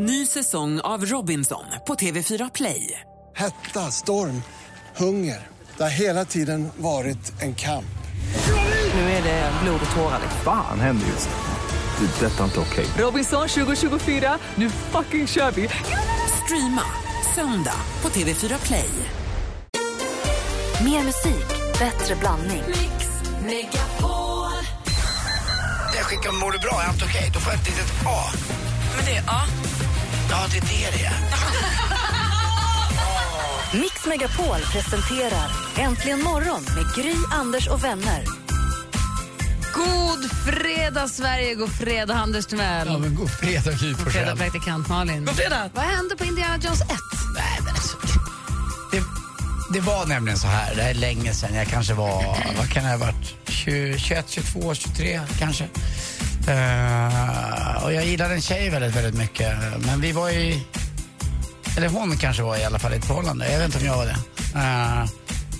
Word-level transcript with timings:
Ny 0.00 0.26
säsong 0.26 0.80
av 0.80 1.04
Robinson 1.06 1.64
på 1.86 1.94
TV4 1.94 2.50
Play. 2.54 3.00
Hetta, 3.36 3.90
storm, 3.90 4.42
hunger. 4.96 5.46
Det 5.76 5.82
har 5.82 5.90
hela 5.90 6.24
tiden 6.24 6.68
varit 6.76 7.42
en 7.42 7.54
kamp. 7.54 7.98
Nu 8.94 9.00
är 9.00 9.22
det 9.22 9.52
blod 9.62 9.80
och 9.90 9.96
tårar. 9.96 10.20
Fan 10.44 10.80
händer 10.80 11.06
just 11.06 11.28
nu. 11.28 12.06
Det. 12.06 12.26
är 12.26 12.30
Detta 12.30 12.40
är 12.40 12.44
inte 12.44 12.60
okej. 12.60 12.86
Robinson 12.98 13.48
2024, 13.48 14.38
nu 14.54 14.70
fucking 14.70 15.26
kör 15.26 15.50
vi! 15.50 15.68
Streama 16.44 16.82
söndag 17.34 17.80
på 18.00 18.08
TV4 18.08 18.66
Play. 18.66 18.90
Mer 20.84 21.04
musik, 21.04 21.48
bättre 21.78 22.16
blandning. 22.20 22.62
Jag 25.96 26.04
skickar 26.04 26.40
mår 26.40 26.52
du 26.52 26.58
bra, 26.58 26.82
är 26.82 26.88
allt 26.88 27.02
okej? 27.02 27.30
Då 27.34 27.40
får 27.40 27.52
jag 27.52 27.60
ett 27.60 27.68
litet 27.68 28.06
A. 28.06 28.18
Men 28.96 29.04
det 29.04 29.12
är 29.12 29.22
A. 29.28 29.40
Ja, 30.30 30.46
det 30.50 30.56
är 30.56 30.60
det 30.60 30.98
det 30.98 31.04
är. 31.04 31.14
Mix 33.80 34.06
Megapol 34.06 34.60
presenterar 34.72 35.50
Äntligen 35.78 36.22
morgon 36.22 36.62
med 36.62 36.94
Gry, 36.96 37.14
Anders 37.30 37.68
och 37.68 37.84
vänner. 37.84 38.24
God 39.74 40.30
fredag, 40.44 41.08
Sverige! 41.08 41.54
God 41.54 41.72
fredag, 41.72 42.14
Anders 42.14 42.46
Timell. 42.46 42.88
Ja, 42.88 42.98
men 42.98 43.14
god 43.14 43.30
fredag, 43.30 43.72
Gry 43.72 43.92
God 43.92 44.12
fredag, 44.12 44.36
praktikant 44.36 44.88
Malin. 44.88 45.24
God 45.24 45.36
fredag. 45.36 45.70
Vad 45.74 45.84
hände 45.84 46.16
på 46.16 46.24
Indiana 46.24 46.56
Jones 46.56 46.80
1? 46.80 46.88
Nej, 47.34 47.58
men 47.64 47.68
alltså, 47.74 47.96
det, 48.92 49.02
det 49.72 49.80
var 49.80 50.06
nämligen 50.06 50.38
så 50.38 50.46
här, 50.46 50.74
det 50.74 50.82
här 50.82 50.90
är 50.90 50.94
länge 50.94 51.34
sedan, 51.34 51.54
jag 51.54 51.66
kanske 51.66 51.94
var, 51.94 52.36
vad 52.58 52.70
kan 52.70 52.84
jag 52.84 52.90
ha 52.90 52.98
varit, 52.98 53.34
20, 53.48 53.98
21, 53.98 54.24
22, 54.28 54.74
23 54.74 55.20
kanske. 55.38 55.68
Uh, 56.48 57.84
och 57.84 57.92
jag 57.92 58.04
gillade 58.04 58.34
en 58.34 58.40
tjej 58.42 58.70
väldigt, 58.70 58.96
väldigt 58.96 59.14
mycket, 59.14 59.56
men 59.86 60.00
vi 60.00 60.12
var 60.12 60.30
i, 60.30 60.62
eller 61.76 61.88
hon 61.88 62.16
kanske 62.16 62.42
var 62.42 62.56
i 62.56 62.64
alla 62.64 62.78
fall 62.78 62.92
i 62.92 62.96
ett 62.96 63.04
förhållande, 63.04 63.52
jag 63.52 63.58
vet 63.58 63.66
inte 63.66 63.78
om 63.78 63.84
jag 63.84 63.96
var 63.96 64.06
det. 64.06 64.18
Uh, 64.58 65.10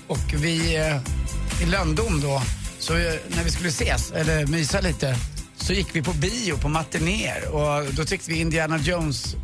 och 0.06 0.34
vi, 0.34 0.78
Uh, 0.78 1.62
i 1.62 1.66
lönndom, 1.66 2.20
då, 2.20 2.42
så 2.78 2.92
när 2.94 3.44
vi 3.44 3.50
skulle 3.50 3.68
ses, 3.68 4.12
eller 4.12 4.46
mysa 4.46 4.80
lite, 4.80 5.16
så 5.56 5.72
gick 5.72 5.96
vi 5.96 6.02
på 6.02 6.12
bio 6.12 6.56
på 6.56 6.68
matinéer 6.68 7.48
och 7.48 7.94
då 7.94 8.04
tyckte 8.04 8.30
vi 8.30 8.40
Indiana 8.40 8.78
Jones 8.78 9.36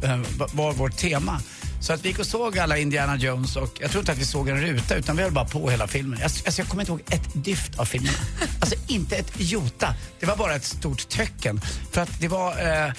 var 0.53 0.73
vårt 0.73 0.97
tema. 0.97 1.41
Så 1.85 1.93
att 1.93 2.05
vi 2.05 2.09
gick 2.09 2.19
och 2.19 2.27
såg 2.27 2.59
alla 2.59 2.79
Indiana 2.79 3.17
Jones 3.17 3.57
och 3.57 3.79
jag 3.81 3.91
tror 3.91 4.01
inte 4.01 4.13
att 4.13 4.19
vi 4.19 4.25
såg 4.25 4.49
en 4.49 4.61
ruta 4.61 4.95
utan 4.95 5.17
vi 5.17 5.23
höll 5.23 5.33
bara 5.33 5.45
på 5.45 5.71
hela 5.71 5.87
filmen. 5.87 6.19
Jag, 6.19 6.25
alltså 6.25 6.61
jag 6.61 6.69
kommer 6.69 6.83
inte 6.83 6.93
ihåg 6.93 7.03
ett 7.11 7.45
dyft 7.45 7.79
av 7.79 7.85
filmerna. 7.85 8.19
Alltså 8.61 8.77
inte 8.89 9.17
ett 9.17 9.33
jota. 9.37 9.95
Det 10.21 10.27
var 10.27 10.37
bara 10.37 10.55
ett 10.55 10.65
stort 10.65 11.09
töcken. 11.09 11.61
För 11.93 12.01
att 12.01 12.21
det 12.21 12.29
var... 12.29 12.51
Eh, 12.51 12.93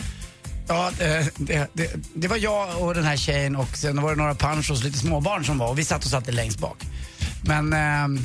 Ja, 0.67 0.87
eh, 0.99 1.25
det, 1.35 1.67
det, 1.73 1.91
det 2.13 2.27
var 2.27 2.37
jag 2.37 2.81
och 2.81 2.93
den 2.95 3.03
här 3.03 3.17
tjejen 3.17 3.55
och 3.55 3.77
sen 3.77 4.01
var 4.01 4.09
det 4.09 4.15
några 4.15 4.35
panchos, 4.35 4.83
lite 4.83 4.97
småbarn 4.97 5.45
som 5.45 5.57
var 5.57 5.69
och 5.69 5.79
vi 5.79 5.85
satt 5.85 6.05
oss 6.05 6.13
alltid 6.13 6.33
längst 6.33 6.59
bak. 6.59 6.77
Men... 7.41 7.73
ehm, 7.73 8.19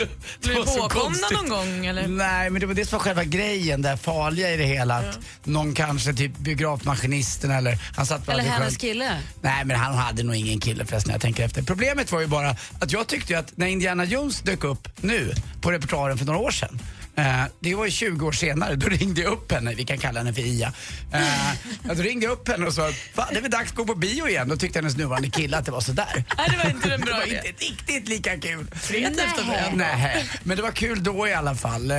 Var 0.00 0.54
du 0.54 0.80
påkomna 0.80 1.28
någon 1.32 1.48
gång? 1.48 1.86
Eller? 1.86 2.08
Nej, 2.08 2.50
men 2.50 2.60
det 2.60 2.66
var 2.66 2.74
det 2.74 2.84
som 2.86 2.98
var 2.98 3.04
själva 3.04 3.24
grejen, 3.24 3.82
det 3.82 3.96
farliga 3.96 4.50
i 4.50 4.56
det 4.56 4.64
hela. 4.64 4.94
Att 4.98 5.18
någon 5.44 5.74
kanske, 5.74 6.12
typ 6.14 6.38
biografmaskinisten 6.38 7.50
eller 7.50 7.78
han 7.96 8.06
satt 8.06 8.28
Eller 8.28 8.42
hennes 8.42 8.68
själv. 8.68 8.78
kille? 8.78 9.20
Nej, 9.42 9.64
men 9.64 9.76
han 9.76 9.94
hade 9.94 10.22
nog 10.22 10.36
ingen 10.36 10.60
kille 10.60 10.86
förresten 10.86 11.08
när 11.08 11.14
jag 11.14 11.22
tänker 11.22 11.44
efter. 11.44 11.62
Problemet 11.62 12.12
var 12.12 12.20
ju 12.20 12.26
bara 12.26 12.50
att 12.80 12.92
jag 12.92 13.06
tyckte 13.06 13.32
ju 13.32 13.38
att 13.38 13.56
när 13.56 13.66
Indiana 13.66 14.04
Jones 14.04 14.40
dök 14.40 14.64
upp 14.64 14.88
nu 15.00 15.32
på 15.60 15.70
repertoaren 15.72 16.18
för 16.18 16.24
några 16.24 16.38
år 16.38 16.50
sedan 16.50 16.78
det 17.60 17.74
var 17.74 17.84
ju 17.84 17.90
20 17.90 18.26
år 18.26 18.32
senare, 18.32 18.74
då 18.76 18.86
ringde 18.88 19.20
jag 19.20 19.32
upp 19.32 19.52
henne, 19.52 19.74
vi 19.74 19.84
kan 19.84 19.98
kalla 19.98 20.20
henne 20.20 20.32
för 20.34 20.42
Ia. 20.42 20.72
Eh, 21.12 21.94
då 21.96 22.02
ringde 22.02 22.26
jag 22.26 22.32
upp 22.32 22.48
henne 22.48 22.66
och 22.66 22.74
sa, 22.74 22.92
fan 23.14 23.26
det 23.30 23.36
är 23.38 23.42
väl 23.42 23.50
dags 23.50 23.70
att 23.70 23.76
gå 23.76 23.84
på 23.84 23.94
bio 23.94 24.28
igen. 24.28 24.48
Då 24.48 24.56
tyckte 24.56 24.78
hennes 24.78 24.96
nuvarande 24.96 25.30
kille 25.30 25.56
att 25.58 25.64
det 25.64 25.70
var 25.72 25.80
sådär. 25.80 26.24
Nej, 26.38 26.46
det 26.50 26.56
var 26.64 26.70
inte 26.70 26.94
en 26.94 27.00
bra 27.00 27.14
var 27.16 27.26
idé. 27.26 27.36
inte 27.46 27.64
riktigt 27.64 28.08
lika 28.08 28.38
kul. 28.38 28.66
Dig. 28.90 29.72
Nej, 29.74 30.26
men 30.42 30.56
det 30.56 30.62
var 30.62 30.70
kul 30.72 31.02
då 31.04 31.28
i 31.28 31.34
alla 31.34 31.54
fall. 31.54 31.90
Eh, 31.90 31.96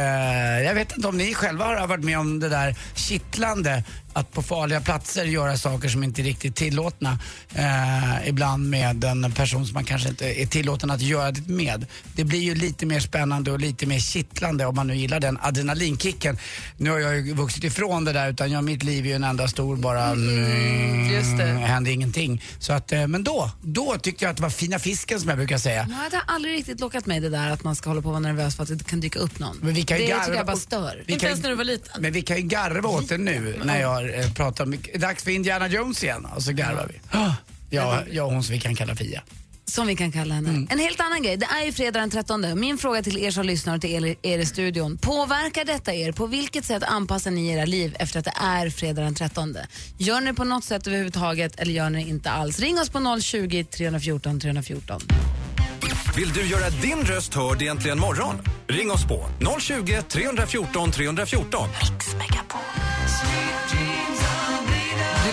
Jag 0.65 0.73
vet 0.73 0.95
inte 0.95 1.07
om 1.07 1.17
ni 1.17 1.33
själva 1.33 1.65
har 1.65 1.87
varit 1.87 2.03
med 2.03 2.19
om 2.19 2.39
det 2.39 2.49
där 2.49 2.75
kittlande 2.95 3.83
att 4.13 4.31
på 4.31 4.41
farliga 4.41 4.81
platser 4.81 5.25
göra 5.25 5.57
saker 5.57 5.89
som 5.89 6.03
inte 6.03 6.21
är 6.21 6.23
riktigt 6.23 6.55
tillåtna. 6.55 7.19
Eh, 7.53 8.27
ibland 8.27 8.69
med 8.69 9.03
en 9.03 9.31
person 9.31 9.65
som 9.65 9.73
man 9.73 9.85
kanske 9.85 10.09
inte 10.09 10.41
är 10.41 10.45
tillåten 10.45 10.91
att 10.91 11.01
göra 11.01 11.31
det 11.31 11.47
med. 11.53 11.85
Det 12.15 12.23
blir 12.23 12.39
ju 12.39 12.55
lite 12.55 12.85
mer 12.85 12.99
spännande 12.99 13.51
och 13.51 13.59
lite 13.59 13.85
mer 13.85 13.99
kittlande 13.99 14.65
om 14.65 14.75
man 14.75 14.87
nu 14.87 14.95
gillar 14.95 15.19
den 15.19 15.37
adrenalinkicken. 15.41 16.37
Nu 16.77 16.89
har 16.89 16.99
jag 16.99 17.15
ju 17.15 17.33
vuxit 17.33 17.63
ifrån 17.63 18.05
det 18.05 18.13
där 18.13 18.29
utan 18.29 18.51
jag, 18.51 18.63
mitt 18.63 18.83
liv 18.83 19.05
är 19.05 19.09
ju 19.09 19.15
en 19.15 19.23
enda 19.23 19.47
stor 19.47 19.75
bara... 19.75 20.05
Mm, 20.05 21.13
just 21.13 21.37
det. 21.37 21.43
Hände 21.43 21.91
ingenting. 21.91 22.41
Så 22.59 22.73
att, 22.73 22.91
eh, 22.91 23.07
men 23.07 23.23
då, 23.23 23.51
då 23.61 23.97
tyckte 24.01 24.25
jag 24.25 24.31
att 24.31 24.37
det 24.37 24.43
var 24.43 24.49
fina 24.49 24.79
fisken 24.79 25.19
som 25.19 25.29
jag 25.29 25.37
brukar 25.37 25.57
säga. 25.57 25.85
Nej, 25.89 26.09
det 26.11 26.15
har 26.15 26.35
aldrig 26.35 26.53
riktigt 26.53 26.79
lockat 26.79 27.05
mig 27.05 27.19
det 27.19 27.29
där 27.29 27.49
att 27.49 27.63
man 27.63 27.75
ska 27.75 27.89
hålla 27.89 28.01
på 28.01 28.07
och 28.07 28.13
vara 28.13 28.19
nervös 28.19 28.55
för 28.55 28.63
att 28.63 28.77
det 28.79 28.83
kan 28.87 28.99
dyka 28.99 29.19
upp 29.19 29.39
någon. 29.39 29.57
Men 29.61 29.73
vi 29.73 29.83
kan 29.83 29.97
det 29.97 30.07
garva 30.07 30.23
tycker 30.23 30.37
jag 30.37 30.45
bara 30.45 30.57
stör. 30.57 31.03
Inte 31.07 31.25
ens 31.25 31.43
när 31.43 31.49
du 31.49 31.55
var 31.55 31.63
liten. 31.63 32.01
Men 32.01 32.13
vi 32.13 32.21
kan 32.21 32.37
ju 32.37 32.43
garva 32.43 32.89
åt 32.89 33.09
det 33.09 33.17
nu 33.17 33.61
när 33.63 33.81
jag 33.81 34.00
eh, 34.09 34.33
pratar 34.33 34.63
om, 34.63 34.77
dags 34.95 35.23
för 35.23 35.31
Indiana 35.31 35.67
Jones 35.67 36.03
igen 36.03 36.25
och 36.25 36.43
så 36.43 36.51
garvar 36.51 36.87
vi. 36.93 37.17
Ah, 37.17 37.33
Ja, 37.73 38.03
jag 38.11 38.25
och 38.25 38.33
hon 38.33 38.43
som 38.43 38.53
vi 38.53 38.59
kan 38.59 38.75
kalla 38.75 38.95
Fia. 38.95 39.21
Som 39.65 39.87
vi 39.87 39.95
kan 39.95 40.11
kalla 40.11 40.35
henne. 40.35 40.49
Mm. 40.49 40.67
En 40.71 40.79
helt 40.79 40.99
annan 40.99 41.23
grej. 41.23 41.37
Det 41.37 41.45
är 41.61 41.65
ju 41.65 41.71
fredag 41.71 41.99
den 41.99 42.09
13. 42.09 42.59
Min 42.59 42.77
fråga 42.77 43.03
till 43.03 43.17
er 43.17 43.31
som 43.31 43.45
lyssnar 43.45 43.75
och 43.75 43.81
till 43.81 44.05
er, 44.05 44.15
er 44.21 44.39
i 44.39 44.45
studion. 44.45 44.97
Påverkar 44.97 45.65
detta 45.65 45.93
er? 45.93 46.11
På 46.11 46.25
vilket 46.27 46.65
sätt 46.65 46.83
anpassar 46.83 47.31
ni 47.31 47.47
era 47.49 47.65
liv 47.65 47.95
efter 47.99 48.19
att 48.19 48.25
det 48.25 48.33
är 48.41 48.69
fredag 48.69 49.01
den 49.01 49.15
13? 49.15 49.57
Gör 49.97 50.21
ni 50.21 50.33
på 50.33 50.43
något 50.43 50.63
sätt 50.63 50.87
överhuvudtaget 50.87 51.59
eller 51.59 51.73
gör 51.73 51.89
ni 51.89 52.09
inte 52.09 52.31
alls? 52.31 52.59
Ring 52.59 52.79
oss 52.79 52.89
på 52.89 53.19
020 53.21 53.63
314 53.63 54.39
314. 54.39 55.01
Vill 56.15 56.33
du 56.33 56.41
göra 56.41 56.69
din 56.69 57.03
röst 57.03 57.33
hörd 57.33 57.61
egentligen 57.61 57.99
morgon? 57.99 58.35
Ring 58.67 58.91
oss 58.91 59.05
på 59.07 59.25
020 59.59 60.01
314 60.09 60.91
314. 60.91 61.69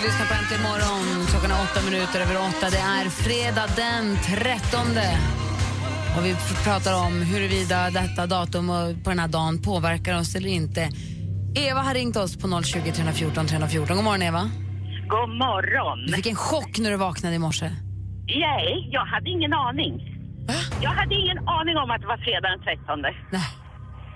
Du 0.01 0.05
lyssnar 0.05 0.25
på 0.25 0.33
Äntligen 0.33 0.63
morgon. 0.63 1.25
Klockan 1.31 1.51
är 1.51 1.59
åtta 1.67 1.79
minuter 1.89 2.19
över 2.25 2.35
åtta. 2.49 2.65
Det 2.75 2.83
är 2.99 3.05
fredag 3.09 3.67
den 3.85 4.05
13. 4.25 4.79
Och 6.17 6.25
vi 6.25 6.31
pr- 6.33 6.63
pratar 6.67 6.93
om 7.05 7.13
huruvida 7.21 7.89
detta 7.89 8.27
datum 8.27 8.69
och 8.69 9.03
på 9.03 9.09
den 9.09 9.19
här 9.19 9.27
dagen 9.27 9.61
påverkar 9.61 10.19
oss 10.19 10.35
eller 10.35 10.49
inte. 10.49 10.89
Eva 11.55 11.79
har 11.87 11.93
ringt 11.93 12.15
oss 12.17 12.37
på 12.41 12.61
020 12.63 12.91
314 12.91 13.47
314. 13.47 13.95
God 13.95 14.05
morgon, 14.05 14.21
Eva. 14.21 14.43
God 15.15 15.29
morgon. 15.45 15.99
Du 16.07 16.13
fick 16.13 16.27
en 16.27 16.35
chock 16.35 16.79
när 16.79 16.91
du 16.91 16.97
vaknade 16.97 17.35
i 17.35 17.39
morse. 17.39 17.69
Nej, 18.47 18.89
jag 18.91 19.05
hade 19.05 19.29
ingen 19.29 19.53
aning. 19.53 19.93
Jag 20.81 20.91
hade 20.99 21.15
ingen 21.15 21.39
aning 21.57 21.77
om 21.77 21.91
att 21.91 22.01
det 22.01 22.07
var 22.07 22.17
fredag 22.17 22.47
den 22.53 22.61
13. 22.61 23.01
Nej. 23.01 23.15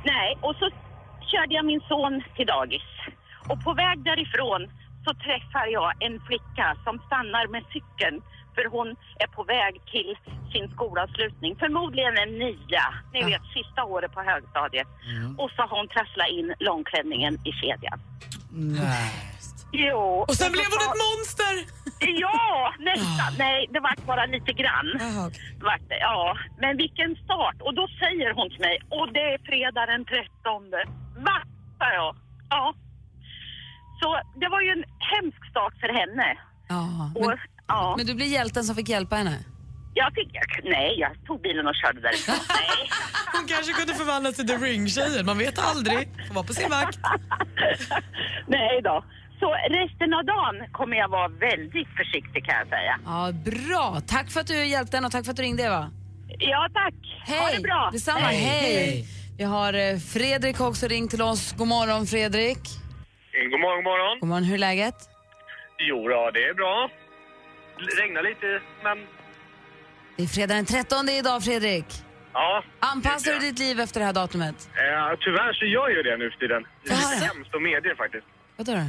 Nej, 0.06 0.30
och 0.42 0.56
så 0.60 0.66
körde 1.32 1.54
jag 1.58 1.66
min 1.66 1.82
son 1.92 2.14
till 2.36 2.46
dagis. 2.56 2.88
Och 3.50 3.64
på 3.64 3.74
väg 3.74 3.98
därifrån 4.04 4.62
så 5.06 5.14
träffar 5.14 5.66
jag 5.68 5.90
en 6.06 6.20
flicka 6.28 6.76
som 6.84 7.00
stannar 7.08 7.48
med 7.48 7.64
cykeln 7.74 8.22
för 8.56 8.66
hon 8.76 8.88
är 9.24 9.28
på 9.28 9.44
väg 9.44 9.74
till 9.92 10.12
sin 10.52 10.72
skolavslutning. 10.76 11.56
Förmodligen 11.60 12.18
en 12.18 12.32
nia, 12.40 12.86
ni 13.14 13.20
Ja. 13.22 13.28
vet 13.28 13.42
sista 13.58 13.84
året 13.84 14.12
på 14.14 14.22
högstadiet. 14.22 14.88
Och 15.38 15.50
så 15.56 15.62
har 15.62 15.78
hon 15.78 15.88
trasslat 15.88 16.30
in 16.30 16.54
långklänningen 16.60 17.34
i 17.50 17.52
kedjan. 17.52 18.00
Nej. 18.52 19.12
Jo. 19.72 20.26
Och 20.28 20.36
sen 20.36 20.46
så 20.48 20.52
blev 20.52 20.66
hon 20.74 20.82
ett 20.90 21.00
monster! 21.06 21.56
Ja, 22.26 22.74
nästan. 22.80 23.32
Nej, 23.38 23.68
det 23.74 23.80
var 23.80 23.96
bara 24.06 24.26
lite 24.26 24.54
grann. 24.54 24.88
Vart 25.62 25.90
det, 25.90 25.98
ja, 26.00 26.38
men 26.62 26.78
vilken 26.78 27.16
start. 27.16 27.56
Och 27.60 27.74
då 27.74 27.88
säger 27.88 28.34
hon 28.34 28.50
till 28.50 28.60
mig, 28.60 28.78
och 28.90 29.14
det 29.14 29.20
är 29.34 29.38
fredag 29.50 29.86
den 29.86 30.06
13. 30.06 30.72
Va? 31.28 31.38
jag. 31.80 32.16
Ja. 32.50 32.74
Så 34.04 34.10
det 34.42 34.48
var 34.54 34.62
ju 34.62 34.70
en 34.78 34.84
hemsk 35.12 35.42
start 35.52 35.74
för 35.82 35.90
henne. 36.00 36.28
Ja, 36.68 37.12
Och, 37.16 37.26
men, 37.28 37.38
ja, 37.68 37.94
men 37.98 38.06
du 38.06 38.14
blir 38.16 38.26
hjälten 38.26 38.64
som 38.64 38.76
fick 38.76 38.90
hjälpa 38.90 39.16
henne. 39.16 39.38
jag 39.94 40.14
fick, 40.14 40.30
nej, 40.64 40.96
jag 41.00 41.12
tog 41.28 41.42
bilen 41.42 41.68
och 41.68 41.76
körde 41.76 42.02
därifrån. 42.02 42.36
nej. 42.50 42.90
Hon 43.34 43.48
kanske 43.48 43.74
kunde 43.74 43.94
förvandlas 43.94 44.36
till 44.36 44.48
The 44.48 44.58
Ring-tjejen, 44.58 45.26
man 45.26 45.38
vet 45.38 45.60
aldrig. 45.60 46.10
Får 46.28 46.34
vara 46.34 46.46
på 46.46 46.54
sin 46.54 46.70
vakt. 46.70 47.00
nej 48.48 48.82
då. 48.84 49.04
Så 49.40 49.56
resten 49.70 50.14
av 50.14 50.26
dagen 50.26 50.56
kommer 50.72 50.98
jag 50.98 51.10
vara 51.10 51.28
väldigt 51.28 51.88
försiktig 52.00 52.46
kan 52.46 52.56
jag 52.60 52.68
säga. 52.68 53.00
Ja, 53.06 53.32
bra. 53.32 54.02
Tack 54.08 54.32
för 54.32 54.40
att 54.40 54.48
du 54.48 54.66
hjälpte 54.66 54.98
henne 54.98 55.06
och 55.08 55.12
tack 55.12 55.26
för 55.26 55.32
att 55.32 55.38
du 55.38 55.44
ringde, 55.44 55.64
Eva. 55.64 55.92
Ja, 56.40 56.70
tack. 56.74 56.94
Hej! 57.26 57.40
Ha 57.40 57.52
det 57.52 57.62
bra. 57.62 57.90
Detsamma. 57.94 58.20
Hej! 58.20 59.08
Vi 59.38 59.44
har 59.44 59.74
eh, 59.74 59.98
Fredrik 59.98 60.60
också 60.62 60.88
ringt 60.88 61.12
till 61.12 61.22
oss. 61.22 61.54
God 61.58 61.68
morgon, 61.68 62.08
Fredrik. 62.08 62.60
God 63.34 63.60
morgon, 63.60 63.78
god 63.78 63.84
morgon. 63.84 64.20
God 64.20 64.30
morgon, 64.30 64.44
hur 64.44 64.54
är 64.54 64.58
läget? 64.60 64.96
Jo, 65.78 66.12
ja, 66.12 66.32
det 66.32 66.44
är 66.50 66.54
bra. 66.54 66.90
Regnar 68.00 68.24
lite, 68.24 68.62
men 68.84 69.08
Det 70.18 70.24
är 70.24 70.28
fredag 70.28 70.54
den 70.56 70.66
13 70.66 71.10
idag, 71.10 71.44
Fredrik. 71.44 71.86
ja. 72.34 72.64
Anpassar 72.80 73.32
du 73.34 73.40
ditt 73.40 73.60
liv 73.60 73.80
efter 73.80 74.00
det 74.00 74.06
här 74.06 74.14
datumet? 74.14 74.70
Eh, 74.76 75.18
tyvärr 75.20 75.54
så 75.54 75.66
gör 75.66 75.90
jag 75.90 76.06
det 76.06 76.18
nu 76.18 76.32
för 76.32 76.38
tiden. 76.40 76.66
Det 76.84 76.92
är 76.92 77.28
hemskt 77.28 77.56
att 77.56 77.62
medge 77.62 77.96
faktiskt. 77.96 78.28
Vadå 78.58 78.72
då? 78.72 78.86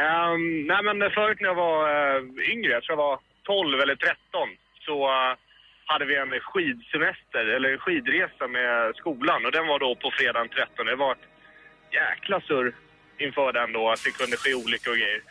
Ehm, 0.00 0.66
nej 0.66 0.80
men 0.82 1.10
förut 1.10 1.38
när 1.40 1.48
jag 1.48 1.54
var 1.54 1.78
eh, 2.16 2.22
yngre, 2.52 2.70
jag 2.72 2.82
tror 2.82 2.98
jag 2.98 3.04
var 3.06 3.18
12 3.42 3.80
eller 3.80 3.96
13, 3.96 4.16
så 4.86 4.94
eh, 5.04 5.32
hade 5.84 6.04
vi 6.04 6.16
en 6.16 6.30
skidsemester, 6.40 7.44
eller 7.56 7.72
en 7.72 7.78
skidresa 7.78 8.48
med 8.48 8.96
skolan 8.96 9.46
och 9.46 9.52
den 9.52 9.66
var 9.66 9.78
då 9.78 9.94
på 9.94 10.10
fredagen 10.18 10.48
13. 10.48 10.86
Det 10.86 10.96
var 10.96 11.12
ett 11.12 11.26
jäkla 11.92 12.40
surr 12.40 12.72
inför 13.20 13.52
den 13.52 13.72
då, 13.72 13.90
att 13.90 14.04
det 14.04 14.10
kunde 14.10 14.36
ske 14.36 14.54
olyckor 14.54 14.90
och 14.92 14.98
grejer. 14.98 15.22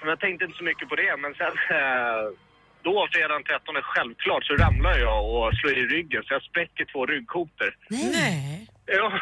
Men 0.00 0.08
jag 0.08 0.20
tänkte 0.20 0.44
inte 0.44 0.58
så 0.58 0.64
mycket 0.64 0.88
på 0.88 0.96
det, 0.96 1.16
men 1.16 1.34
sen 1.34 1.54
eh, 1.78 2.22
då 2.82 3.08
fredagen 3.12 3.42
13 3.44 3.74
självklart 3.82 4.44
så 4.44 4.54
ramlar 4.54 4.98
jag 4.98 5.20
och 5.34 5.54
slår 5.54 5.72
i 5.78 5.86
ryggen 5.86 6.22
så 6.24 6.34
jag 6.34 6.42
spräcker 6.42 6.84
två 6.84 7.06
ryggkotor. 7.06 7.70
Nej. 7.90 8.66
Ja. 8.86 9.20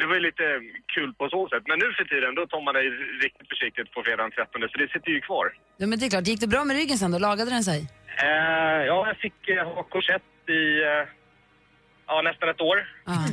Det 0.00 0.06
var 0.06 0.14
ju 0.14 0.20
lite 0.20 0.60
kul 0.94 1.14
på 1.14 1.28
så 1.28 1.48
sätt. 1.48 1.62
Men 1.66 1.78
nu 1.78 1.92
för 1.92 2.04
tiden, 2.04 2.34
då 2.34 2.46
tar 2.46 2.60
man 2.64 2.74
det 2.74 2.80
riktigt 3.24 3.48
försiktigt 3.48 3.92
på 3.92 4.02
fredagen 4.02 4.30
13, 4.30 4.60
så 4.72 4.78
det 4.78 4.88
sitter 4.92 5.10
ju 5.10 5.20
kvar. 5.20 5.46
Ja, 5.76 5.86
men 5.86 5.98
det 5.98 6.06
är 6.06 6.10
klart, 6.10 6.26
gick 6.26 6.40
det 6.40 6.46
bra 6.46 6.64
med 6.64 6.76
ryggen 6.76 6.98
sen 6.98 7.10
då? 7.10 7.18
Lagade 7.18 7.50
den 7.50 7.64
sig? 7.64 7.80
Eh, 8.22 8.80
ja, 8.90 9.06
jag 9.06 9.16
fick 9.16 9.48
eh, 9.48 9.64
ha 9.74 9.82
korsett 9.82 10.22
i 10.48 10.82
eh, 10.82 11.04
ja, 12.06 12.22
nästan 12.22 12.48
ett 12.48 12.60
år. 12.60 12.78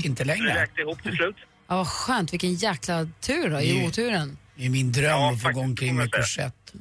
Inte 0.06 0.24
Det 0.24 0.28
längre. 0.28 0.62
räckte 0.62 0.82
ihop 0.82 1.04
till 1.04 1.16
slut. 1.16 1.36
Ja, 1.68 1.76
vad 1.78 1.88
skönt. 1.88 2.34
Vilken 2.34 2.54
jäkla 2.54 3.08
tur 3.22 3.50
då, 3.50 3.62
i 3.62 3.88
oturen. 3.88 4.38
Det 4.56 4.66
är 4.66 4.70
min 4.70 4.92
dröm 4.92 5.22
att 5.22 5.42
få 5.42 5.50
gå 5.50 5.60
omkring 5.62 5.96
med 5.96 6.12
korsett. 6.12 6.74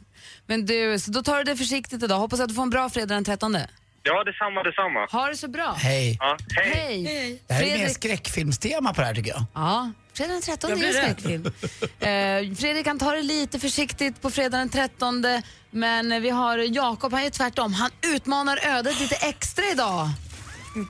Men 0.46 0.66
du, 0.66 0.98
så 0.98 1.10
då 1.10 1.22
tar 1.22 1.38
du 1.38 1.44
det 1.44 1.56
försiktigt 1.56 2.02
idag. 2.02 2.18
Hoppas 2.18 2.40
att 2.40 2.48
du 2.48 2.54
får 2.54 2.62
en 2.62 2.70
bra 2.70 2.90
fredag 2.90 3.14
den 3.14 3.24
13. 3.24 3.56
Ja, 4.04 4.24
detsamma, 4.24 4.62
detsamma. 4.62 5.06
Ha 5.12 5.28
det 5.28 5.36
så 5.36 5.48
bra. 5.48 5.72
Hej. 5.78 6.16
Ja, 6.20 6.36
hej. 6.56 7.04
Hej. 7.04 7.42
Det 7.46 7.54
här 7.54 7.62
är 7.62 7.66
mer 7.66 7.76
Fredrik- 7.76 7.94
skräckfilmstema 7.94 8.94
på 8.94 9.00
det 9.00 9.06
här 9.06 9.14
tycker 9.14 9.30
jag. 9.30 9.44
Ja, 9.54 9.92
fredag 10.12 10.32
den 10.32 10.42
13 10.42 10.70
Jag 10.70 10.80
är 10.80 10.86
en 10.86 10.92
skräckfilm. 10.92 11.44
eh, 12.00 12.56
Fredrik 12.56 12.84
kan 12.84 12.98
ta 12.98 13.12
det 13.12 13.22
lite 13.22 13.58
försiktigt 13.58 14.22
på 14.22 14.30
fredag 14.30 14.58
den 14.58 14.68
13. 14.68 15.24
Men 15.70 16.22
vi 16.22 16.30
har 16.30 16.58
Jakob, 16.58 17.12
han 17.12 17.22
är 17.22 17.30
tvärtom. 17.30 17.72
Han 17.72 17.90
utmanar 18.14 18.58
ödet 18.66 19.00
lite 19.00 19.14
extra 19.16 19.64
idag. 19.72 20.08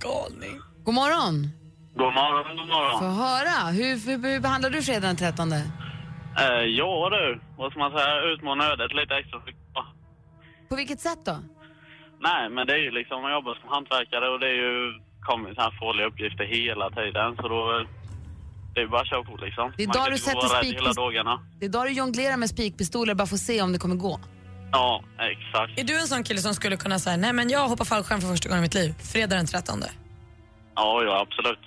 Galning. 0.00 0.60
God 0.84 0.94
morgon. 0.94 1.50
God 1.94 2.14
morgon, 2.14 2.56
god 2.56 2.68
morgon. 2.68 2.98
Få 3.00 3.06
höra. 3.24 3.70
Hur, 3.78 4.06
hur, 4.06 4.32
hur 4.32 4.40
behandlar 4.40 4.70
du 4.70 4.82
fredag 4.82 5.06
den 5.06 5.16
13? 5.16 5.52
Eh, 5.52 5.62
ja 6.80 7.08
du, 7.10 7.40
vad 7.58 7.70
ska 7.70 7.78
man 7.80 7.90
säga, 7.92 8.20
utmana 8.32 8.64
ödet 8.72 8.92
lite 8.94 9.14
extra. 9.14 9.38
På 10.68 10.76
vilket 10.76 11.00
sätt 11.00 11.18
då? 11.24 11.36
Nej, 12.20 12.48
men 12.50 12.66
det 12.66 12.72
är 12.72 12.82
ju 12.86 12.90
liksom, 12.90 13.22
man 13.22 13.32
jobbar 13.32 13.54
som 13.60 13.68
hantverkare 13.68 14.28
och 14.32 14.40
det 14.40 14.46
är 14.46 14.58
ju, 14.66 14.76
kommer 15.28 15.54
så 15.54 15.60
här 15.60 15.70
farliga 15.80 16.06
uppgifter 16.06 16.44
hela 16.44 16.90
tiden. 16.90 17.36
Så 17.36 17.48
då, 17.48 17.84
det 18.74 18.80
är 18.80 18.84
ju 18.84 18.88
bara 18.88 19.00
att 19.00 19.08
köra 19.08 19.22
på 19.22 19.36
liksom. 19.36 19.72
Det 19.76 19.82
är 19.82 19.86
då 19.86 20.10
du 20.10 20.18
sätter 20.18 20.36
vara 20.48 20.58
rädd 20.58 20.64
spik 20.66 20.74
hela 20.74 20.88
på- 20.94 21.00
dagarna. 21.00 21.34
Det 21.60 21.66
är 21.66 21.70
då 21.70 21.84
du 21.84 21.90
jonglerar 21.92 22.36
med 22.36 22.50
spikpistoler 22.50 23.14
bara 23.14 23.26
för 23.26 23.34
att 23.34 23.40
se 23.50 23.62
om 23.62 23.72
det 23.72 23.78
kommer 23.78 23.96
gå. 23.96 24.20
Ja, 24.72 25.02
exakt. 25.18 25.78
Är 25.80 25.84
du 25.84 26.00
en 26.00 26.06
sån 26.06 26.24
kille 26.24 26.40
som 26.40 26.54
skulle 26.54 26.76
kunna 26.76 26.98
säga 26.98 27.16
nej 27.16 27.32
men 27.32 27.48
jag 27.50 27.68
hoppar 27.68 27.84
fallskärm 27.84 28.20
för 28.20 28.28
första 28.28 28.48
gången 28.48 28.62
i 28.62 28.66
mitt 28.66 28.74
liv, 28.74 28.94
fredag 29.12 29.36
den 29.36 29.46
13? 29.46 29.82
Ja, 30.74 31.02
ja 31.04 31.20
absolut. 31.26 31.58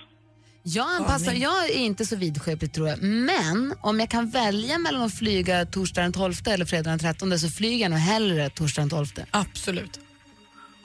Jag 0.68 0.88
anpassar, 0.88 1.32
jag 1.32 1.70
är 1.70 1.74
inte 1.74 2.06
så 2.06 2.16
vidskeplig 2.16 2.72
tror 2.72 2.88
jag, 2.88 3.02
men 3.02 3.74
om 3.80 4.00
jag 4.00 4.08
kan 4.08 4.30
välja 4.30 4.78
mellan 4.78 5.02
att 5.02 5.14
flyga 5.14 5.66
torsdag 5.66 6.02
den 6.02 6.12
12 6.12 6.34
eller 6.46 6.64
fredag 6.64 6.90
den 6.90 6.98
13 6.98 7.38
så 7.38 7.50
flyger 7.50 7.78
jag 7.78 7.90
nog 7.90 8.00
hellre 8.00 8.50
torsdag 8.50 8.82
den 8.82 8.90
12. 8.90 9.06
Absolut. 9.30 10.00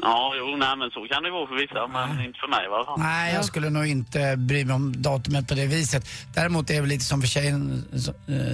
Ja, 0.02 0.34
jo, 0.38 0.56
nej 0.58 0.76
men 0.78 0.90
så 0.92 1.08
kan 1.12 1.24
det 1.24 1.32
vara 1.32 1.48
för 1.48 1.56
vissa, 1.56 1.88
men 1.88 2.26
inte 2.26 2.40
för 2.40 2.48
mig 2.48 2.86
fall. 2.86 3.00
Nej, 3.00 3.34
jag 3.34 3.46
skulle 3.46 3.70
nog 3.70 3.86
inte 3.88 4.36
bry 4.38 4.66
mig 4.66 4.76
om 4.76 5.02
datumet 5.02 5.48
på 5.48 5.54
det 5.54 5.66
viset. 5.66 6.08
Däremot 6.36 6.70
är 6.70 6.74
det 6.74 6.80
väl 6.82 6.90
lite 6.90 7.06
som 7.06 7.22
för 7.22 7.28
tjejen 7.28 7.84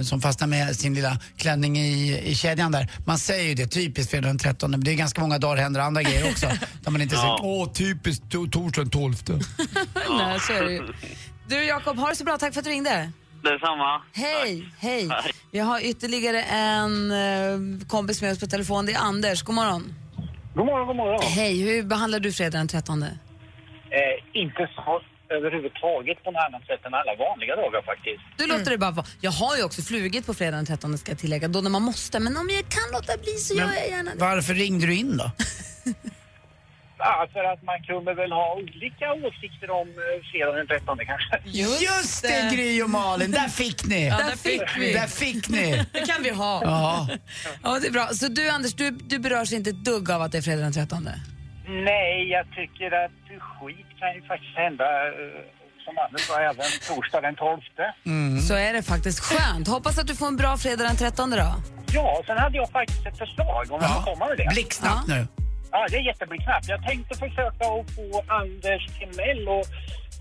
som, 0.04 0.16
eh, 0.16 0.20
fastnar 0.20 0.46
med 0.48 0.76
sin 0.76 0.94
lilla 0.94 1.16
klänning 1.36 1.78
i, 1.78 2.18
i 2.24 2.34
kedjan 2.34 2.72
där. 2.72 2.88
Man 3.06 3.18
säger 3.18 3.48
ju 3.48 3.54
det, 3.54 3.66
typiskt 3.66 4.10
fredag 4.10 4.28
den 4.28 4.38
13, 4.38 4.70
men 4.70 4.80
det 4.84 4.90
är 4.92 4.94
ganska 4.94 5.20
många 5.20 5.38
dagar 5.38 5.62
händer 5.62 5.80
andra 5.80 6.02
grejer 6.02 6.30
också. 6.30 6.46
Där 6.82 6.90
man 6.90 7.00
inte 7.00 7.14
Ja. 7.14 7.20
säger 7.20 7.36
åh 7.42 7.72
typiskt 7.72 8.24
to- 8.24 8.50
torsdag 8.50 8.82
den 8.82 8.90
12. 8.90 9.14
Nej, 10.18 10.40
så 10.40 10.52
är 10.52 10.62
det 10.64 10.72
ju. 10.72 10.82
Du 11.48 11.64
Jakob, 11.64 11.98
ha 11.98 12.08
det 12.08 12.16
så 12.16 12.24
bra. 12.24 12.38
Tack 12.38 12.52
för 12.54 12.60
att 12.60 12.64
du 12.64 12.70
ringde. 12.70 13.12
Detsamma. 13.42 14.02
Hej, 14.12 14.68
hej. 14.78 15.08
Vi 15.52 15.58
har 15.58 15.80
ytterligare 15.80 16.42
en 16.42 17.10
eh, 17.10 17.86
kompis 17.88 18.22
med 18.22 18.32
oss 18.32 18.38
på 18.40 18.46
telefon. 18.46 18.86
Det 18.86 18.92
är 18.92 18.98
Anders. 18.98 19.42
God 19.42 19.54
morgon. 19.54 19.94
God 20.58 20.66
morgon, 20.66 20.86
god 20.86 20.96
morgon. 20.96 21.22
Hej, 21.22 21.62
hur 21.62 21.82
behandlar 21.82 22.20
du 22.20 22.32
fredag 22.32 22.58
den 22.58 22.68
13? 22.68 23.02
Eh, 23.02 23.08
inte 24.32 24.70
så 24.74 25.00
överhuvudtaget 25.30 26.24
på 26.24 26.30
närmare 26.30 26.62
sätt 26.66 26.86
än 26.86 26.94
alla 26.94 27.14
vanliga 27.26 27.56
dagar 27.56 27.82
faktiskt. 27.82 28.22
Du 28.36 28.46
låter 28.46 28.70
det 28.70 28.78
bara 28.78 28.90
vara. 28.90 29.06
Jag 29.20 29.30
har 29.30 29.56
ju 29.56 29.62
också 29.64 29.82
flugit 29.82 30.26
på 30.26 30.34
fredag 30.34 30.56
den 30.56 30.66
13 30.66 30.98
ska 30.98 31.10
jag 31.10 31.18
tillägga, 31.18 31.48
då 31.48 31.60
när 31.60 31.70
man 31.70 31.82
måste. 31.82 32.20
Men 32.20 32.36
om 32.36 32.48
jag 32.50 32.64
kan 32.68 32.92
låta 32.92 33.16
bli 33.22 33.32
så 33.32 33.54
gör 33.54 33.72
jag 33.74 33.88
gärna 33.88 34.10
det. 34.10 34.20
Varför 34.20 34.54
ringde 34.54 34.86
du 34.86 34.94
in 34.94 35.16
då? 35.16 35.30
Ja, 36.98 37.28
för 37.32 37.44
att 37.52 37.62
man 37.62 37.82
kunde 37.82 38.14
väl 38.14 38.32
ha 38.32 38.54
olika 38.54 39.12
åsikter 39.12 39.70
om 39.70 39.88
eh, 39.88 40.30
fredagen 40.30 40.56
den 40.56 40.66
13 40.66 40.98
kanske. 41.06 41.40
Just 41.88 42.22
det, 42.22 42.50
Gry 42.54 42.82
och 42.82 42.90
Malin, 42.90 43.30
där 43.30 43.48
fick 43.48 43.84
ni! 43.86 44.08
Ja, 44.08 44.16
där 44.18 44.36
fick 44.36 44.62
vi. 44.78 44.92
Där 44.92 45.06
fick 45.06 45.48
ni! 45.48 45.84
Det 45.92 46.06
kan 46.06 46.22
vi 46.22 46.30
ha. 46.30 46.60
Ja. 46.64 47.08
Ja, 47.62 47.78
det 47.80 47.86
är 47.86 47.92
bra. 47.92 48.06
Så 48.06 48.28
du 48.28 48.50
Anders, 48.50 48.74
du, 48.74 48.90
du 48.90 49.18
berörs 49.18 49.52
inte 49.52 49.70
ett 49.70 49.84
dugg 49.84 50.10
av 50.10 50.22
att 50.22 50.32
det 50.32 50.38
är 50.38 50.42
fredag 50.42 50.62
den 50.62 50.72
13? 50.72 51.08
Nej, 51.68 52.28
jag 52.30 52.46
tycker 52.50 53.04
att 53.04 53.10
skit 53.40 53.86
kan 54.00 54.14
ju 54.14 54.22
faktiskt 54.22 54.56
hända 54.56 54.84
eh, 55.06 55.12
som 55.84 55.98
Anders 55.98 56.20
sa 56.22 56.40
även 56.40 56.66
torsdag 56.88 57.20
den 57.20 57.34
12. 57.34 57.60
Så 58.48 58.54
är 58.54 58.72
det 58.72 58.82
faktiskt 58.82 59.20
skönt. 59.20 59.68
Hoppas 59.68 59.98
att 59.98 60.06
du 60.06 60.16
får 60.16 60.26
en 60.26 60.36
bra 60.36 60.56
fredag 60.56 60.84
den 60.84 60.96
13 60.96 61.30
då. 61.30 61.36
Ja, 61.92 62.22
sen 62.26 62.38
hade 62.38 62.56
jag 62.56 62.70
faktiskt 62.70 63.06
ett 63.06 63.18
förslag 63.18 63.66
om 63.70 63.78
jag 63.82 63.94
får 63.94 64.12
komma 64.14 64.28
med 64.28 64.36
det. 64.36 64.48
Blixtsnabbt 64.54 65.08
nu. 65.08 65.26
Ja, 65.72 65.86
det 65.90 65.96
är 65.96 66.00
jätteblixtsnabbt. 66.00 66.68
Jag 66.68 66.82
tänkte 66.82 67.14
försöka 67.14 67.64
att 67.64 67.90
få 67.96 68.22
Anders 68.28 68.86
Timell 68.98 69.48
att 69.48 69.66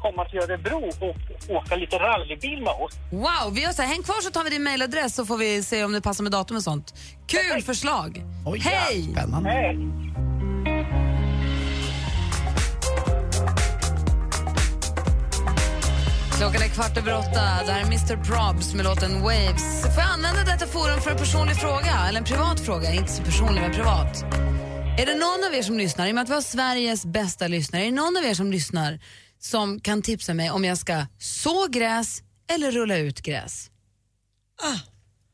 komma 0.02 0.26
till 0.26 0.40
Örebro 0.40 0.90
och 1.00 1.56
åka 1.56 1.76
lite 1.76 1.96
rallybil 1.96 2.60
med 2.62 2.74
oss. 2.74 2.94
Wow, 3.12 3.54
vi 3.54 3.62
gör 3.62 3.72
så 3.72 3.82
här, 3.82 3.90
häng 3.90 4.04
kvar 4.04 4.22
så 4.22 4.32
tar 4.32 4.44
vi 4.44 4.50
din 4.50 4.64
mailadress 4.64 5.16
så 5.16 5.26
får 5.26 5.38
vi 5.38 5.64
se 5.64 5.84
om 5.84 5.92
det 5.92 6.02
passar 6.02 6.24
med 6.24 6.32
datum 6.32 6.58
och 6.58 6.64
sånt. 6.64 6.94
Kul 7.28 7.62
förslag! 7.62 8.24
Hej! 8.60 9.04
Spännande. 9.12 9.50
Hej! 9.50 9.78
Klockan 16.38 16.62
är 16.62 16.68
kvart 16.68 16.98
över 16.98 17.18
åtta. 17.18 17.42
Det 17.66 17.72
här 17.72 17.82
är 17.82 17.86
Mr 17.86 18.24
Probs 18.24 18.74
med 18.74 18.86
låten 18.86 19.22
Waves. 19.22 19.82
Får 19.82 20.04
jag 20.04 20.12
använda 20.12 20.44
detta 20.44 20.68
forum 20.68 21.02
för 21.02 21.12
en 21.12 21.18
personlig 21.18 21.56
fråga? 21.56 21.94
Eller 22.10 22.20
en 22.20 22.26
privat 22.26 22.60
fråga? 22.60 22.94
Inte 22.94 23.12
så 23.12 23.24
personlig, 23.24 23.62
men 23.62 23.72
privat. 23.72 24.26
Är 25.00 25.06
det 25.06 25.16
någon 25.16 25.44
av 25.48 25.54
er 25.54 25.62
som 25.62 25.78
lyssnar, 25.78 26.08
i 26.08 26.12
och 26.12 26.16
med 26.16 26.22
att 26.22 26.30
vi 26.30 26.34
har 26.34 26.42
Sveriges 26.42 27.06
bästa 27.06 27.48
lyssnare, 27.48 27.82
är 27.82 27.86
det 27.86 27.92
någon 27.92 28.18
av 28.18 28.26
er 28.26 28.34
som 28.34 28.52
lyssnar 28.52 29.00
som 29.40 29.80
kan 29.80 30.02
tipsa 30.02 30.34
mig 30.34 30.52
om 30.52 30.66
jag 30.66 30.78
ska 30.78 31.06
så 31.18 31.68
gräs 31.68 32.24
eller 32.50 32.72
rulla 32.72 32.98
ut 32.98 33.22
gräs? 33.22 33.72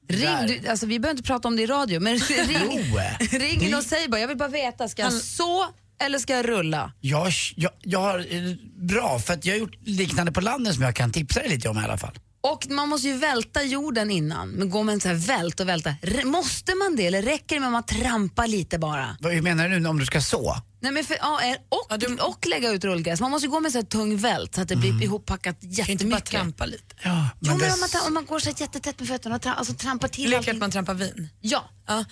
Ring, 0.10 0.48
du, 0.48 0.68
alltså 0.68 0.86
vi 0.86 1.00
behöver 1.00 1.18
inte 1.18 1.28
prata 1.28 1.48
om 1.48 1.56
det 1.56 1.62
i 1.62 1.66
radio, 1.66 2.00
men 2.00 2.18
ring, 2.20 2.94
ring 3.32 3.62
in 3.62 3.74
och 3.76 3.84
säg 3.84 4.08
bara, 4.08 4.22
jag 4.22 4.28
vill 4.28 4.38
bara 4.38 4.50
veta, 4.50 4.88
ska 4.88 5.02
jag 5.02 5.14
så 5.14 5.66
eller 6.02 6.20
ska 6.20 6.34
jag 6.34 6.50
rulla? 6.50 6.92
Jag, 7.02 7.32
jag, 7.56 7.72
jag 7.82 8.00
har, 8.00 8.20
eh, 8.20 8.56
bra, 8.76 9.20
för 9.20 9.40
jag 9.44 9.54
har 9.54 9.60
gjort 9.60 9.78
liknande 9.82 10.32
på 10.32 10.42
landet 10.42 10.74
som 10.74 10.84
jag 10.84 10.96
kan 10.96 11.12
tipsa 11.12 11.40
dig 11.40 11.50
lite 11.50 11.70
om 11.70 11.78
i 11.78 11.82
alla 11.82 11.98
fall. 11.98 12.20
Och 12.52 12.68
man 12.70 12.90
måste 12.90 13.08
ju 13.08 13.18
välta 13.18 13.64
jorden 13.64 14.12
innan, 14.12 14.50
men 14.50 14.70
går 14.70 14.84
man 14.84 15.00
så 15.02 15.08
här 15.08 15.16
vält 15.16 15.60
och 15.60 15.70
välta, 15.70 15.96
måste 16.26 16.76
man 16.76 16.96
det 16.96 17.06
eller 17.08 17.22
räcker 17.22 17.56
det 17.56 17.60
med 17.60 17.68
att 17.68 17.72
man 17.74 17.84
trampar 17.84 18.48
lite 18.48 18.80
bara? 18.80 19.18
Vad 19.20 19.44
menar 19.44 19.70
du 19.70 19.80
nu 19.80 19.90
om 19.90 20.00
du 20.00 20.06
ska 20.06 20.22
så? 20.22 20.56
Nej, 20.80 20.92
men 20.92 21.04
för, 21.04 21.18
ja, 21.22 21.40
och, 21.70 22.28
och 22.30 22.46
lägga 22.48 22.70
ut 22.72 22.84
rullgräs. 22.84 23.22
Man 23.22 23.32
måste 23.32 23.46
ju 23.46 23.52
gå 23.52 23.60
med 23.60 23.72
så 23.72 23.78
här 23.78 23.86
tung 23.86 24.18
vält 24.18 24.56
så 24.56 24.62
att 24.62 24.68
det 24.68 24.76
blir 24.76 25.04
ihoppackat 25.04 25.58
jättemycket. 25.62 25.90
inte 25.90 26.06
bara 26.06 26.20
trampa 26.22 26.66
lite. 26.66 26.96
Ja, 27.04 27.30
Jo, 27.40 27.50
men 27.52 27.60
det- 27.60 27.74
om 27.74 27.80
man, 27.80 27.90
om 28.08 28.14
man 28.14 28.26
går 28.26 28.40
så 28.40 28.50
här 28.50 28.56
jättetätt 28.62 29.00
med 29.00 29.08
fötterna 29.08 29.36
och 29.36 29.42
tra- 29.42 29.54
alltså, 29.56 29.74
trampar 29.74 30.08
till 30.08 30.30
Lek 30.30 30.38
allting. 30.38 30.54
att 30.54 30.60
man 30.60 30.72
trampar 30.72 30.94
vin. 30.94 31.30
Ja. 31.42 31.64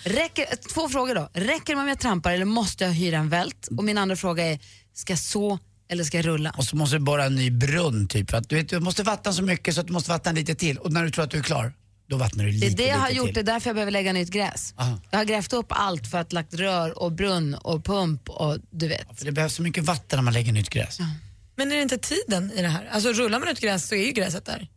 Räcker, 0.04 0.46
två 0.74 0.88
frågor 0.88 1.14
då. 1.14 1.28
Räcker 1.34 1.66
det 1.66 1.74
med 1.76 1.82
om 1.82 1.88
jag 1.88 1.98
trampar 1.98 2.32
eller 2.32 2.44
måste 2.44 2.84
jag 2.84 2.90
hyra 2.92 3.16
en 3.18 3.28
vält? 3.28 3.68
Och 3.76 3.84
min 3.84 3.98
andra 3.98 4.16
fråga 4.16 4.44
är, 4.52 4.58
ska 4.94 5.12
jag 5.12 5.20
så 5.20 5.58
eller 5.92 6.04
ska 6.04 6.22
rulla? 6.22 6.50
Och 6.58 6.64
så 6.64 6.76
måste 6.76 6.96
du 6.96 7.00
borra 7.00 7.24
en 7.24 7.34
ny 7.34 7.50
brunn 7.50 8.08
typ. 8.08 8.30
För 8.30 8.36
att, 8.38 8.48
du, 8.48 8.56
vet, 8.56 8.68
du 8.68 8.80
måste 8.80 9.02
vattna 9.02 9.32
så 9.32 9.42
mycket 9.42 9.74
så 9.74 9.80
att 9.80 9.86
du 9.86 9.92
måste 9.92 10.10
vattna 10.10 10.32
lite 10.32 10.54
till. 10.54 10.78
Och 10.78 10.92
när 10.92 11.04
du 11.04 11.10
tror 11.10 11.24
att 11.24 11.30
du 11.30 11.38
är 11.38 11.42
klar, 11.42 11.72
då 12.08 12.16
vattnar 12.16 12.44
du 12.44 12.50
Det 12.50 12.56
lite, 12.58 12.82
är 12.82 12.86
det 12.86 12.90
jag 12.92 12.98
har 12.98 13.10
gjort, 13.10 13.26
till. 13.26 13.34
det 13.34 13.40
är 13.40 13.54
därför 13.54 13.68
jag 13.68 13.74
behöver 13.76 13.92
lägga 13.92 14.12
nytt 14.12 14.30
gräs. 14.30 14.74
Aha. 14.76 14.98
Jag 15.10 15.18
har 15.18 15.24
grävt 15.24 15.52
upp 15.52 15.66
allt 15.68 16.06
för 16.10 16.18
att 16.18 16.32
lagt 16.32 16.54
rör 16.54 16.98
och 16.98 17.12
brunn 17.12 17.54
och 17.54 17.84
pump 17.84 18.28
och 18.28 18.58
du 18.70 18.88
vet. 18.88 19.18
För 19.18 19.24
det 19.24 19.32
behövs 19.32 19.54
så 19.54 19.62
mycket 19.62 19.84
vatten 19.84 20.16
när 20.16 20.22
man 20.22 20.32
lägger 20.32 20.52
nytt 20.52 20.70
gräs. 20.70 20.98
Men 21.56 21.72
är 21.72 21.76
det 21.76 21.82
inte 21.82 21.98
tiden 21.98 22.52
i 22.56 22.62
det 22.62 22.68
här? 22.68 22.88
Alltså 22.92 23.12
rullar 23.12 23.38
man 23.40 23.48
ut 23.48 23.60
gräs 23.60 23.88
så 23.88 23.94
är 23.94 24.06
ju 24.06 24.12
gräset 24.12 24.44
där. 24.46 24.68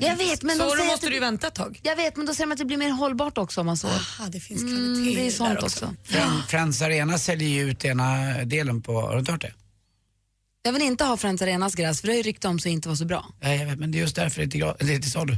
Jag 0.00 0.16
vet, 0.16 0.42
men 0.42 0.56
så 0.58 0.64
då 0.64 0.70
säger 0.70 0.84
måste 0.86 1.06
att 1.06 1.12
du 1.12 1.20
vänta 1.20 1.46
ett 1.46 1.54
tag. 1.54 1.80
Jag 1.82 1.96
vet, 1.96 2.16
men 2.16 2.26
då 2.26 2.34
säger 2.34 2.46
de 2.46 2.52
att 2.52 2.58
det 2.58 2.64
blir 2.64 2.76
mer 2.76 2.90
hållbart 2.90 3.38
också 3.38 3.60
om 3.60 3.66
man 3.66 3.76
så. 3.76 3.86
Aha, 3.88 4.28
det 4.28 4.40
finns 4.40 4.60
kvalitet 4.60 4.84
Mm, 4.84 5.14
det 5.14 5.26
är 5.26 5.30
sånt 5.30 5.62
också. 5.62 5.94
Fran- 6.04 6.42
Friends 6.48 6.82
Arena 6.82 7.18
säljer 7.18 7.48
ju 7.48 7.70
ut 7.70 7.84
ena 7.84 8.34
delen 8.44 8.82
på, 8.82 9.00
har 9.00 9.12
du 9.12 9.18
inte 9.18 9.32
hört 9.32 9.40
det? 9.40 9.52
Jag 10.66 10.72
vill 10.72 10.82
inte 10.82 11.04
ha 11.04 11.16
Friends 11.16 11.42
Arenas 11.42 11.74
gräs 11.74 12.00
för 12.00 12.06
det 12.08 12.12
har 12.12 12.16
ju 12.16 12.22
rykte 12.22 12.48
om 12.48 12.58
sig 12.58 12.72
inte 12.72 12.88
vara 12.88 12.96
så 12.96 13.04
bra. 13.04 13.26
Ja, 13.40 13.54
jag 13.54 13.66
vet, 13.66 13.78
men 13.78 13.90
det 13.90 13.98
är 13.98 14.00
just 14.00 14.16
därför 14.16 14.40
det 14.42 14.48
till, 14.50 14.62
gra- 14.64 14.76
det 14.78 14.98
till 14.98 15.10
salu. 15.10 15.36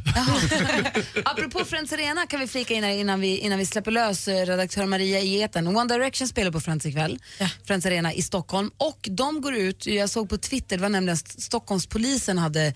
Apropå 1.24 1.64
Friends 1.64 1.92
Arena 1.92 2.26
kan 2.26 2.40
vi 2.40 2.46
flika 2.46 2.74
in 2.74 2.84
här 2.84 2.90
innan 2.90 3.20
vi, 3.20 3.38
innan 3.38 3.58
vi 3.58 3.66
släpper 3.66 3.90
lös 3.90 4.28
eh, 4.28 4.46
redaktör 4.46 4.86
Maria 4.86 5.20
i 5.20 5.42
etern. 5.42 5.66
One 5.76 5.94
Direction 5.94 6.28
spelar 6.28 6.50
på 6.50 6.60
Friends 6.60 6.86
ikväll, 6.86 7.18
Friends 7.64 7.86
Arena 7.86 8.12
i 8.14 8.22
Stockholm. 8.22 8.70
Och 8.76 9.08
de 9.10 9.40
går 9.40 9.54
ut, 9.54 9.86
jag 9.86 10.10
såg 10.10 10.28
på 10.28 10.38
Twitter, 10.38 10.76
det 10.76 10.82
var 10.82 10.88
nämligen 10.88 11.14
St- 11.16 11.40
Stockholmspolisen 11.40 12.38
hade 12.38 12.74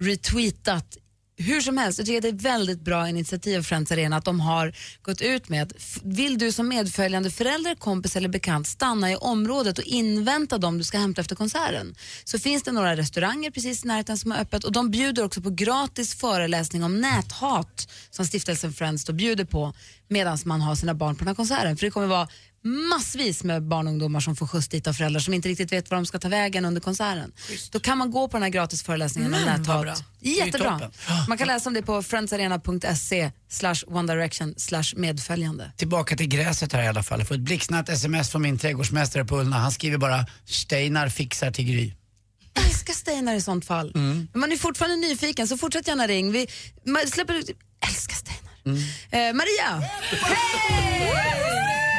retweetat 0.00 0.96
hur 1.40 1.60
som 1.60 1.78
helst, 1.78 1.98
jag 1.98 2.06
tycker 2.06 2.20
det 2.20 2.28
är 2.28 2.32
ett 2.32 2.42
väldigt 2.42 2.80
bra 2.80 3.08
initiativ 3.08 3.58
av 3.58 3.62
Friends 3.62 3.92
Arena 3.92 4.16
att 4.16 4.24
de 4.24 4.40
har 4.40 4.72
gått 5.02 5.20
ut 5.20 5.48
med 5.48 5.62
att 5.62 5.72
vill 6.02 6.38
du 6.38 6.52
som 6.52 6.68
medföljande 6.68 7.30
förälder, 7.30 7.74
kompis 7.74 8.16
eller 8.16 8.28
bekant 8.28 8.66
stanna 8.66 9.12
i 9.12 9.16
området 9.16 9.78
och 9.78 9.84
invänta 9.84 10.58
dem 10.58 10.78
du 10.78 10.84
ska 10.84 10.98
hämta 10.98 11.20
efter 11.20 11.36
konserten 11.36 11.94
så 12.24 12.38
finns 12.38 12.62
det 12.62 12.72
några 12.72 12.96
restauranger 12.96 13.50
precis 13.50 13.84
i 13.84 13.88
närheten 13.88 14.18
som 14.18 14.30
har 14.30 14.38
öppet 14.38 14.64
och 14.64 14.72
de 14.72 14.90
bjuder 14.90 15.24
också 15.24 15.40
på 15.42 15.50
gratis 15.50 16.14
föreläsning 16.14 16.84
om 16.84 17.00
näthat 17.00 17.92
som 18.10 18.26
stiftelsen 18.26 18.72
Friends 18.72 19.04
då 19.04 19.12
bjuder 19.12 19.44
på 19.44 19.72
medan 20.08 20.38
man 20.44 20.60
har 20.60 20.74
sina 20.74 20.94
barn 20.94 21.14
på 21.14 21.18
den 21.18 21.28
här 21.28 21.34
konserten. 21.34 21.76
För 21.76 21.86
det 21.86 21.90
kommer 21.90 22.06
vara 22.06 22.28
massvis 22.64 23.44
med 23.44 23.62
barn 23.62 23.86
och 23.86 23.92
ungdomar 23.92 24.20
som 24.20 24.36
får 24.36 24.46
skjuts 24.46 24.68
dit 24.68 24.86
av 24.86 24.92
föräldrar 24.92 25.20
som 25.20 25.34
inte 25.34 25.48
riktigt 25.48 25.72
vet 25.72 25.90
var 25.90 25.96
de 25.96 26.06
ska 26.06 26.18
ta 26.18 26.28
vägen 26.28 26.64
under 26.64 26.80
konserten. 26.80 27.32
Då 27.70 27.80
kan 27.80 27.98
man 27.98 28.10
gå 28.10 28.28
på 28.28 28.36
den 28.36 28.42
här 28.42 28.50
gratis 28.50 28.82
föreläsningen 28.82 29.34
om 29.34 29.40
Men, 29.40 29.62
vad 29.62 29.80
bra. 29.80 29.84
näthat. 29.84 30.04
Jättebra. 30.20 30.90
Man 31.28 31.38
kan 31.38 31.46
läsa 31.46 31.68
om 31.70 31.74
det 31.74 31.82
på 31.82 32.02
friendsarena.se 32.02 33.32
slash 33.48 33.76
one 33.86 34.14
direction 34.14 34.54
slash 34.56 34.84
medföljande. 34.96 35.72
Tillbaka 35.76 36.16
till 36.16 36.28
gräset 36.28 36.72
här 36.72 36.82
i 36.82 36.86
alla 36.88 37.02
fall. 37.02 37.18
Jag 37.18 37.28
får 37.28 37.34
ett 37.34 37.40
blixtsnabbt 37.40 37.88
sms 37.88 38.30
från 38.30 38.42
min 38.42 38.58
trädgårdsmästare 38.58 39.24
på 39.24 39.40
Ullna. 39.40 39.58
Han 39.58 39.72
skriver 39.72 39.98
bara 39.98 40.26
Steinar 40.44 41.08
fixar 41.08 41.50
till 41.50 41.64
Gry. 41.64 41.92
Älskar 42.66 42.94
Steinar 42.94 43.34
i 43.34 43.40
sånt 43.40 43.64
fall. 43.64 43.90
Men 43.94 44.28
man 44.34 44.52
är 44.52 44.56
fortfarande 44.56 44.96
nyfiken 44.96 45.48
så 45.48 45.58
fortsätt 45.58 45.88
gärna 45.88 46.06
ring. 46.06 46.32
Vi 46.32 46.46
man 46.86 47.06
släpper 47.06 47.34
ut... 47.34 47.50
Älskar 47.88 48.16
Steinar. 48.16 48.50
Eh, 49.10 49.34
Maria! 49.34 49.88
Hej! 50.10 51.89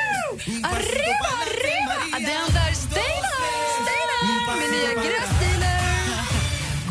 Arriba, 0.47 1.27
arriba! 1.43 1.60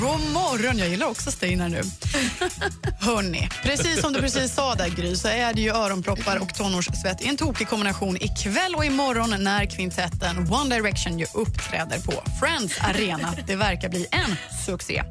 God 0.00 0.32
morgon, 0.32 0.78
jag 0.78 0.88
gillar 0.88 1.06
också 1.06 1.30
Steinar 1.30 1.68
nu. 1.68 1.82
Hörni, 3.00 3.48
precis 3.62 4.00
som 4.00 4.12
du 4.12 4.20
precis 4.20 4.54
sa 4.54 4.74
där 4.74 4.88
Gry, 4.88 5.16
så 5.16 5.28
är 5.28 5.54
det 5.54 5.60
ju 5.60 5.70
öronproppar 5.70 6.36
och 6.42 6.54
tonårssvett 6.54 7.22
i 7.22 7.28
en 7.28 7.36
tokig 7.36 7.68
kombination 7.68 8.16
ikväll 8.16 8.74
och 8.74 8.84
imorgon 8.84 9.44
när 9.44 9.66
kvintetten 9.66 10.52
One 10.52 10.76
Direction 10.76 11.18
ju 11.18 11.26
uppträder 11.34 11.98
på 11.98 12.12
Friends 12.40 12.78
Arena. 12.80 13.34
Det 13.46 13.56
verkar 13.56 13.88
bli 13.88 14.06
en 14.10 14.36
succé. 14.66 15.02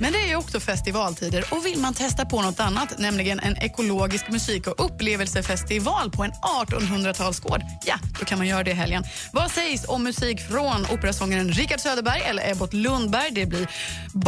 Men 0.00 0.12
det 0.12 0.18
är 0.18 0.28
ju 0.28 0.36
också 0.36 0.60
festivaltider 0.60 1.44
och 1.50 1.66
vill 1.66 1.78
man 1.78 1.94
testa 1.94 2.24
på 2.24 2.42
något 2.42 2.60
annat, 2.60 2.98
nämligen 2.98 3.40
en 3.40 3.56
ekologisk 3.56 4.28
musik 4.28 4.66
och 4.66 4.84
upplevelsefestival 4.84 6.10
på 6.10 6.24
en 6.24 6.32
1800-talsgård, 6.32 7.60
ja, 7.84 7.94
då 8.18 8.24
kan 8.24 8.38
man 8.38 8.46
göra 8.46 8.62
det 8.62 8.70
i 8.70 8.74
helgen. 8.74 9.04
Vad 9.32 9.50
sägs 9.50 9.84
om 9.88 10.02
musik 10.02 10.40
från 10.40 10.86
operasångaren 10.92 11.52
Richard 11.52 11.80
Söderberg 11.80 12.20
eller 12.20 12.50
Ebbot 12.50 12.72
Lundberg? 12.72 13.30
Det 13.30 13.46
blir 13.46 13.68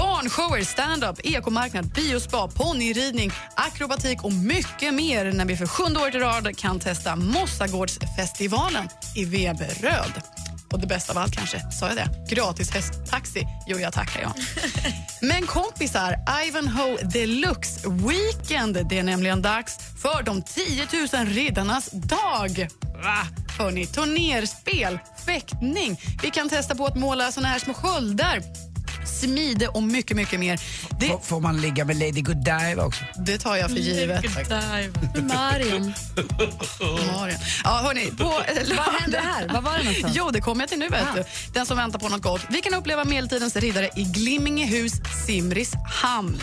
barnshower, 0.06 0.64
stand-up, 0.64 1.20
ekomarknad, 1.24 1.86
biospa, 1.86 2.48
ponnyridning, 2.48 3.30
akrobatik 3.54 4.24
och 4.24 4.32
mycket 4.32 4.94
mer 4.94 5.32
när 5.32 5.44
vi 5.44 5.56
för 5.56 5.66
sjunde 5.66 6.00
året 6.00 6.14
i 6.14 6.18
rad 6.18 6.58
kan 6.58 6.80
testa 6.80 7.16
Mossagårdsfestivalen 7.16 8.88
i 9.16 9.24
Veberöd. 9.24 10.12
Och 10.72 10.80
det 10.80 10.86
bästa 10.86 11.12
av 11.12 11.18
allt 11.18 11.32
kanske, 11.36 11.70
sa 11.70 11.88
jag 11.88 11.96
det? 11.96 12.34
Gratis 12.34 12.70
hästtaxi. 12.70 13.46
Jo, 13.66 13.78
jag 13.78 13.92
tackar 13.92 14.20
jag. 14.20 14.32
Men 15.28 15.46
kompisar, 15.46 16.16
Ivanhoe 16.46 17.02
Deluxe 17.02 17.88
Weekend. 17.88 18.88
Det 18.88 18.98
är 18.98 19.02
nämligen 19.02 19.42
dags 19.42 19.78
för 20.02 20.22
de 20.22 20.42
10 20.42 20.86
000 21.12 21.26
riddarnas 21.26 21.90
dag. 21.92 22.68
Va? 22.82 23.26
Hörni, 23.58 23.86
turnerspel, 23.86 24.98
fäktning. 25.26 26.00
Vi 26.22 26.30
kan 26.30 26.48
testa 26.48 26.74
på 26.74 26.86
att 26.86 26.96
måla 26.96 27.32
såna 27.32 27.48
här 27.48 27.58
små 27.58 27.74
sköldar 27.74 28.42
smide 29.06 29.68
och 29.68 29.82
mycket, 29.82 30.16
mycket 30.16 30.40
mer. 30.40 30.60
Det, 31.00 31.06
Får, 31.06 31.18
får 31.18 31.40
man 31.40 31.60
ligga 31.60 31.84
med 31.84 31.96
Lady 31.96 32.20
Godiva 32.22 32.84
också? 32.84 33.04
det 33.18 33.38
tar 33.38 33.56
jag 33.56 33.70
för 33.70 33.76
givet. 33.76 34.24
Marion. 35.22 35.92
Marion. 37.12 37.36
Ja, 37.64 37.70
hörni, 37.70 38.06
på, 38.18 38.24
Vad 38.76 38.94
hände 39.00 39.18
här? 39.18 39.48
Vad 39.52 39.62
var 39.62 39.72
det 39.78 39.84
någonstans? 39.84 40.12
Jo, 40.16 40.30
det 40.30 40.40
kommer 40.40 40.62
jag 40.62 40.68
till 40.68 40.78
nu. 40.78 40.88
Vet 40.88 41.14
du. 41.14 41.24
Den 41.52 41.66
som 41.66 41.76
väntar 41.76 41.98
på 41.98 42.08
något 42.08 42.22
gott. 42.22 42.40
Vi 42.50 42.62
kan 42.62 42.74
uppleva 42.74 43.04
medeltidens 43.04 43.56
riddare 43.56 43.90
i 43.96 44.04
Glimmingehus, 44.04 44.92
Simrishamn. 45.26 46.40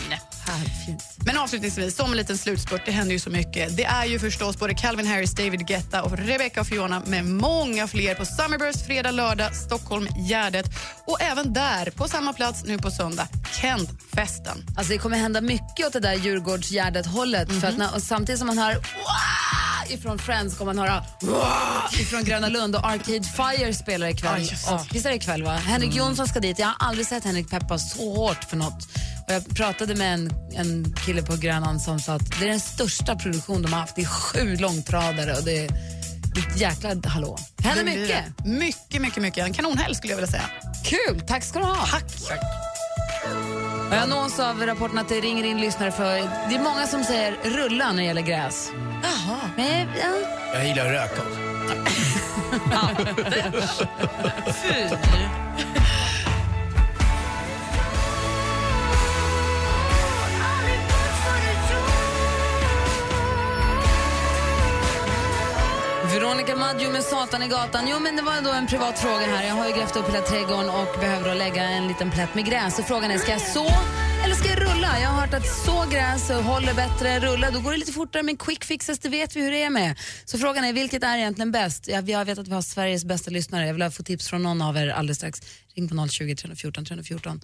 Men 1.24 1.38
avslutningsvis, 1.38 1.96
som 1.96 2.10
en 2.10 2.16
liten 2.16 2.38
slutspurt, 2.38 2.82
det 2.86 2.92
händer 2.92 3.12
ju 3.12 3.18
så 3.18 3.30
mycket. 3.30 3.76
Det 3.76 3.84
är 3.84 4.04
ju 4.04 4.18
förstås 4.18 4.58
både 4.58 4.74
Calvin 4.74 5.06
Harris, 5.06 5.34
David 5.34 5.66
Guetta 5.66 6.02
och 6.02 6.18
Rebecca 6.18 6.60
och 6.60 6.66
Fiona 6.66 7.02
med 7.06 7.24
många 7.24 7.86
fler 7.86 8.14
på 8.14 8.24
Summerburst 8.24 8.86
fredag, 8.86 9.10
lördag, 9.10 9.56
Stockholm, 9.56 10.08
Gärdet 10.28 10.66
och 11.06 11.22
även 11.22 11.52
där, 11.52 11.90
på 11.90 12.08
samma 12.08 12.32
plats 12.32 12.64
nu 12.64 12.78
på 12.78 12.90
söndag, 12.90 13.28
Kentfesten. 13.60 14.66
Alltså 14.76 14.92
det 14.92 14.98
kommer 14.98 15.16
hända 15.16 15.40
mycket 15.40 15.86
åt 15.86 15.92
det 15.92 16.00
där 16.00 16.14
Djurgårdsgärdet-hållet. 16.14 17.60
För 17.60 17.68
att 17.68 17.78
när, 17.78 17.94
och 17.94 18.02
samtidigt 18.02 18.38
som 18.38 18.46
man 18.46 18.58
hör 18.58 18.76
ifrån 19.88 20.18
Friends 20.18 20.58
kommer 20.58 20.74
man 20.74 20.88
höra 20.88 21.04
ifrån 22.00 22.24
Gröna 22.24 22.48
Lund 22.48 22.76
och 22.76 22.86
Arcade 22.86 23.22
Fire 23.22 23.74
spelar 23.74 24.06
ikväll. 24.06 24.50
Och, 24.70 24.80
visst 24.90 25.06
är 25.06 25.10
det 25.10 25.16
ikväll 25.16 25.42
va? 25.42 25.56
Henrik 25.56 25.94
Jonsson 25.94 26.28
ska 26.28 26.40
dit. 26.40 26.58
Jag 26.58 26.66
har 26.66 26.76
aldrig 26.78 27.06
sett 27.06 27.24
Henrik 27.24 27.50
peppa 27.50 27.78
så 27.78 28.14
hårt 28.14 28.44
för 28.44 28.56
något. 28.56 28.88
Och 29.28 29.34
jag 29.34 29.56
pratade 29.56 29.94
med 29.94 30.14
en, 30.14 30.30
en 30.54 30.94
kille 31.06 31.22
på 31.22 31.36
Grönan 31.36 31.80
som 31.80 32.00
sa 32.00 32.12
att 32.12 32.38
det 32.40 32.44
är 32.44 32.48
den 32.50 32.60
största 32.60 33.16
produktion 33.16 33.62
de 33.62 33.72
har 33.72 33.80
haft. 33.80 33.96
Det 33.96 34.02
är 34.02 34.06
sju 34.06 34.56
långtradare 34.56 35.36
och 35.36 35.44
det 35.44 35.58
är, 35.58 35.68
det 36.34 36.40
är 36.40 36.46
ett 36.48 36.60
jäkla 36.60 37.10
hallå. 37.10 37.38
Det 37.56 37.68
händer 37.68 37.84
Det 37.84 37.90
mycket. 38.00 38.24
det. 38.38 38.48
Mycket, 38.48 39.00
mycket, 39.00 39.22
mycket. 39.22 39.44
En 39.46 39.52
kanonhelg 39.52 39.94
skulle 39.94 40.12
jag 40.12 40.16
vilja 40.16 40.30
säga. 40.30 40.44
Kul, 40.84 41.20
tack 41.26 41.44
ska 41.44 41.58
du 41.58 41.64
ha. 41.64 41.86
Tack. 41.86 42.04
Och 43.90 43.96
jag 43.96 44.08
nås 44.08 44.38
av 44.40 44.66
rapporten 44.66 44.98
att 44.98 45.08
det 45.08 45.20
ringer 45.20 45.44
in 45.44 45.60
lyssnare 45.60 45.92
för 45.92 46.14
det 46.48 46.54
är 46.56 46.62
många 46.62 46.86
som 46.86 47.04
säger 47.04 47.36
rulla 47.44 47.92
när 47.92 47.96
det 48.02 48.04
gäller 48.04 48.22
gräs. 48.22 48.70
Jaha. 49.02 49.38
Men, 49.56 49.88
ja. 50.02 50.12
Jag 50.54 50.66
gillar 50.68 50.84
röka 50.90 51.22
också. 53.58 53.86
Fy. 54.62 54.88
Veronica 66.14 66.56
Maggio 66.56 66.90
med 66.90 67.02
Satan 67.02 67.42
i 67.42 67.48
gatan. 67.48 67.84
Jo, 67.88 67.98
men 68.00 68.16
det 68.16 68.22
var 68.22 68.42
då 68.42 68.52
en 68.52 68.66
privat 68.66 68.98
fråga 68.98 69.26
här. 69.26 69.46
Jag 69.46 69.54
har 69.54 69.66
ju 69.68 69.74
grävt 69.74 69.96
upp 69.96 70.08
hela 70.08 70.20
trädgården 70.20 70.70
och 70.70 71.00
behöver 71.00 71.28
då 71.28 71.34
lägga 71.34 71.62
en 71.62 71.88
liten 71.88 72.10
plätt 72.10 72.34
med 72.34 72.44
gräs. 72.46 72.76
Så 72.76 72.82
frågan 72.82 73.10
är, 73.10 73.18
ska 73.18 73.32
jag 73.32 73.40
så 73.40 73.66
eller 74.24 74.34
ska 74.34 74.48
jag 74.48 74.60
rulla? 74.60 75.00
Jag 75.00 75.08
har 75.08 75.20
hört 75.20 75.34
att 75.34 75.46
så 75.46 75.84
gräs 75.92 76.30
håller 76.30 76.74
bättre 76.74 77.20
rulla. 77.20 77.50
Då 77.50 77.60
går 77.60 77.70
det 77.70 77.76
lite 77.76 77.92
fortare, 77.92 78.22
men 78.22 78.36
quick 78.36 78.64
fixes, 78.64 78.98
det 78.98 79.08
vet 79.08 79.36
vi 79.36 79.40
hur 79.40 79.50
det 79.50 79.62
är 79.62 79.70
med. 79.70 79.98
Så 80.24 80.38
frågan 80.38 80.64
är, 80.64 80.72
vilket 80.72 81.02
är 81.02 81.16
egentligen 81.16 81.52
bäst? 81.52 81.88
Jag, 81.88 82.10
jag 82.10 82.24
vet 82.24 82.38
att 82.38 82.48
vi 82.48 82.54
har 82.54 82.62
Sveriges 82.62 83.04
bästa 83.04 83.30
lyssnare. 83.30 83.66
Jag 83.66 83.74
vill 83.74 83.90
få 83.90 84.02
tips 84.02 84.28
från 84.28 84.42
någon 84.42 84.62
av 84.62 84.76
er 84.76 84.88
alldeles 84.88 85.18
strax. 85.18 85.40
Ring 85.74 85.88
på 85.88 86.08
020 86.08 86.36
314 86.36 86.84
314. 86.84 87.40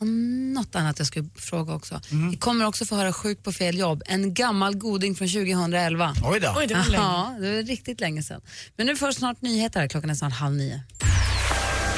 Något 0.00 0.74
annat 0.74 0.98
jag 0.98 1.06
skulle 1.06 1.28
fråga 1.36 1.74
också. 1.74 2.00
Vi 2.30 2.36
kommer 2.36 2.66
också 2.66 2.84
få 2.84 2.96
höra 2.96 3.12
Sjuk 3.12 3.42
på 3.42 3.52
fel 3.52 3.78
jobb. 3.78 4.02
En 4.06 4.34
gammal 4.34 4.76
goding 4.76 5.14
från 5.14 5.28
2011. 5.28 6.14
Oj 6.24 6.40
då. 6.40 6.54
Oj, 6.56 6.66
det 6.66 6.74
var 6.74 6.84
länge. 6.84 6.96
Ja, 6.96 7.36
det 7.40 7.54
var 7.54 7.62
riktigt 7.62 8.00
länge 8.00 8.22
sedan. 8.22 8.40
Men 8.76 8.86
nu 8.86 8.96
först 8.96 9.18
snart 9.18 9.42
nyheter. 9.42 9.80
här. 9.80 9.88
Klockan 9.88 10.10
är 10.10 10.14
snart 10.14 10.32
halv 10.32 10.56
nio. 10.56 10.80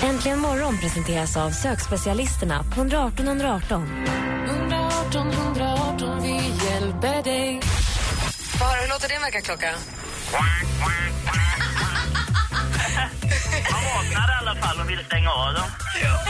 Äntligen 0.03 0.39
morgon 0.39 0.79
presenteras 0.79 1.37
av 1.37 1.51
sökspecialisterna 1.51 2.63
på 2.63 2.81
118 2.81 3.27
118. 3.29 3.89
118 4.49 5.33
118, 5.33 6.23
vi 6.23 6.33
hjälper 6.67 7.23
dig. 7.23 7.61
Höra, 8.61 8.81
hur 8.83 8.89
låter 8.89 9.09
din 9.09 9.21
väckarklocka? 9.23 9.75
Man 10.33 10.43
vaknar 13.95 14.40
fall 14.63 14.81
och 14.81 14.91
vill 14.91 15.05
stänga 15.07 15.31
av 15.31 15.55
dem. 15.55 15.69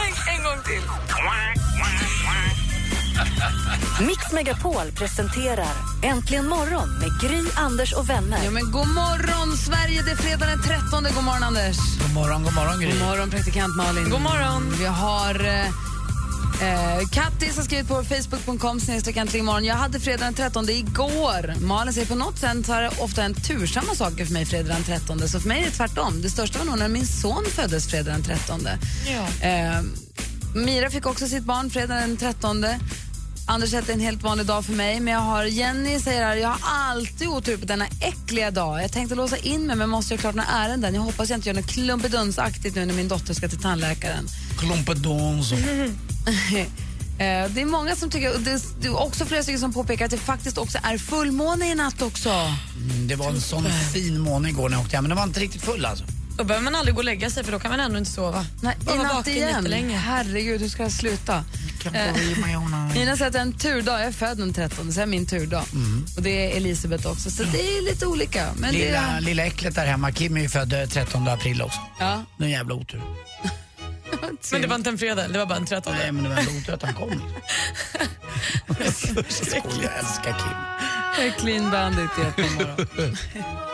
En, 0.03 0.33
en 0.33 0.43
gång 0.43 0.59
till. 0.63 0.83
Mix 4.07 4.31
Megapol 4.31 4.91
presenterar 4.91 5.73
Äntligen 6.03 6.47
morgon 6.47 6.89
med 6.99 7.09
Gry, 7.21 7.43
Anders 7.55 7.93
och 7.93 8.09
vänner. 8.09 8.43
Ja, 8.43 8.51
men 8.51 8.71
god 8.71 8.87
morgon, 8.87 9.57
Sverige! 9.57 10.01
Det 10.01 10.11
är 10.11 10.15
fredag 10.15 10.45
den 10.45 10.61
13. 10.61 11.03
God 11.15 11.23
morgon, 11.23 11.43
Anders. 11.43 11.77
God 12.01 12.13
morgon, 12.13 12.43
god 12.43 12.53
morgon 12.53 12.79
Gry. 12.79 12.91
God 12.91 13.07
morgon, 13.07 13.29
praktikant 13.29 13.75
Malin. 13.75 14.09
God 14.09 14.21
morgon. 14.21 14.75
Vi 14.79 14.85
har 14.85 15.35
eh, 15.45 15.65
eh, 16.61 17.07
Kattis 17.11 17.57
har 17.57 17.63
skrivit 17.63 17.87
på 17.87 18.03
facebook.com 18.03 18.79
imorgon. 19.33 19.65
Jag 19.65 19.75
hade 19.75 19.99
fredag 19.99 20.25
den 20.25 20.33
13 20.33 20.69
igår. 20.69 21.53
Malin 21.61 21.93
säger 21.93 22.07
på 22.07 22.15
något 22.15 22.37
sätt 22.39 22.69
är 22.69 22.81
det 22.81 22.91
ofta 22.99 23.23
en 23.23 23.33
tursamma 23.33 23.95
saker 23.95 24.25
för 24.25 24.33
mig 24.33 24.45
fredag 24.45 24.73
den 24.73 24.83
13. 24.83 25.27
Så 25.27 25.39
för 25.39 25.47
mig 25.47 25.61
är 25.61 25.65
det 25.65 25.71
tvärtom. 25.71 26.21
Det 26.21 26.29
största 26.29 26.59
var 26.59 26.65
nog 26.65 26.79
när 26.79 26.87
min 26.87 27.07
son 27.07 27.45
föddes 27.49 27.87
fredag 27.87 28.11
den 28.11 28.23
13. 28.23 28.67
Ja. 29.07 29.47
Eh, 29.47 29.81
Mira 30.55 30.89
fick 30.89 31.05
också 31.05 31.27
sitt 31.27 31.43
barn 31.43 31.69
fredag 31.69 31.95
den 31.95 32.17
13. 32.17 32.65
Anders 33.45 33.69
säger 33.69 33.81
att 33.81 33.87
det 33.87 33.91
är 33.93 33.95
en 33.95 33.99
helt 34.01 34.23
vanlig 34.23 34.45
dag 34.45 34.65
för 34.65 34.73
mig, 34.73 34.99
men 34.99 35.13
jag 35.13 35.19
har 35.21 35.43
Jenny 35.43 35.99
säger 35.99 36.23
här, 36.25 36.35
jag 36.35 36.49
har 36.49 36.59
alltid 36.91 37.27
otur 37.27 37.57
på 37.57 37.65
denna 37.65 37.85
äckliga 38.01 38.51
dag. 38.51 38.83
Jag 38.83 38.91
tänkte 38.91 39.15
låsa 39.15 39.37
in 39.37 39.67
mig 39.67 39.75
men 39.75 39.89
måste 39.89 40.13
göra 40.13 40.21
klart 40.21 40.35
några 40.35 40.49
ärenden. 40.49 40.93
Jag 40.95 41.01
hoppas 41.01 41.29
jag 41.29 41.37
inte 41.37 41.49
gör 41.49 41.55
något 41.55 41.67
klumpedunsaktigt 41.67 42.75
nu 42.75 42.85
när 42.85 42.93
min 42.93 43.07
dotter 43.07 43.33
ska 43.33 43.47
till 43.47 43.61
tandläkaren. 43.61 44.27
Klumpedons. 44.59 45.51
Eh, 47.11 47.51
Det 47.51 47.61
är 47.61 47.65
många 47.65 47.95
som 47.95 48.09
tycker, 48.09 48.33
och 48.35 48.41
det 48.41 48.87
är 48.87 48.97
också 49.01 49.25
flera 49.25 49.43
stycken 49.43 49.59
som 49.59 49.73
påpekar 49.73 50.05
att 50.05 50.11
det 50.11 50.17
faktiskt 50.17 50.57
också 50.57 50.77
är 50.83 50.97
fullmåne 50.97 51.71
i 51.71 51.75
natt 51.75 52.01
också. 52.01 52.29
Mm, 52.29 53.07
det 53.07 53.15
var 53.15 53.29
en 53.29 53.41
sån 53.41 53.65
fin 53.93 54.19
måne 54.19 54.49
igår 54.49 54.69
när 54.69 54.77
jag 54.77 54.83
åkte 54.85 54.97
hem, 54.97 55.03
men 55.03 55.09
den 55.09 55.17
var 55.17 55.23
inte 55.23 55.39
riktigt 55.39 55.61
full 55.61 55.85
alltså. 55.85 56.05
Då 56.37 56.43
behöver 56.43 56.63
man 56.63 56.75
aldrig 56.75 56.95
gå 56.95 56.99
och 56.99 57.05
lägga 57.05 57.29
sig 57.29 57.43
för 57.43 57.51
då 57.51 57.59
kan 57.59 57.71
man 57.71 57.79
ändå 57.79 57.97
inte 57.97 58.11
sova. 58.11 58.45
Nej, 58.61 58.77
i 58.93 58.97
natt 58.97 59.27
igen. 59.27 59.89
Herregud, 59.89 60.61
hur 60.61 60.69
ska 60.69 60.83
jag 60.83 60.91
sluta? 60.91 61.43
Eh, 61.85 62.13
Nina 62.93 63.17
säger 63.17 63.27
att 63.27 63.33
det 63.33 63.39
är 63.39 63.41
en 63.41 63.53
turdag. 63.53 63.99
Jag 63.99 64.07
är 64.07 64.11
född 64.11 64.37
den 64.37 64.53
13, 64.53 64.91
så 64.91 64.99
det 64.99 65.03
är 65.03 65.05
min 65.07 65.25
turdag. 65.25 65.63
Och 66.15 66.21
det 66.21 66.29
är 66.29 66.57
Elisabeth 66.57 67.07
också, 67.07 67.31
så 67.31 67.43
det 67.43 67.77
är 67.77 67.81
lite 67.81 68.07
olika. 68.07 68.47
Men 68.57 68.73
det 68.73 68.79
lilla, 68.79 68.99
är... 68.99 69.21
lilla 69.21 69.45
äcklet 69.45 69.75
där 69.75 69.85
hemma, 69.85 70.11
Kim 70.11 70.37
är 70.37 70.41
ju 70.41 70.49
född 70.49 70.73
eh, 70.73 70.85
13 70.85 71.27
april 71.27 71.61
också. 71.61 71.79
Ja. 71.99 72.23
Det 72.37 72.43
är 72.43 72.45
en 72.45 72.51
jävla 72.51 72.75
otur. 72.75 73.01
Men 74.51 74.61
det 74.61 74.67
var 74.67 74.75
inte 74.75 74.89
en 74.89 74.97
fredag, 74.97 75.27
det 75.27 75.37
var 75.37 75.45
bara 75.45 75.57
en 75.57 75.65
13. 75.65 75.93
Nej, 75.97 76.11
men 76.11 76.23
det 76.23 76.29
var 76.29 76.37
ändå 76.37 76.51
otur 76.51 76.73
att 76.73 76.83
han 76.83 76.93
kom. 76.93 77.09
Jag 78.67 79.97
älskar 79.99 80.23
Kim. 80.23 80.57
Det 81.17 81.27
är 81.27 81.31
Clean 81.31 81.71
Bandit 81.71 82.11
i 82.37 82.41
morgon. 82.41 83.17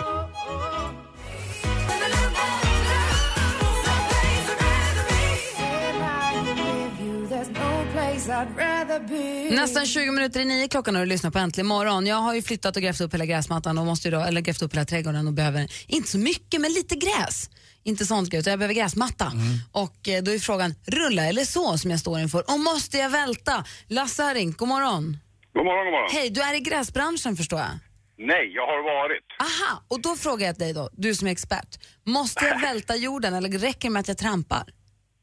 Nästan 9.52 9.86
20 9.86 10.12
minuter 10.12 10.40
i 10.40 10.46
nio 10.46 10.68
klockan 10.68 10.96
och 10.96 11.02
du 11.02 11.06
lyssnar 11.06 11.32
på 11.32 11.40
Äntligen 11.40 11.68
morgon. 11.68 12.08
Jag 12.08 12.16
har 12.16 12.34
ju 12.36 12.42
flyttat 12.42 12.76
och 12.76 12.82
grävt 12.82 13.02
upp 13.02 13.14
hela 13.14 13.26
gräsmattan 13.26 13.78
och 13.78 13.86
måste 13.86 14.08
ju 14.08 14.12
då, 14.12 14.20
eller 14.22 14.42
grävt 14.42 14.62
upp 14.62 14.74
hela 14.74 14.86
trädgården 14.86 15.28
och 15.28 15.34
behöver, 15.34 15.68
inte 15.88 16.10
så 16.10 16.18
mycket, 16.18 16.62
men 16.62 16.72
lite 16.72 16.96
gräs. 16.96 17.50
Inte 17.84 18.06
sånt 18.06 18.34
utan 18.34 18.52
jag 18.52 18.60
behöver 18.60 18.76
gräsmatta. 18.76 19.32
Och 19.72 20.10
eh, 20.10 20.24
då 20.24 20.32
är 20.32 20.40
frågan, 20.40 20.76
rulla 20.88 21.26
eller 21.26 21.44
så 21.44 21.78
som 21.78 21.92
jag 21.92 22.00
står 22.00 22.20
inför. 22.20 22.44
Och 22.54 22.60
måste 22.60 22.98
jag 22.98 23.10
välta? 23.10 23.64
Lasse 23.88 24.24
har 24.24 24.34
ringt, 24.34 24.58
god 24.58 24.68
morgon. 24.68 25.18
God 25.54 25.66
morgon, 25.66 25.86
god 25.86 25.92
morgon. 25.92 26.10
Hej, 26.12 26.30
du 26.30 26.42
är 26.42 26.56
i 26.56 26.60
gräsbranschen 26.60 27.36
förstår 27.36 27.60
jag. 27.60 27.70
Nej, 28.18 28.52
jag 28.54 28.68
har 28.68 28.84
varit. 28.84 29.26
Aha, 29.40 29.84
och 29.88 30.02
då 30.02 30.16
frågar 30.16 30.48
jag 30.48 30.58
dig 30.58 30.74
då, 30.74 30.90
du 30.94 31.16
som 31.16 31.28
är 31.28 31.32
expert. 31.32 31.80
Måste 32.06 32.46
jag 32.46 32.62
välta 32.70 32.96
jorden 32.96 33.34
eller 33.34 33.50
räcker 33.50 33.88
det 33.88 33.94
med 33.94 34.00
att 34.00 34.08
jag 34.08 34.18
trampar? 34.18 34.64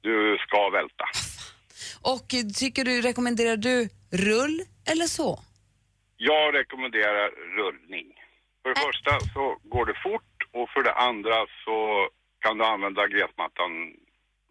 Du 0.02 0.36
ska 0.46 0.70
välta. 0.70 1.04
Och 2.12 2.28
tycker 2.60 2.84
du, 2.84 3.00
rekommenderar 3.00 3.56
du 3.56 3.88
rull 4.12 4.56
eller 4.92 5.06
så? 5.06 5.38
Jag 6.16 6.54
rekommenderar 6.54 7.28
rullning. 7.58 8.06
För 8.62 8.68
det 8.68 8.80
första 8.80 9.12
så 9.34 9.56
går 9.62 9.86
det 9.86 9.98
fort 10.02 10.38
och 10.52 10.68
för 10.74 10.82
det 10.82 10.94
andra 10.94 11.36
så 11.64 12.08
kan 12.44 12.58
du 12.58 12.64
använda 12.64 13.06
gräsmattan 13.06 13.70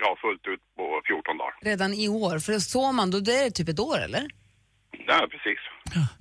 ja, 0.03 0.17
fullt 0.21 0.47
ut 0.47 0.63
på 0.77 1.01
14 1.07 1.37
dagar. 1.37 1.53
Redan 1.61 1.93
i 1.93 2.07
år? 2.07 2.39
För 2.39 2.53
så 2.53 2.91
man, 2.91 3.11
då 3.11 3.19
det 3.19 3.35
är 3.39 3.43
det 3.43 3.51
typ 3.51 3.69
ett 3.69 3.79
år 3.79 3.99
eller? 4.07 4.23
Ja, 5.07 5.27
precis. 5.31 5.59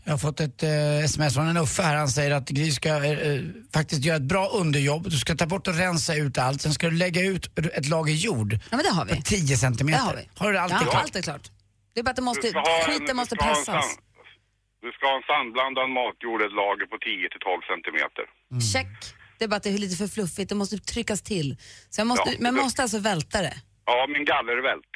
Jag 0.04 0.12
har 0.12 0.18
fått 0.18 0.40
ett 0.40 0.62
eh, 0.62 0.98
sms 1.04 1.34
från 1.34 1.48
en 1.48 1.56
Uffe 1.56 1.82
här. 1.82 1.96
Han 1.96 2.08
säger 2.08 2.30
att 2.30 2.48
Gry 2.48 2.70
ska 2.70 2.88
eh, 3.04 3.40
faktiskt 3.74 4.04
göra 4.04 4.16
ett 4.16 4.22
bra 4.22 4.48
underjobb. 4.48 5.10
Du 5.10 5.16
ska 5.16 5.34
ta 5.34 5.46
bort 5.46 5.66
och 5.68 5.74
rensa 5.74 6.14
ut 6.14 6.38
allt. 6.38 6.62
Sen 6.62 6.72
ska 6.74 6.90
du 6.90 6.96
lägga 6.96 7.22
ut 7.22 7.58
ett 7.58 7.88
lager 7.88 8.14
jord. 8.14 8.52
Ja, 8.52 8.76
men 8.76 8.82
det 8.82 8.90
har 8.90 9.04
vi. 9.04 9.16
På 9.16 9.22
10 9.22 9.56
centimeter. 9.56 9.98
Det 9.98 10.04
har 10.06 10.16
vi. 10.16 10.28
Har 10.34 10.52
du 10.52 10.58
allt 10.58 10.72
ja, 10.72 10.78
klart? 10.78 10.94
allt 10.94 11.16
är 11.16 11.22
klart. 11.22 11.50
Det 11.94 12.00
är 12.00 12.04
bara 12.04 12.10
att 12.10 12.16
det 12.16 12.22
måste, 12.22 12.46
skiten 12.86 13.06
du 13.06 13.14
måste 13.14 13.36
ska 13.36 13.44
ha 13.44 13.50
en 13.50 13.64
pressas. 13.64 13.84
Du 14.82 14.92
ska 14.92 15.06
ha 15.06 15.16
en 15.16 15.22
sandblandad 15.32 15.88
matjord, 15.90 16.40
ett 16.42 16.52
lager 16.62 16.86
på 16.92 16.98
10 16.98 17.28
till 17.32 17.40
12 17.40 17.60
centimeter. 17.72 18.24
Check. 18.72 18.92
Det 19.38 19.44
är 19.44 19.48
bara 19.48 19.56
att 19.56 19.62
det 19.62 19.70
är 19.70 19.78
lite 19.78 19.96
för 19.96 20.06
fluffigt, 20.16 20.48
det 20.48 20.54
måste 20.54 20.78
tryckas 20.78 21.22
till. 21.22 21.56
Så 21.90 22.00
jag 22.00 22.06
måste, 22.06 22.30
Ja, 22.30 22.36
men 22.40 22.54
det- 22.54 22.62
måste 22.62 22.82
alltså 22.82 22.98
välta 22.98 23.38
det. 23.42 23.56
Ja, 23.86 24.06
min 24.14 24.24
gallervält. 24.24 24.91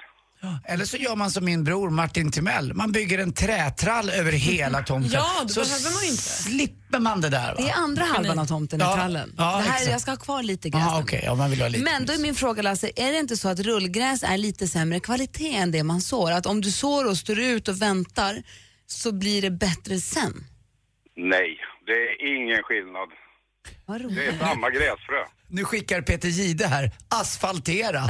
Eller 0.64 0.84
så 0.84 0.96
gör 0.96 1.16
man 1.16 1.30
som 1.30 1.44
min 1.44 1.64
bror 1.64 1.90
Martin 1.90 2.30
Timell. 2.32 2.74
Man 2.74 2.92
bygger 2.92 3.18
en 3.18 3.32
trätrall 3.32 4.10
över 4.10 4.32
hela 4.32 4.82
tomten. 4.82 5.12
Ja, 5.12 5.26
då 5.42 5.48
så 5.48 5.60
behöver 5.60 5.94
man 5.94 6.04
inte. 6.04 6.22
slipper 6.22 6.98
man 6.98 7.20
det 7.20 7.28
där. 7.28 7.54
Va? 7.54 7.60
Det 7.62 7.68
är 7.68 7.74
andra 7.76 8.04
halvan 8.04 8.38
av 8.38 8.46
tomten 8.46 8.80
Ja, 8.80 8.92
i 8.92 8.96
trallen. 8.96 9.34
ja, 9.38 9.44
det 9.56 9.62
här, 9.62 9.70
exakt. 9.74 9.90
jag 9.90 10.00
ska 10.00 10.10
ha 10.10 10.16
kvar 10.18 10.42
lite 10.42 10.70
gräs. 10.70 10.82
Aha, 10.82 11.00
okej, 11.02 11.22
ja, 11.24 11.34
man 11.34 11.50
vill 11.50 11.60
ha 11.60 11.68
lite. 11.68 11.84
Men 11.84 12.06
då 12.06 12.12
är 12.12 12.18
min 12.18 12.34
fråga 12.34 12.62
Lasse, 12.62 12.90
är 12.96 13.12
det 13.12 13.18
inte 13.18 13.36
så 13.36 13.48
att 13.48 13.60
rullgräs 13.60 14.22
är 14.22 14.38
lite 14.38 14.68
sämre 14.68 15.00
kvalitet 15.00 15.56
än 15.56 15.70
det 15.72 15.82
man 15.82 16.00
sår? 16.00 16.30
Att 16.32 16.46
om 16.46 16.60
du 16.60 16.70
sår 16.70 17.08
och 17.10 17.16
står 17.16 17.38
ut 17.40 17.68
och 17.68 17.82
väntar 17.82 18.42
så 18.86 19.12
blir 19.12 19.42
det 19.42 19.50
bättre 19.50 20.00
sen? 20.00 20.32
Nej, 21.16 21.58
det 21.86 21.92
är 21.92 22.36
ingen 22.36 22.62
skillnad. 22.62 23.08
Vad 23.86 24.00
roligt. 24.00 24.16
Det 24.16 24.26
är 24.26 24.38
samma 24.38 24.70
gräsfrö. 24.70 25.24
Nu 25.48 25.64
skickar 25.64 26.02
Peter 26.02 26.28
Gide 26.28 26.66
här, 26.66 26.90
asfaltera. 27.08 28.00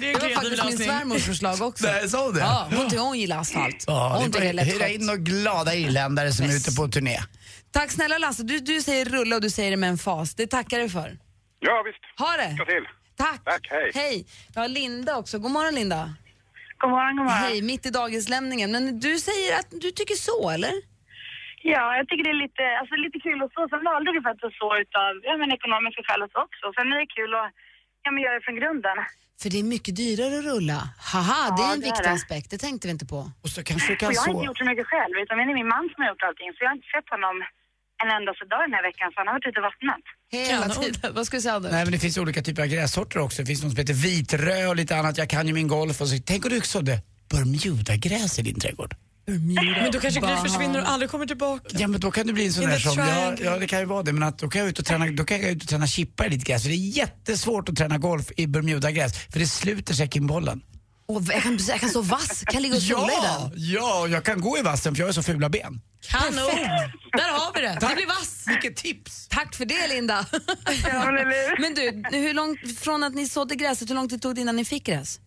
Det 0.00 0.12
var 0.12 0.34
faktiskt 0.34 0.64
min 0.64 0.78
svärmors 0.78 1.24
förslag 1.26 1.62
också. 1.62 1.86
Nej, 1.86 2.08
sa 2.08 2.30
det? 2.30 2.40
Ja, 2.40 2.68
hon, 2.74 2.90
tycker 2.90 3.02
hon 3.02 3.18
gillar 3.18 3.38
asfalt. 3.38 3.84
Ja, 3.86 4.16
hon 4.18 4.30
det 4.30 4.38
tycker 4.38 4.52
det 4.54 4.62
hyra 4.62 4.88
in 4.88 5.10
och 5.10 5.18
glada 5.18 5.74
irländare 5.74 6.32
som 6.32 6.46
är 6.46 6.56
ute 6.56 6.72
på 6.72 6.88
turné. 6.88 7.18
Tack 7.70 7.90
snälla 7.90 8.18
Lasse, 8.18 8.42
du, 8.42 8.58
du 8.58 8.82
säger 8.82 9.04
rulla 9.04 9.36
och 9.36 9.42
du 9.42 9.50
säger 9.50 9.70
det 9.70 9.76
med 9.76 9.88
en 9.90 9.98
fas. 9.98 10.34
Det 10.34 10.46
tackar 10.46 10.78
jag 10.78 10.90
för. 10.92 11.18
Ja, 11.60 11.82
visst. 11.86 11.98
Ha 12.18 12.36
det! 12.36 12.50
Lycka 12.50 12.64
till. 12.64 12.84
Tack! 13.16 13.44
Tack, 13.44 13.66
hej. 13.70 13.90
Hej! 13.94 14.26
Jag 14.54 14.60
har 14.62 14.68
Linda 14.68 15.16
också. 15.16 15.38
God 15.38 15.50
morgon 15.50 15.74
Linda. 15.74 16.14
God 16.78 16.90
morgon, 16.90 17.16
god 17.16 17.24
morgon. 17.26 17.42
Hej, 17.42 17.62
mitt 17.62 17.86
i 17.86 17.90
dagislämningen. 17.90 18.72
Men 18.72 19.00
du 19.00 19.18
säger 19.18 19.58
att 19.58 19.66
du 19.70 19.90
tycker 19.90 20.14
så, 20.14 20.50
eller? 20.50 20.72
Ja, 21.74 21.84
jag 21.98 22.04
tycker 22.08 22.24
det 22.28 22.34
är 22.36 22.42
lite, 22.46 22.64
alltså, 22.80 22.94
lite 23.06 23.18
kul 23.26 23.38
att 23.44 23.52
så. 23.56 23.62
Sen 23.72 23.82
valde 23.92 24.08
vi 24.16 24.20
faktiskt 24.28 24.48
att 24.50 24.58
så 24.62 24.68
utav 24.84 25.12
ja, 25.28 25.32
men 25.40 25.48
ekonomiska 25.58 26.00
skäl 26.06 26.22
och 26.24 26.32
så 26.34 26.38
också. 26.48 26.64
Sen 26.76 26.86
är 26.92 26.96
det 27.02 27.10
kul 27.18 27.30
att 27.40 27.50
ja, 28.04 28.08
men 28.12 28.20
göra 28.24 28.34
det 28.38 28.44
från 28.46 28.58
grunden. 28.60 28.98
För 29.40 29.48
det 29.52 29.58
är 29.62 29.68
mycket 29.76 29.94
dyrare 30.02 30.34
att 30.38 30.46
rulla. 30.52 30.78
Haha, 31.12 31.42
det 31.56 31.62
är 31.62 31.66
Ja, 31.66 31.72
en 31.74 31.80
det 31.80 31.86
är 31.86 31.90
viktig 31.90 32.06
det. 32.10 32.16
aspekt. 32.18 32.46
Det 32.54 32.58
tänkte 32.66 32.84
vi 32.88 32.92
inte 32.96 33.08
på. 33.14 33.20
Och 33.44 33.50
så 33.54 33.60
kanske 33.70 33.88
du 34.00 34.06
Och 34.06 34.12
jag 34.16 34.22
har 34.26 34.32
inte 34.34 34.46
gjort 34.48 34.58
så 34.62 34.68
mycket 34.72 34.86
själv, 34.92 35.14
utan 35.22 35.34
det 35.38 35.42
är 35.44 35.58
min 35.62 35.70
man 35.76 35.84
som 35.92 35.98
har 36.02 36.08
gjort 36.12 36.22
allting. 36.28 36.48
Så 36.54 36.58
jag 36.64 36.68
har 36.70 36.76
inte 36.80 36.90
sett 36.96 37.08
honom 37.16 37.36
en 38.02 38.08
endaste 38.16 38.44
dag 38.52 38.60
den 38.66 38.74
här 38.76 38.84
veckan, 38.90 39.06
så 39.12 39.16
han 39.20 39.26
har 39.28 39.34
varit 39.38 39.46
ute 39.50 39.58
och 39.62 39.66
vattnat. 39.70 40.04
Hela 40.38 40.66
tiden. 40.80 41.14
Vad 41.18 41.24
ska 41.26 41.36
du 41.36 41.40
säga 41.46 41.54
Anders? 41.58 41.72
Nej 41.76 41.84
men 41.86 41.92
det 41.96 41.98
finns 42.06 42.18
olika 42.24 42.40
typer 42.46 42.62
av 42.62 42.68
grässorter 42.74 43.18
också. 43.26 43.36
Det 43.42 43.46
finns 43.46 43.62
något 43.62 43.72
som 43.72 43.80
heter 43.84 43.94
vitrö 44.06 44.58
och 44.70 44.76
lite 44.82 44.92
annat. 45.00 45.18
Jag 45.22 45.28
kan 45.34 45.46
ju 45.48 45.52
min 45.60 45.68
golf 45.68 45.96
och 46.00 46.08
så. 46.08 46.16
Tänk 46.30 46.44
om 46.44 46.50
du 46.50 46.60
sådde 46.60 46.94
Bermudagräs 47.30 48.38
i 48.38 48.42
din 48.42 48.60
trädgård. 48.60 48.92
Men 49.28 49.92
då 49.92 50.00
kanske 50.00 50.20
Gry 50.20 50.36
försvinner 50.36 50.80
och 50.82 50.88
aldrig 50.88 51.10
kommer 51.10 51.26
tillbaka. 51.26 51.64
Ja 51.78 51.88
men 51.88 52.00
då 52.00 52.10
kan 52.10 52.26
du 52.26 52.32
bli 52.32 52.46
en 52.46 52.52
sån 52.52 52.62
In 52.62 52.70
där 52.70 52.78
som, 52.78 52.98
ja, 52.98 53.34
ja 53.44 53.58
det 53.58 53.66
kan 53.66 53.78
ju 53.78 53.84
vara 53.84 54.02
det, 54.02 54.12
men 54.12 54.22
att 54.22 54.38
då 54.38 54.48
kan 54.48 54.60
jag 54.60 54.68
ut 54.70 54.78
och 54.78 54.84
träna, 54.84 55.06
då 55.06 55.24
kan 55.24 55.40
jag 55.40 55.50
ut 55.50 55.62
och 55.62 55.68
träna 55.68 55.86
chippar 55.86 56.26
i 56.26 56.28
ditt 56.28 56.44
gräs. 56.44 56.62
För 56.62 56.68
det 56.68 56.74
är 56.74 56.96
jättesvårt 56.96 57.68
att 57.68 57.76
träna 57.76 57.98
golf 57.98 58.30
i 58.36 58.46
Bermudagräs, 58.46 59.12
för 59.32 59.38
det 59.38 59.46
sluter 59.46 59.94
säckimbollen. 59.94 60.60
Och 61.08 61.22
jag, 61.22 61.42
kan, 61.42 61.58
jag 61.68 61.80
kan 61.80 61.88
så 61.90 62.02
vass, 62.02 62.42
kan 62.46 62.62
ligga 62.62 62.76
och 62.76 62.82
sola 62.82 63.12
i 63.12 63.14
Ja, 63.22 63.50
den. 63.54 63.62
ja, 63.72 64.00
och 64.00 64.08
jag 64.08 64.24
kan 64.24 64.40
gå 64.40 64.58
i 64.58 64.62
vassen 64.62 64.94
för 64.94 65.00
jag 65.02 65.08
har 65.08 65.12
så 65.12 65.22
fula 65.22 65.48
ben. 65.48 65.80
Kanon! 66.08 66.34
Där 67.12 67.32
har 67.32 67.54
vi 67.54 67.60
det. 67.60 67.78
Det 67.88 67.94
blir 67.94 68.06
vass. 68.06 68.44
Vilket 68.46 68.76
tips! 68.76 69.28
Tack 69.28 69.54
för 69.54 69.64
det 69.64 69.88
Linda. 69.88 70.26
men 71.60 71.74
du, 71.74 72.16
hur 72.18 72.34
långt 72.34 72.58
från 72.80 73.02
att 73.02 73.14
ni 73.14 73.28
sådde 73.28 73.54
gräset, 73.54 73.90
hur 73.90 73.94
lång 73.94 74.08
tid 74.08 74.22
tog 74.22 74.34
det 74.34 74.40
innan 74.40 74.56
ni 74.56 74.64
fick 74.64 74.86
gräs? 74.86 75.20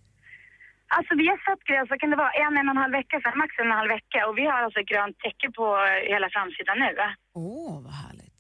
Alltså 0.98 1.12
vi 1.22 1.26
har 1.32 1.40
satt 1.48 1.62
gräs, 1.70 1.86
vad 1.92 2.00
kan 2.02 2.12
det 2.14 2.22
vara, 2.26 2.34
en, 2.44 2.54
en 2.60 2.68
och 2.70 2.76
en 2.76 2.84
halv 2.86 2.96
vecka 3.00 3.16
sedan, 3.22 3.38
max 3.42 3.50
en 3.56 3.68
och 3.68 3.74
en 3.74 3.82
halv 3.82 3.92
vecka. 3.98 4.20
Och 4.28 4.36
vi 4.40 4.46
har 4.52 4.60
alltså 4.64 4.80
ett 4.80 4.92
grönt 4.94 5.18
täcke 5.26 5.48
på 5.60 5.66
hela 6.14 6.28
framsidan 6.36 6.78
nu. 6.86 6.92
Åh, 7.40 7.44
oh, 7.44 7.76
vad 7.86 7.96
härligt. 8.04 8.40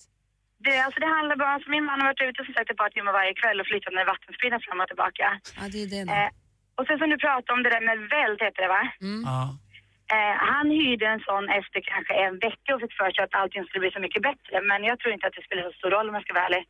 Det, 0.65 0.73
alltså 0.85 0.99
det 1.03 1.11
handlar 1.17 1.35
bara, 1.43 1.53
alltså 1.55 1.69
min 1.75 1.85
man 1.89 1.99
har 1.99 2.07
varit 2.11 2.27
ute 2.29 2.39
som 2.45 2.53
sagt 2.53 2.71
ett 2.71 2.81
par 2.83 2.91
timmar 2.95 3.13
varje 3.19 3.33
kväll 3.41 3.57
och 3.61 3.69
flyttat 3.71 3.93
med 3.97 4.05
vattenspridaren 4.13 4.63
fram 4.65 4.79
och 4.83 4.89
tillbaka. 4.91 5.27
Ja, 5.57 5.63
det 5.73 5.79
är 5.83 5.89
det 5.93 6.03
då. 6.07 6.13
Eh, 6.17 6.29
och 6.77 6.85
sen 6.87 6.97
som 6.99 7.09
du 7.13 7.17
pratade 7.25 7.53
om 7.57 7.63
det 7.63 7.71
där 7.75 7.85
med 7.89 7.97
väld, 8.15 8.37
heter 8.45 8.61
det 8.65 8.71
va? 8.77 8.83
Ja. 9.31 9.41
Eh, 10.15 10.35
han 10.53 10.67
hyrde 10.81 11.05
en 11.13 11.23
sån 11.29 11.45
efter 11.59 11.79
kanske 11.93 12.13
en 12.25 12.35
vecka 12.47 12.69
och 12.73 12.81
fick 12.83 12.93
för 13.01 13.09
sig 13.11 13.23
att 13.23 13.35
allting 13.41 13.63
skulle 13.65 13.83
bli 13.85 13.91
så 13.97 14.03
mycket 14.05 14.21
bättre. 14.29 14.55
Men 14.69 14.79
jag 14.89 14.95
tror 14.99 15.11
inte 15.13 15.27
att 15.27 15.37
det 15.37 15.45
spelar 15.47 15.63
så 15.63 15.73
stor 15.79 15.91
roll 15.95 16.09
om 16.09 16.15
jag 16.17 16.23
ska 16.23 16.33
vara 16.33 16.47
ärlig. 16.49 16.63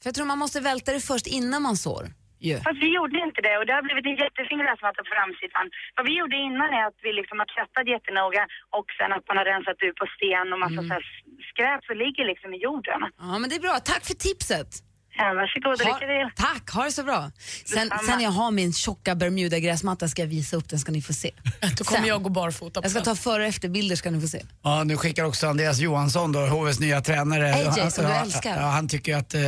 För 0.00 0.06
jag 0.08 0.14
tror 0.14 0.26
man 0.32 0.42
måste 0.44 0.60
välta 0.70 0.88
det 0.96 1.00
först 1.12 1.26
innan 1.38 1.60
man 1.68 1.76
sår. 1.86 2.04
Ju. 2.48 2.56
Fast 2.66 2.80
vi 2.84 2.90
gjorde 2.98 3.16
inte 3.26 3.40
det 3.46 3.54
och 3.58 3.66
det 3.66 3.74
har 3.78 3.84
blivit 3.88 4.06
en 4.10 4.18
jättefin 4.24 4.60
gräsmatta 4.64 5.00
på 5.06 5.10
framsidan. 5.18 5.66
Vad 5.96 6.04
vi 6.08 6.12
gjorde 6.20 6.36
innan 6.48 6.68
är 6.78 6.84
att 6.90 6.98
vi 7.06 7.10
liksom 7.20 7.36
har 7.42 7.48
tvättat 7.54 7.84
jättenoga 7.94 8.42
och 8.78 8.88
sen 8.98 9.10
att 9.16 9.24
man 9.28 9.36
har 9.40 9.46
rensat 9.52 9.78
ut 9.86 9.96
på 10.02 10.06
sten 10.14 10.46
och 10.52 10.60
massa 10.64 10.80
så 10.88 10.92
här 10.96 11.04
skräp 11.50 11.80
som 11.88 11.96
ligger 12.04 12.24
liksom 12.32 12.48
i 12.56 12.58
jorden. 12.68 13.00
Ja, 13.26 13.34
men 13.40 13.46
det 13.50 13.56
är 13.60 13.64
bra. 13.68 13.76
Tack 13.92 14.02
för 14.10 14.16
tipset. 14.28 14.70
Ja, 15.16 15.24
varsågod 15.34 15.72
och 15.72 15.78
lycka 15.78 15.98
till. 15.98 16.44
tack, 16.44 16.70
ha 16.70 16.84
det 16.84 16.92
så 16.92 17.02
bra. 17.02 17.30
Sen, 17.64 17.88
Detsamma. 17.88 18.02
sen 18.12 18.20
jag 18.20 18.30
har 18.30 18.50
min 18.50 18.72
tjocka 18.72 19.14
Bermuda-gräsmatta 19.14 20.08
ska 20.08 20.22
jag 20.22 20.26
visa 20.28 20.56
upp 20.56 20.68
den 20.68 20.78
ska 20.78 20.92
ni 20.92 21.02
få 21.02 21.12
se. 21.12 21.30
Då 21.78 21.84
kommer 21.84 22.00
Sen. 22.00 22.08
jag 22.08 22.22
gå 22.22 22.28
barfota 22.30 22.80
på 22.80 22.84
Jag 22.84 22.90
ska 22.90 23.00
den. 23.00 23.04
ta 23.04 23.14
före 23.22 23.42
och 23.42 23.48
efterbilder 23.48 23.96
ska 23.96 24.10
ni 24.10 24.20
få 24.20 24.28
se. 24.28 24.42
Ja, 24.62 24.84
nu 24.84 24.96
skickar 24.96 25.24
också 25.24 25.46
Andreas 25.46 25.78
Johansson, 25.78 26.32
då, 26.32 26.40
HVs 26.40 26.80
nya 26.80 27.00
tränare. 27.00 27.54
AJ, 27.54 27.90
som 27.90 28.04
du 28.04 28.12
älskar. 28.12 28.60
Ja, 28.60 28.66
han 28.66 28.88
tycker 28.88 29.16
att, 29.16 29.34
eh, 29.34 29.40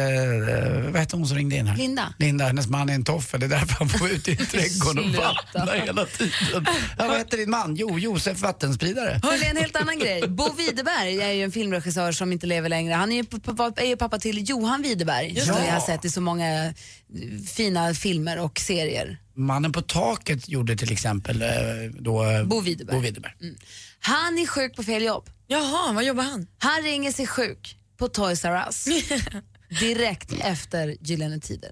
vad 0.91 1.01
heter 1.01 1.17
hon 1.17 1.27
som 1.27 1.37
ringde 1.37 1.57
in 1.57 1.67
här? 1.67 1.77
Linda. 1.77 2.15
Linda, 2.19 2.45
hennes 2.45 2.67
man 2.69 2.89
är 2.89 2.95
en 2.95 3.05
toffel. 3.05 3.41
Det 3.41 3.47
är 3.47 3.51
därför 3.51 3.75
han 3.75 3.89
får 3.89 4.11
ut 4.11 4.29
i 4.29 4.37
trädgården 4.47 5.05
och 5.05 5.25
vattna 5.55 5.73
hela 5.73 6.05
tiden. 6.05 6.67
Ja, 6.99 7.07
vad 7.09 7.19
heter 7.19 7.37
din 7.37 7.51
man? 7.51 7.77
Jo, 7.77 7.99
Josef 7.99 8.41
Vattenspridare. 8.41 9.21
Hörni, 9.23 9.47
en 9.47 9.57
helt 9.57 9.77
annan 9.77 9.99
grej. 9.99 10.29
Bo 10.29 10.53
Widerberg 10.57 11.21
är 11.23 11.33
ju 11.33 11.43
en 11.43 11.53
filmregissör 11.53 12.13
som 12.13 12.33
inte 12.33 12.47
lever 12.47 12.69
längre. 12.69 12.95
Han 12.95 13.13
är 13.13 13.17
ju, 13.17 13.25
pappa, 13.25 13.73
är 13.77 13.87
ju 13.87 13.97
pappa 13.97 14.19
till 14.19 14.49
Johan 14.51 14.83
Widerberg 14.83 15.41
Det. 15.57 15.62
vi 15.62 15.69
har 15.71 15.81
sett 15.81 16.05
i 16.05 16.11
så 16.11 16.21
många 16.21 16.64
eh, 16.66 16.73
fina 17.55 17.95
filmer 17.95 18.38
och 18.38 18.59
serier. 18.59 19.19
Mannen 19.35 19.73
på 19.73 19.83
taket 19.83 20.49
gjorde 20.49 20.77
till 20.77 20.92
exempel 20.92 21.42
eh, 21.42 21.49
då, 21.99 22.25
eh, 22.25 22.45
Bo 22.45 22.61
Widerberg. 22.61 22.97
Bo 22.97 23.03
Widerberg. 23.03 23.33
Han 24.01 24.38
är 24.38 24.47
sjuk 24.47 24.77
på 24.77 24.83
fel 24.83 25.03
jobb. 25.03 25.31
Jaha, 25.47 25.92
vad 25.92 26.05
jobbar 26.05 26.23
han? 26.25 26.47
Han 26.59 26.83
ringer 26.83 27.12
sig 27.12 27.27
sjuk 27.27 27.79
på 27.99 28.09
Toys 28.09 28.45
R 28.45 28.64
Us 28.66 28.85
direkt 29.81 30.33
efter 30.33 30.97
Gyllene 31.01 31.40
Tider. 31.40 31.71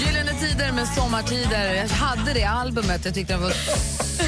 Gyllene 0.00 0.32
Tider 0.40 0.72
med 0.72 0.88
Sommartider. 0.88 1.74
Jag 1.74 1.88
hade 1.88 2.32
det 2.32 2.44
albumet, 2.44 3.04
jag 3.04 3.14
tyckte 3.14 3.32
det 3.32 3.38
var 3.38 3.50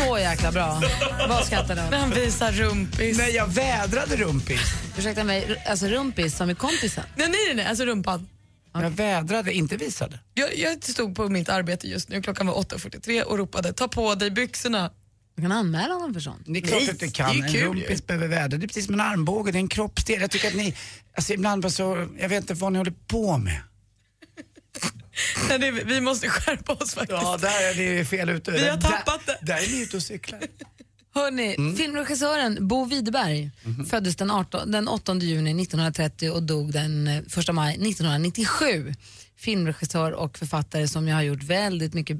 så 0.06 0.18
jäkla 0.18 0.52
bra. 0.52 0.82
Vad 1.28 1.44
skrattar 1.46 1.74
du 1.90 1.96
han 1.96 2.10
visar 2.10 2.52
rumpis. 2.52 3.18
Nej, 3.18 3.34
jag 3.34 3.46
vädrade 3.46 4.16
rumpis. 4.16 4.60
Ursäkta 4.98 5.24
mig, 5.24 5.62
alltså 5.66 5.86
rumpis 5.86 6.36
som 6.36 6.50
är 6.50 6.54
kompisen? 6.54 7.04
Nej, 7.16 7.28
nej, 7.28 7.54
nej, 7.54 7.66
alltså 7.66 7.84
rumpan. 7.84 8.28
Jag 8.72 8.90
vädrade, 8.90 9.52
inte 9.52 9.76
visade. 9.76 10.18
Jag, 10.34 10.58
jag 10.58 10.84
stod 10.84 11.16
på 11.16 11.28
mitt 11.28 11.48
arbete 11.48 11.88
just 11.88 12.08
nu, 12.08 12.22
klockan 12.22 12.46
var 12.46 12.54
8.43 12.54 13.22
och 13.22 13.38
ropade 13.38 13.72
ta 13.72 13.88
på 13.88 14.14
dig 14.14 14.30
byxorna. 14.30 14.90
Du 15.36 15.42
kan 15.42 15.52
anmäla 15.52 15.94
honom 15.94 16.14
för 16.14 16.20
sånt. 16.20 16.42
Det 16.46 16.58
är 16.58 16.62
klart 16.62 16.80
Nej, 16.80 16.90
att 16.90 17.00
det 17.00 17.08
kan. 17.08 17.30
det 17.36 17.42
är 17.42 17.46
en 17.46 17.52
kul 17.52 17.60
ju. 17.60 17.66
rumpis 17.82 18.06
behöver 18.06 18.28
väder. 18.28 18.58
Det 18.58 18.64
är 18.64 18.68
precis 18.68 18.84
som 18.84 18.94
en 18.94 19.00
armbåge, 19.00 19.52
det 19.52 19.58
är 19.58 19.60
en 19.60 19.68
kroppsdel. 19.68 20.20
Jag 20.20 20.30
tycker 20.30 20.48
att 20.48 20.54
ni, 20.54 20.74
alltså 21.16 21.32
ibland 21.32 21.62
bara 21.62 21.70
så, 21.70 22.08
jag 22.18 22.28
vet 22.28 22.40
inte 22.40 22.54
vad 22.54 22.72
ni 22.72 22.78
håller 22.78 22.94
på 23.08 23.38
med. 23.38 23.60
Nej, 25.48 25.58
det, 25.58 25.70
vi 25.70 26.00
måste 26.00 26.28
skärpa 26.28 26.72
oss 26.72 26.94
faktiskt. 26.94 27.22
Ja, 27.22 27.36
där 27.40 27.48
är 27.70 27.96
ni 27.98 28.04
fel 28.04 28.28
ute. 28.28 28.50
Vi 28.50 28.68
har 28.68 28.76
Där- 28.76 28.88
tappat 28.90 29.26
det. 29.26 29.38
Där 29.42 29.54
är 29.56 29.72
ni 29.72 29.82
ute 29.82 29.96
och 29.96 30.02
cyklar. 30.02 30.40
Hörni, 31.14 31.54
Mm. 31.58 31.76
filmregissören 31.76 32.68
Bo 32.68 32.84
Widerberg 32.84 33.50
Mhm. 33.62 33.86
föddes 33.86 34.16
den, 34.16 34.30
18, 34.30 34.70
den 34.70 34.88
8 34.88 35.14
juni 35.14 35.62
1930 35.62 36.30
och 36.30 36.42
dog 36.42 36.72
den 36.72 37.06
eh, 37.08 37.16
1 37.38 37.52
maj 37.54 37.72
1997. 37.74 38.94
Filmregissör 39.36 40.12
och 40.12 40.38
författare 40.38 40.88
som 40.88 41.08
jag 41.08 41.16
har 41.16 41.22
gjort 41.22 41.42
väldigt 41.42 41.94
mycket, 41.94 42.16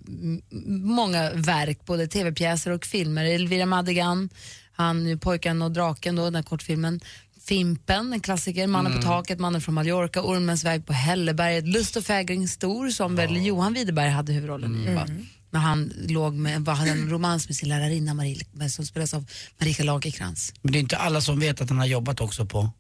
många 0.68 1.30
verk, 1.35 1.85
både 1.87 2.07
tv-pjäser 2.07 2.70
och 2.70 2.85
filmer. 2.87 3.24
Elvira 3.24 3.66
Madigan, 3.66 4.28
han 4.72 5.18
Pojken 5.18 5.62
och 5.62 5.70
draken, 5.70 6.16
då, 6.16 6.24
den 6.24 6.35
här 6.35 6.42
kortfilmen. 6.42 7.00
Fimpen, 7.48 8.12
en 8.12 8.20
klassiker, 8.20 8.66
Mannen 8.66 8.92
Mm. 8.92 9.02
på 9.02 9.09
taket, 9.09 9.38
Mannen 9.38 9.61
från 9.61 9.74
Mallorca, 9.74 10.22
Ormens 10.22 10.64
väg 10.64 10.87
på 10.87 10.92
Hälleberget, 10.92 11.68
Lust 11.68 11.96
och 11.96 12.04
fägring 12.04 12.48
stor 12.48 12.90
som 12.90 13.16
väl 13.16 13.46
Johan 13.46 13.72
Widerberg 13.74 14.11
hade 14.11 14.33
huvudrollen 14.33 14.88
i. 14.88 14.94
Va? 14.94 15.07
När 15.50 15.61
han 15.61 15.92
låg 16.09 16.35
med, 16.35 16.61
var, 16.64 16.74
hade 16.74 16.90
en 16.90 17.11
romans 17.11 17.48
med 17.48 17.57
sin 17.57 17.68
lärarinna 17.68 18.14
Marie, 18.14 18.68
som 18.70 18.87
spelas 18.87 19.14
av 19.14 19.24
Marika 19.59 19.83
Lagercrantz. 19.85 20.52
Men 20.62 20.72
det 20.72 20.78
är 20.78 20.80
inte 20.80 20.96
alla 20.96 21.20
som 21.20 21.40
vet 21.40 21.61
att 21.61 21.68
han 21.68 21.78
har 21.78 21.87
jobbat 21.87 22.20
också 22.20 22.46
på... 22.46 22.70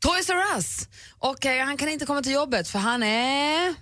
Toys 0.00 0.30
R 0.30 0.56
Us! 0.56 0.88
Och 1.18 1.46
eh, 1.46 1.64
han 1.64 1.76
kan 1.76 1.88
inte 1.88 2.06
komma 2.06 2.22
till 2.22 2.32
jobbet 2.32 2.68
för 2.68 2.78
han 2.78 3.02
är... 3.02 3.74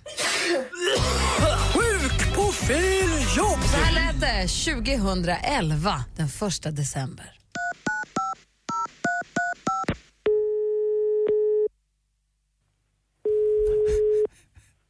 Sjuk 1.73 2.35
på 2.35 2.51
fel 2.51 3.09
jobb! 3.37 3.59
Så 3.71 3.77
här 3.77 3.93
lät 3.93 4.21
det 4.21 4.47
2011, 4.47 6.05
den 6.17 6.29
första 6.29 6.71
december. 6.71 7.31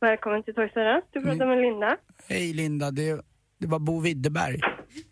Välkommen 0.02 0.44
till 0.44 0.54
Toys 0.54 0.72
R 0.76 0.96
Us. 0.98 1.04
Du 1.12 1.22
pratar 1.22 1.46
med 1.48 1.58
Linda. 1.62 1.98
Hej 2.30 2.54
Linda, 2.54 2.92
det, 2.92 3.22
det 3.58 3.68
var 3.68 3.80
Bo 3.80 4.00
Widerberg. 4.00 4.60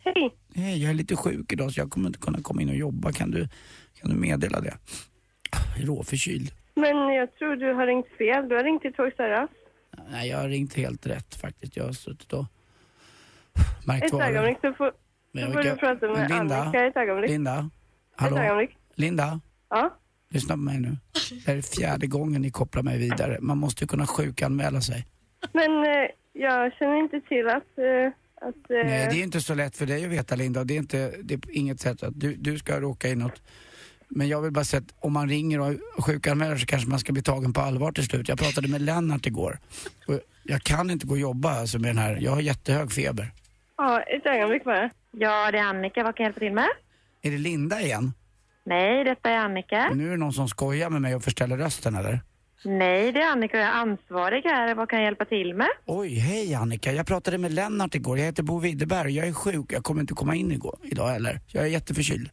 Hej. 0.04 0.36
Hej, 0.56 0.82
jag 0.84 0.90
är 0.90 0.94
lite 0.94 1.16
sjuk 1.16 1.54
idag 1.54 1.72
så 1.72 1.80
jag 1.80 1.90
kommer 1.90 2.08
inte 2.08 2.20
kunna 2.20 2.40
komma 2.42 2.62
in 2.62 2.70
och 2.70 2.76
jobba. 2.76 3.12
Kan 3.12 3.32
du, 3.32 3.48
kan 4.02 4.10
du 4.10 4.16
meddela 4.16 4.60
det? 4.62 4.74
Jag 5.76 5.84
är 5.84 5.88
råförkyld. 5.88 6.52
Men 6.76 6.98
jag 7.14 7.36
tror 7.36 7.56
du 7.56 7.74
har 7.74 7.88
ringt 7.88 8.08
fel. 8.18 8.50
Du 8.50 8.56
har 8.56 8.64
ringt 8.64 8.82
till 8.82 8.94
Toys 8.94 9.14
R 9.18 9.42
Us. 9.42 9.50
Nej, 10.12 10.30
jag 10.30 10.38
har 10.38 10.48
ringt 10.50 10.74
helt 10.74 11.08
rätt 11.08 11.36
faktiskt. 11.36 11.78
Jag 11.78 11.84
har 11.86 11.92
suttit 11.94 12.34
och 12.34 12.46
märkt 13.88 14.06
Ett 14.06 14.14
varor. 14.14 14.24
ögonblick 14.24 14.58
så 14.62 14.74
får, 14.74 14.92
så 15.46 15.52
får 15.54 15.64
du 15.64 15.76
prata 15.76 16.08
med 16.08 16.30
Linda, 16.30 16.56
Annika 16.62 16.86
ett 16.86 16.98
ögonblick. 16.98 17.32
Linda, 17.32 17.58
Ett 18.16 18.22
hallå? 18.22 18.38
ögonblick. 18.38 18.78
Linda, 18.96 19.40
Ja. 19.70 19.98
Lyssna 20.30 20.54
på 20.54 20.62
mig 20.62 20.80
nu. 20.80 20.98
Det 21.30 21.52
här 21.52 21.58
är 21.58 21.62
fjärde 21.62 22.08
gången 22.08 22.42
ni 22.42 22.52
kopplar 22.52 22.84
mig 22.84 22.98
vidare. 22.98 23.38
Man 23.42 23.58
måste 23.58 23.84
ju 23.84 23.88
kunna 23.88 24.08
sjukanmäla 24.08 24.82
sig. 24.82 25.06
Men 25.54 25.84
eh, 25.84 26.10
jag 26.34 26.74
känner 26.74 27.00
inte 27.00 27.22
till 27.22 27.48
att... 27.48 27.78
Eh, 27.78 28.12
att 28.42 28.72
eh, 28.72 28.78
Nej, 28.86 29.08
det 29.12 29.20
är 29.20 29.24
inte 29.24 29.42
så 29.42 29.56
lätt 29.56 29.78
för 29.78 29.86
dig 29.86 30.06
att 30.06 30.12
veta 30.12 30.36
Linda. 30.36 30.64
Det 30.64 30.74
är, 30.74 30.78
inte, 30.78 31.14
det 31.24 31.34
är 31.34 31.38
på 31.38 31.52
inget 31.52 31.80
sätt 31.80 32.04
att 32.04 32.20
du, 32.20 32.36
du 32.36 32.58
ska 32.58 32.80
råka 32.80 33.08
i 33.08 33.16
något. 33.16 33.42
Men 34.08 34.28
jag 34.28 34.42
vill 34.42 34.52
bara 34.52 34.64
säga 34.64 34.82
att 34.82 35.06
om 35.06 35.14
man 35.14 35.30
ringer 35.30 35.60
och 35.60 36.06
sjukanmäler 36.06 36.58
så 36.58 36.66
kanske 36.66 36.90
man 36.90 37.00
ska 37.00 37.14
bli 37.14 37.22
tagen 37.22 37.54
på 37.54 37.62
allvar 37.62 37.92
till 37.92 38.06
slut. 38.06 38.28
Jag 38.28 38.40
pratade 38.40 38.68
med 38.68 38.82
Lennart 38.82 39.26
igår. 39.26 39.60
Och 40.08 40.20
jag 40.44 40.62
kan 40.62 40.90
inte 40.90 41.08
gå 41.08 41.14
och 41.14 41.20
jobba 41.20 41.60
alltså 41.60 41.80
med 41.80 41.90
den 41.90 41.98
här. 41.98 42.18
Jag 42.22 42.32
har 42.32 42.42
jättehög 42.42 42.92
feber. 42.92 43.32
Ja, 43.78 44.02
ett 44.02 44.26
ögonblick 44.26 44.64
bara. 44.64 44.90
Ja, 45.12 45.52
det 45.52 45.58
är 45.58 45.64
Annika. 45.64 46.04
Vad 46.04 46.16
kan 46.16 46.24
jag 46.24 46.30
hjälpa 46.30 46.40
till 46.40 46.54
med? 46.54 46.70
Är 47.22 47.32
det 47.32 47.38
Linda 47.38 47.82
igen? 47.82 48.14
Nej, 48.66 49.04
detta 49.04 49.30
är 49.30 49.38
Annika. 49.38 49.90
Nu 49.94 50.08
är 50.08 50.12
det 50.12 50.18
någon 50.18 50.34
som 50.34 50.48
skojar 50.48 50.90
med 50.90 51.02
mig 51.02 51.16
och 51.16 51.24
förställer 51.24 51.58
rösten 51.58 51.96
eller? 51.96 52.20
Nej, 52.66 53.12
det 53.12 53.22
är 53.22 53.32
Annika. 53.32 53.58
Jag 53.58 53.68
är 53.68 53.72
ansvarig 53.72 54.44
här. 54.44 54.76
Vad 54.76 54.90
kan 54.90 55.00
jag 55.00 55.06
hjälpa 55.06 55.26
till 55.26 55.54
med? 55.54 55.68
Oj, 55.86 56.14
hej 56.20 56.54
Annika. 56.56 56.92
Jag 56.92 57.08
pratade 57.08 57.38
med 57.38 57.52
Lennart 57.52 57.96
igår. 57.96 58.18
Jag 58.18 58.26
heter 58.26 58.44
Bo 58.44 58.60
Widerberg 58.60 59.06
och 59.06 59.12
jag 59.12 59.28
är 59.28 59.34
sjuk. 59.34 59.74
Jag 59.74 59.84
kommer 59.84 60.02
inte 60.02 60.14
komma 60.14 60.36
in 60.36 60.52
igår, 60.52 60.78
idag 60.84 61.08
heller. 61.08 61.40
Jag 61.48 61.64
är 61.64 61.68
jätteförkyld. 61.68 62.30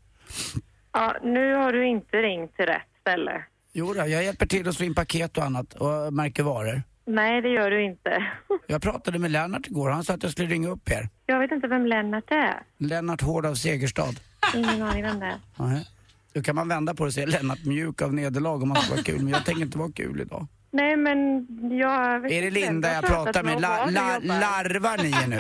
Ja, 0.93 1.17
nu 1.23 1.55
har 1.55 1.73
du 1.73 1.87
inte 1.87 2.17
ringt 2.17 2.57
till 2.57 2.67
rätt 2.67 2.83
ställe. 3.01 3.45
Jo 3.73 3.87
då, 3.95 3.99
jag 4.01 4.25
hjälper 4.25 4.47
till 4.47 4.69
att 4.69 4.75
slå 4.75 4.87
in 4.87 4.95
paket 4.95 5.39
och 5.39 5.45
annat 5.45 5.75
och 5.75 6.12
märker 6.12 6.43
varor. 6.43 6.83
Nej, 7.07 7.43
det 7.43 7.49
gör 7.49 7.71
du 7.71 7.85
inte. 7.85 8.27
Jag 8.67 8.83
pratade 8.83 9.19
med 9.19 9.31
Lennart 9.31 9.67
igår. 9.67 9.91
Han 9.91 10.05
sa 10.05 10.15
att 10.15 10.23
jag 10.23 10.33
skulle 10.33 10.49
ringa 10.49 10.69
upp 10.69 10.91
er. 10.91 11.09
Jag 11.27 11.39
vet 11.39 11.53
inte 11.53 11.69
vem 11.69 11.87
Lennart 11.87 12.31
är. 12.31 12.62
Lennart 12.79 13.23
Hård 13.23 13.47
av 13.47 13.55
Segerstad. 13.55 14.15
Ingen 14.55 14.83
aning 14.83 15.03
vem 15.03 15.21
det 15.21 15.27
är. 15.27 15.95
Då 16.37 16.42
kan 16.42 16.55
man 16.55 16.68
vända 16.68 16.94
på 16.94 17.05
det 17.05 17.07
och 17.07 17.12
säga 17.12 17.27
Lennart 17.27 17.64
mjuk 17.64 18.03
av 18.03 18.14
nederlag 18.14 18.62
om 18.62 18.68
man 18.68 18.77
ska 18.77 18.94
vara 18.94 19.03
kul. 19.03 19.22
Men 19.22 19.29
jag 19.29 19.44
tänker 19.44 19.62
inte 19.62 19.79
vara 19.79 19.92
kul 19.92 20.20
idag. 20.20 20.46
Nej, 20.70 20.96
men 20.96 21.46
jag 21.79 22.33
Är 22.33 22.42
det 22.42 22.51
Linda 22.51 22.92
jag 22.92 23.05
pratar 23.05 23.42
med? 23.42 23.61
La, 23.61 23.87
la, 23.87 24.18
larvar 24.18 25.03
ni 25.03 25.11
er 25.11 25.27
nu? 25.27 25.38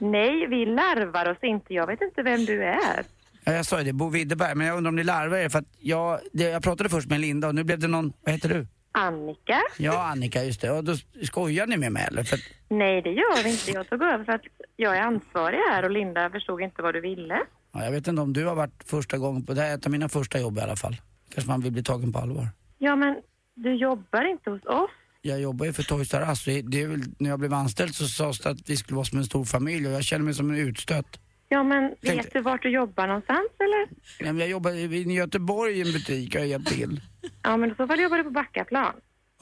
Nej, 0.10 0.46
vi 0.46 0.66
larvar 0.66 1.30
oss 1.30 1.38
inte. 1.42 1.74
Jag 1.74 1.86
vet 1.86 2.00
inte 2.00 2.22
vem 2.22 2.44
du 2.44 2.64
är. 2.64 3.04
Ja, 3.44 3.52
jag 3.52 3.66
sa 3.66 3.78
ju 3.78 3.84
det, 3.84 3.92
Bo 3.92 4.08
Widerberg. 4.08 4.54
Men 4.54 4.66
jag 4.66 4.76
undrar 4.76 4.88
om 4.88 4.96
ni 4.96 5.04
larvar 5.04 5.38
er 5.38 5.48
för 5.48 5.58
att 5.58 5.68
jag, 5.78 6.20
det, 6.32 6.44
jag 6.44 6.62
pratade 6.62 6.88
först 6.88 7.08
med 7.08 7.20
Linda 7.20 7.48
och 7.48 7.54
nu 7.54 7.64
blev 7.64 7.78
det 7.78 7.88
någon, 7.88 8.12
vad 8.24 8.34
heter 8.34 8.48
du? 8.48 8.66
Annika? 8.92 9.60
Ja, 9.78 10.02
Annika, 10.10 10.44
just 10.44 10.60
det. 10.60 10.70
Och 10.70 10.84
då 10.84 10.94
skojar 11.22 11.66
ni 11.66 11.76
med 11.76 11.92
mig 11.92 12.04
eller? 12.08 12.24
För 12.24 12.38
Nej, 12.68 13.02
det 13.02 13.10
gör 13.10 13.44
vi 13.44 13.50
inte. 13.50 13.70
Jag 13.70 13.88
tog 13.88 14.02
över 14.02 14.24
för 14.24 14.32
att 14.32 14.44
jag 14.76 14.96
är 14.96 15.00
ansvarig 15.02 15.58
här 15.58 15.82
och 15.82 15.90
Linda 15.90 16.30
förstod 16.30 16.60
inte 16.60 16.82
vad 16.82 16.94
du 16.94 17.00
ville. 17.00 17.38
Ja, 17.72 17.84
jag 17.84 17.90
vet 17.92 18.06
inte 18.08 18.22
om 18.22 18.32
du 18.32 18.44
har 18.44 18.54
varit 18.54 18.82
första 18.86 19.18
gången 19.18 19.46
på, 19.46 19.54
det 19.54 19.60
här 19.60 19.70
är 19.70 19.74
ett 19.74 19.86
av 19.86 19.92
mina 19.92 20.08
första 20.08 20.40
jobb 20.40 20.58
i 20.58 20.60
alla 20.60 20.76
fall. 20.76 20.96
Kanske 21.34 21.50
man 21.50 21.60
vill 21.60 21.72
bli 21.72 21.82
tagen 21.82 22.12
på 22.12 22.18
allvar. 22.18 22.48
Ja, 22.78 22.96
men 22.96 23.16
du 23.54 23.74
jobbar 23.74 24.30
inte 24.30 24.50
hos 24.50 24.64
oss. 24.64 24.90
Jag 25.22 25.40
jobbar 25.40 25.66
ju 25.66 25.72
för 25.72 25.82
Toys 25.82 26.14
R 26.14 26.24
Us 26.28 26.46
och 26.46 26.70
det 26.70 26.82
är 26.82 26.88
väl, 26.88 27.00
när 27.18 27.30
jag 27.30 27.38
blev 27.38 27.54
anställd 27.54 27.94
så 27.94 28.06
sades 28.08 28.38
det 28.38 28.50
att 28.50 28.70
vi 28.70 28.76
skulle 28.76 28.96
vara 28.96 29.04
som 29.04 29.18
en 29.18 29.24
stor 29.24 29.44
familj 29.44 29.86
och 29.86 29.92
jag 29.92 30.04
känner 30.04 30.24
mig 30.24 30.34
som 30.34 30.50
en 30.50 30.56
utstött. 30.56 31.20
Ja, 31.48 31.62
men 31.62 31.88
Tänkte- 31.88 32.14
vet 32.16 32.32
du 32.32 32.40
vart 32.40 32.62
du 32.62 32.68
jobbar 32.70 33.06
någonstans 33.06 33.48
eller? 33.58 33.88
Ja, 34.18 34.32
men 34.32 34.38
Jag 34.38 34.48
jobbar 34.48 34.70
i 34.70 35.12
Göteborg 35.12 35.72
i 35.78 35.80
en 35.80 35.92
butik, 35.92 36.34
jag 36.34 36.40
har 36.40 36.46
hjälpt 36.46 36.68
till. 36.68 37.00
Ja, 37.42 37.56
men 37.56 37.70
i 37.72 37.74
så 37.74 37.86
fall 37.86 38.00
jobbar 38.00 38.16
du 38.18 38.24
på 38.24 38.30
Backaplan. 38.30 38.92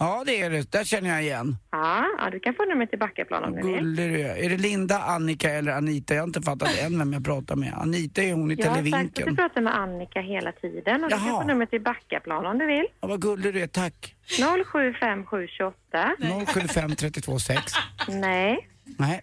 Ja, 0.03 0.23
det 0.27 0.41
är 0.41 0.51
det. 0.51 0.73
Där 0.73 0.85
känner 0.85 1.11
jag 1.11 1.23
igen. 1.23 1.57
Ja, 1.71 2.05
ja 2.19 2.31
du 2.31 2.41
kan 2.41 2.55
få 2.55 2.65
nummer 2.65 2.87
till 2.87 2.99
Backaplan 2.99 3.45
om 3.45 3.53
du 3.57 3.63
vill. 3.63 3.77
Gullig 3.81 4.11
du 4.11 4.21
är. 4.21 4.37
Är 4.37 4.51
det 4.51 4.57
Linda, 4.57 4.99
Annika 4.99 5.51
eller 5.51 5.73
Anita? 5.73 6.15
Jag 6.15 6.23
har 6.23 6.27
inte 6.27 6.43
fattat 6.43 6.79
än 6.79 6.99
vem 6.99 7.13
jag 7.13 7.25
pratar 7.25 7.57
med. 7.57 7.75
Anita 7.77 8.23
är 8.23 8.33
hon 8.33 8.51
i 8.51 8.55
Jag 8.55 8.67
har 8.67 8.75
sagt 8.75 8.79
att 8.79 8.85
du 8.85 8.91
Televinken. 8.91 9.37
pratar 9.37 9.61
med 9.61 9.77
Annika 9.79 10.21
hela 10.21 10.53
tiden 10.53 11.05
och 11.05 11.11
du 11.11 11.17
kan 11.17 11.27
Jaha. 11.27 11.41
få 11.43 11.47
nummer 11.49 11.67
till 11.67 11.81
Backaplan 11.81 12.47
om 12.47 12.59
du 12.59 12.67
vill. 12.67 12.87
Ja, 13.01 13.09
vad 13.09 13.23
gullig 13.23 13.55
du 13.55 13.61
är, 13.63 13.67
tack. 13.67 14.15
075728. 14.27 16.17
075 16.47 16.97
32 16.97 17.39
6. 17.39 17.73
Nej. 18.09 18.69
Nej. 18.99 19.21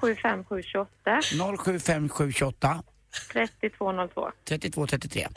075728 0.00 1.20
075 1.58 2.08
728 2.08 2.82
3202. 3.32 4.30
32 4.48 4.86
33. 4.86 5.28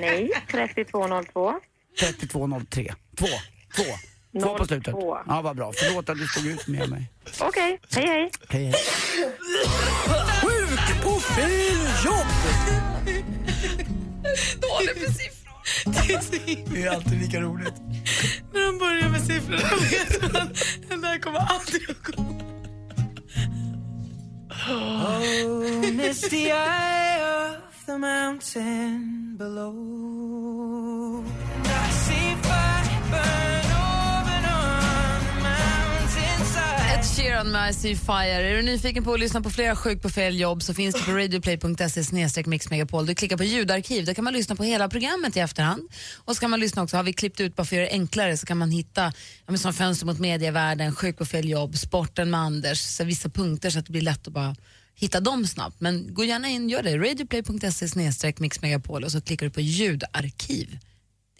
Nej, 0.00 0.30
3202. 0.50 1.60
3203. 2.00 2.94
Två. 3.18 3.26
Två. 3.76 3.82
Två 4.40 4.58
på 4.58 4.64
slutet. 4.64 4.94
02. 4.94 5.18
Ja, 5.28 5.42
vad 5.42 5.56
bra. 5.56 5.72
Förlåt 5.74 6.08
att 6.08 6.18
du 6.18 6.26
stod 6.26 6.46
ut 6.46 6.66
med 6.66 6.90
mig. 6.90 7.10
Okej, 7.40 7.80
hej 7.90 8.06
hej. 8.06 8.30
Hej, 8.48 8.64
hej. 8.64 8.74
Sjuk 10.42 11.02
på 11.02 11.20
fel 11.20 11.78
jobb! 12.04 12.26
Dålig 14.60 15.06
på 15.06 15.12
siffror. 15.12 15.42
Det 15.84 16.14
är 16.14 16.20
så 16.20 16.30
Det 16.74 16.82
är 16.82 16.90
alltid 16.90 17.20
lika 17.20 17.40
roligt. 17.40 17.74
När 18.52 18.66
de 18.66 18.78
börjar 18.78 19.08
med 19.08 19.22
siffrorna 19.22 19.76
vet 19.90 20.32
man 20.32 20.48
den 20.88 21.00
där 21.00 21.18
kommer 21.18 21.38
aldrig 21.38 21.90
att 21.90 22.02
gå. 22.02 22.22
Oh, 24.68 25.92
misty 25.92 26.36
eye 26.36 27.48
of 27.48 27.86
the 27.86 27.98
mountain 27.98 29.36
below. 29.38 31.24
Sheeran 37.22 37.52
med 37.52 37.70
I 37.70 37.72
see 37.72 37.96
fire. 37.96 38.48
Är 38.48 38.56
du 38.56 38.62
nyfiken 38.62 39.04
på 39.04 39.14
att 39.14 39.20
lyssna 39.20 39.40
på 39.40 39.50
flera 39.50 39.76
Sjuk 39.76 40.02
på 40.02 40.08
fel 40.08 40.40
jobb 40.40 40.62
så 40.62 40.74
finns 40.74 40.94
det 40.94 41.02
på 41.02 41.10
radioplay.se-mixmegapol. 41.10 43.06
Du 43.06 43.14
klickar 43.14 43.36
på 43.36 43.44
ljudarkiv, 43.44 44.04
där 44.04 44.14
kan 44.14 44.24
man 44.24 44.32
lyssna 44.32 44.56
på 44.56 44.64
hela 44.64 44.88
programmet 44.88 45.36
i 45.36 45.40
efterhand. 45.40 45.88
Och 46.16 46.34
så 46.34 46.40
kan 46.40 46.50
man 46.50 46.60
lyssna 46.60 46.82
också, 46.82 46.96
har 46.96 47.04
vi 47.04 47.12
klippt 47.12 47.40
ut 47.40 47.56
bara 47.56 47.64
för 47.64 47.76
att 47.76 47.78
göra 47.78 47.86
det 47.86 47.92
enklare 47.92 48.36
så 48.36 48.46
kan 48.46 48.58
man 48.58 48.70
hitta 48.70 49.12
ja, 49.46 49.46
men 49.46 49.58
som 49.58 49.74
Fönster 49.74 50.06
mot 50.06 50.18
medievärlden, 50.18 50.94
Sjuk 50.94 51.18
på 51.18 51.26
fel 51.26 51.48
jobb, 51.48 51.78
Sporten 51.78 52.30
med 52.30 52.40
Anders, 52.40 52.80
så 52.80 53.04
vissa 53.04 53.28
punkter 53.28 53.70
så 53.70 53.78
att 53.78 53.86
det 53.86 53.92
blir 53.92 54.02
lätt 54.02 54.26
att 54.26 54.32
bara 54.32 54.56
hitta 54.94 55.20
dem 55.20 55.46
snabbt. 55.46 55.80
Men 55.80 56.14
gå 56.14 56.24
gärna 56.24 56.48
in, 56.48 56.68
gör 56.68 56.82
det, 56.82 56.98
radioplay.se-mixmegapol 56.98 59.04
och 59.04 59.12
så 59.12 59.20
klickar 59.20 59.46
du 59.46 59.50
på 59.50 59.60
ljudarkiv. 59.60 60.78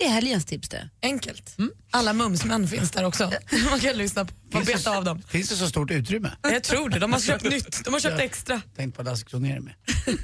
Det 0.03 0.07
är 0.07 0.11
helgens 0.13 0.45
tips 0.45 0.69
det. 0.69 0.89
Enkelt. 1.03 1.57
Alla 1.91 2.13
mumsmän 2.13 2.69
finns 2.69 2.91
där 2.91 3.05
också. 3.05 3.33
Man 3.71 3.81
kan 3.81 3.97
lyssna 3.97 4.25
på 4.25 4.33
och 4.47 4.53
Finns 4.53 4.67
beta 4.67 4.91
det- 4.91 4.97
av 4.99 5.05
dem. 5.05 5.23
Finns 5.29 5.49
det 5.49 5.57
så 5.57 5.69
stort 5.69 5.91
utrymme? 5.91 6.31
Jag 6.43 6.63
tror 6.65 6.89
det. 6.89 6.99
De 6.99 7.13
har 7.13 7.21
köpt 7.21 7.45
nytt. 7.45 7.85
De 7.85 7.93
har 7.95 8.01
köpt 8.01 8.21
extra. 8.21 8.61
Tänkt 8.77 8.97
på 8.97 9.03
Lasse 9.03 9.25
Kronér 9.25 9.61
med. 9.61 9.75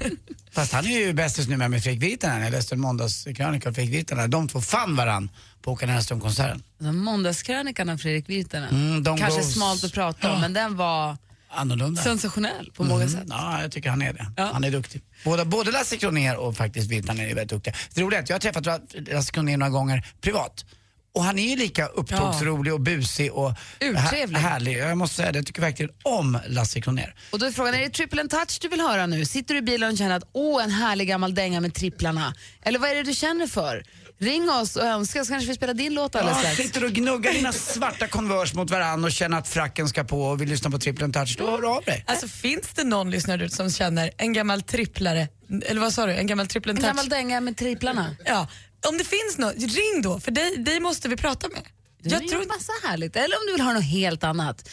Fast 0.51 0.73
han 0.73 0.85
är 0.85 0.99
ju 0.99 1.13
bästis 1.13 1.47
nu 1.47 1.57
med, 1.57 1.83
Fredrik 1.83 2.03
Virtanen. 2.03 2.41
Jag 2.41 2.51
läste 2.51 2.75
en 2.75 2.81
måndagskrönika 2.81 3.69
av 3.69 3.73
Fredrik 3.73 3.95
Virtanen. 3.95 4.29
De 4.29 4.47
två 4.47 4.61
fann 4.61 4.95
varann 4.95 5.29
på 5.61 5.71
Håkan 5.71 5.89
Hellström-konserten. 5.89 6.63
Måndagskrönikan 6.79 7.89
av 7.89 7.97
Fredrik 7.97 8.29
Virtanen. 8.29 8.69
Mm, 8.69 9.17
Kanske 9.17 9.41
goes- 9.41 9.51
smalt 9.53 9.83
att 9.83 9.93
prata 9.93 10.27
om, 10.29 10.33
Ja. 10.35 10.39
men 10.41 10.53
den 10.53 10.75
var 10.77 11.17
Annorlunda. 11.51 12.01
sensationell 12.03 12.71
på 12.75 12.83
många 12.83 13.03
Mm, 13.03 13.13
sätt. 13.13 13.27
Ja, 13.29 13.61
jag 13.61 13.71
tycker 13.71 13.89
han 13.89 14.01
är 14.01 14.13
det. 14.13 14.31
Han 14.53 14.63
är 14.63 14.71
duktig. 14.71 15.01
Både, 15.23 15.45
både 15.45 15.71
Lasse 15.71 15.97
Kronér 15.97 16.35
och 16.35 16.57
faktiskt 16.57 16.91
Virtanen 16.91 17.25
är 17.25 17.27
väldigt 17.35 17.49
duktiga. 17.49 17.73
Det 17.93 18.01
roliga 18.01 18.19
är 18.19 18.23
att 18.23 18.29
jag 18.29 18.35
har 18.35 18.39
träffat 18.39 18.65
Lasse 19.11 19.31
Kronér 19.31 19.57
några 19.57 19.69
gånger 19.69 20.07
privat. 20.21 20.65
Och 21.13 21.23
han 21.23 21.39
är 21.39 21.49
ju 21.49 21.55
lika 21.55 21.85
upptågsrolig 21.87 22.73
och 22.73 22.81
busig 22.81 23.31
och 23.33 23.53
Urtrevlig. 23.81 24.37
här, 24.37 24.49
härlig. 24.49 24.77
Jag 24.77 24.97
måste 24.97 25.15
säga 25.15 25.31
det, 25.31 25.39
jag 25.39 25.45
tycker 25.45 25.61
verkligen 25.61 25.91
om 26.03 26.39
Lasse 26.47 26.81
Kronér. 26.81 27.15
Och 27.31 27.39
då 27.39 27.45
är 27.45 27.51
frågan, 27.51 27.73
är 27.73 27.79
det 27.79 27.89
triple 27.89 28.21
and 28.21 28.29
touch 28.29 28.57
du 28.61 28.67
vill 28.67 28.81
höra 28.81 29.05
nu? 29.05 29.25
Sitter 29.25 29.53
du 29.53 29.57
i 29.59 29.61
bilen 29.61 29.91
och 29.91 29.97
känner 29.97 30.15
att 30.15 30.23
åh, 30.33 30.63
en 30.63 30.71
härlig 30.71 31.07
gammal 31.07 31.35
dänga 31.35 31.59
med 31.61 31.73
tripplarna? 31.73 32.33
Eller 32.61 32.79
vad 32.79 32.89
är 32.89 32.95
det 32.95 33.03
du 33.03 33.13
känner 33.13 33.47
för? 33.47 33.83
Ring 34.21 34.49
oss 34.49 34.75
och 34.75 34.83
önska 34.83 35.25
så 35.25 35.31
kanske 35.31 35.49
vi 35.49 35.55
spelar 35.55 35.73
din 35.73 35.93
låt 35.93 36.15
alldeles 36.15 36.37
Ja, 36.43 36.51
strax. 36.51 36.57
sitter 36.57 36.83
och 36.83 36.91
gnuggar 36.91 37.33
dina 37.33 37.51
svarta 37.51 38.07
Converse 38.07 38.55
mot 38.55 38.71
varann 38.71 39.03
och 39.03 39.11
känner 39.11 39.37
att 39.37 39.47
fracken 39.47 39.87
ska 39.89 40.03
på 40.03 40.21
och 40.23 40.41
vill 40.41 40.49
lyssna 40.49 40.69
på 40.69 40.79
trippeln 40.79 41.11
touch, 41.13 41.35
då 41.37 41.51
hör 41.51 41.61
du 41.61 41.67
av 41.67 41.83
dig. 41.83 42.03
Alltså 42.07 42.27
finns 42.27 42.67
det 42.75 42.83
någon 42.83 43.11
lyssnare 43.11 43.49
som 43.49 43.71
känner 43.71 44.11
en 44.17 44.33
gammal 44.33 44.61
tripplare, 44.61 45.27
eller 45.65 45.81
vad 45.81 45.93
sa 45.93 46.05
du, 46.05 46.13
en 46.13 46.27
gammal 46.27 46.47
trippel 46.47 46.69
En 46.69 46.75
touch? 46.75 46.85
gammal 46.85 47.09
dänga 47.09 47.41
med 47.41 47.57
tripplarna. 47.57 48.15
Ja, 48.25 48.47
om 48.89 48.97
det 48.97 49.03
finns 49.03 49.37
något, 49.37 49.55
ring 49.55 50.01
då, 50.03 50.19
för 50.19 50.31
dig, 50.31 50.57
dig 50.57 50.79
måste 50.79 51.09
vi 51.09 51.15
prata 51.17 51.47
med. 51.49 51.61
Jag 52.01 52.27
tror 52.27 52.45
massa 52.47 52.71
härligt. 52.87 53.15
Eller 53.15 53.35
om 53.35 53.41
du 53.47 53.51
vill 53.51 53.61
ha 53.61 53.73
något 53.73 53.83
helt 53.83 54.23
annat. 54.23 54.69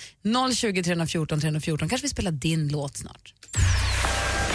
020 0.54 0.82
314 0.82 1.40
314. 1.40 1.88
Kanske 1.88 2.04
vi 2.06 2.11
spelar 2.11 2.30
din 2.30 2.68
låt 2.68 2.96
snart. 2.96 3.32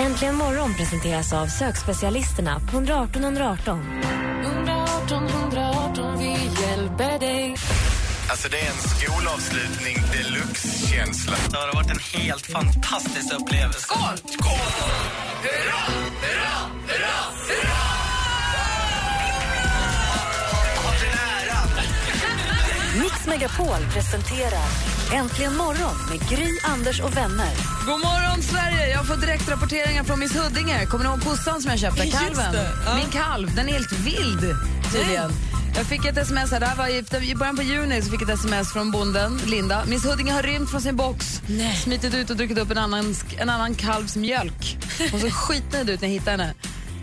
Äntligen 0.02 0.36
morgon 0.36 0.74
presenteras 0.74 1.34
av 1.34 1.48
sökspecialisterna 1.48 2.60
på 2.60 2.78
118 2.78 3.24
118. 3.24 3.80
118 4.44 5.28
118, 5.28 6.20
vi 6.20 6.32
hjälper 6.62 7.20
dig. 7.20 7.56
Alltså 8.30 8.50
det 8.50 8.60
är 8.60 8.68
en 8.68 8.82
skolavslutning 8.96 9.98
deluxe-känsla. 10.12 11.34
Det 11.50 11.58
har 11.58 11.74
varit 11.74 11.92
en 11.92 12.22
helt 12.22 12.46
fantastisk 12.46 13.34
upplevelse. 13.34 13.80
Skål! 13.80 14.18
Skål! 14.18 14.72
Hurra, 15.44 15.80
hurra, 16.22 16.41
Mix 23.22 23.28
Megapol 23.28 23.86
presenterar 23.94 24.66
Äntligen 25.14 25.56
morgon 25.56 25.96
med 26.10 26.30
Gry, 26.30 26.60
Anders 26.64 27.00
och 27.00 27.18
vänner. 27.18 27.50
God 27.86 28.00
morgon 28.00 28.42
Sverige! 28.42 28.90
Jag 28.90 29.08
får 29.08 29.16
direktrapporteringar 29.16 30.04
från 30.04 30.20
Miss 30.20 30.36
Huddinge. 30.36 30.86
Kommer 30.86 31.06
ni 31.06 31.12
ihåg 31.12 31.22
kossan 31.24 31.62
som 31.62 31.72
jag 31.72 31.80
köpte? 31.80 32.08
Kalven. 32.08 32.56
ja. 32.86 32.96
Min 32.96 33.10
kalv, 33.10 33.56
den 33.56 33.70
är 33.70 33.74
helt 33.74 33.92
vild 33.92 34.56
tydligen. 34.94 35.32
Jag 35.76 35.86
fick 35.86 36.06
ett 36.06 36.18
sms 36.18 36.52
här, 36.52 36.60
det 36.60 36.66
här 36.66 36.76
var 36.76 36.88
i, 36.88 37.32
i 37.32 37.36
början 37.36 37.56
på 37.56 37.64
juni, 37.64 38.02
så 38.02 38.12
fick 38.12 38.22
jag 38.22 38.30
ett 38.30 38.36
sms 38.40 38.74
från 38.74 38.92
bonden, 38.92 39.40
Linda. 39.46 39.86
Miss 39.86 40.06
Huddinge 40.06 40.32
har 40.34 40.44
rymt 40.44 40.70
från 40.72 40.82
sin 40.82 40.96
box, 40.96 41.42
smitit 41.84 42.14
ut 42.14 42.30
och 42.30 42.36
druckit 42.36 42.58
upp 42.58 42.72
en 42.72 42.78
annan, 42.78 43.16
en 43.38 43.50
annan 43.50 43.76
kalvs 43.76 44.16
mjölk. 44.16 44.78
Hon 45.12 45.20
såg 45.22 45.32
skitnöjd 45.32 45.90
ut 45.90 46.02
när 46.02 46.08
jag 46.08 46.14
hittade 46.14 46.32
henne. 46.32 46.54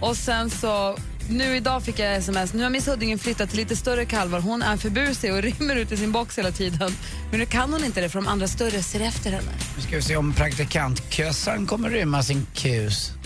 Och 0.01 0.17
sen 0.17 0.51
så, 0.51 0.99
nu 1.31 1.57
idag 1.57 1.83
fick 1.83 1.99
jag 1.99 2.17
sms, 2.17 2.55
nu 2.55 2.63
har 2.63 2.71
Miss 2.71 2.89
Huddinge 2.89 3.19
flyttat 3.19 3.49
till 3.49 3.59
lite 3.59 3.77
större 3.77 4.05
kalvar. 4.05 4.41
Hon 4.41 4.63
är 4.63 4.77
för 4.77 4.91
busig 4.91 5.33
och 5.33 5.43
rymmer 5.43 5.77
ut 5.77 5.93
i 5.93 5.97
sin 5.97 6.13
box 6.13 6.39
hela 6.39 6.51
tiden. 6.51 6.93
Men 7.31 7.41
nu 7.41 7.47
kan 7.47 7.73
hon 7.73 7.85
inte 7.85 8.01
det 8.01 8.09
för 8.09 8.19
de 8.19 8.29
andra 8.29 8.49
större 8.49 8.83
ser 8.83 9.01
efter 9.01 9.31
henne. 9.31 9.53
Nu 9.77 9.83
ska 9.83 9.97
vi 9.97 10.03
se 10.03 10.17
om 10.17 10.33
praktikantkössan 10.33 11.67
kommer 11.67 11.91
rymma 11.91 12.23
sin 12.23 12.47
kus. 12.55 13.18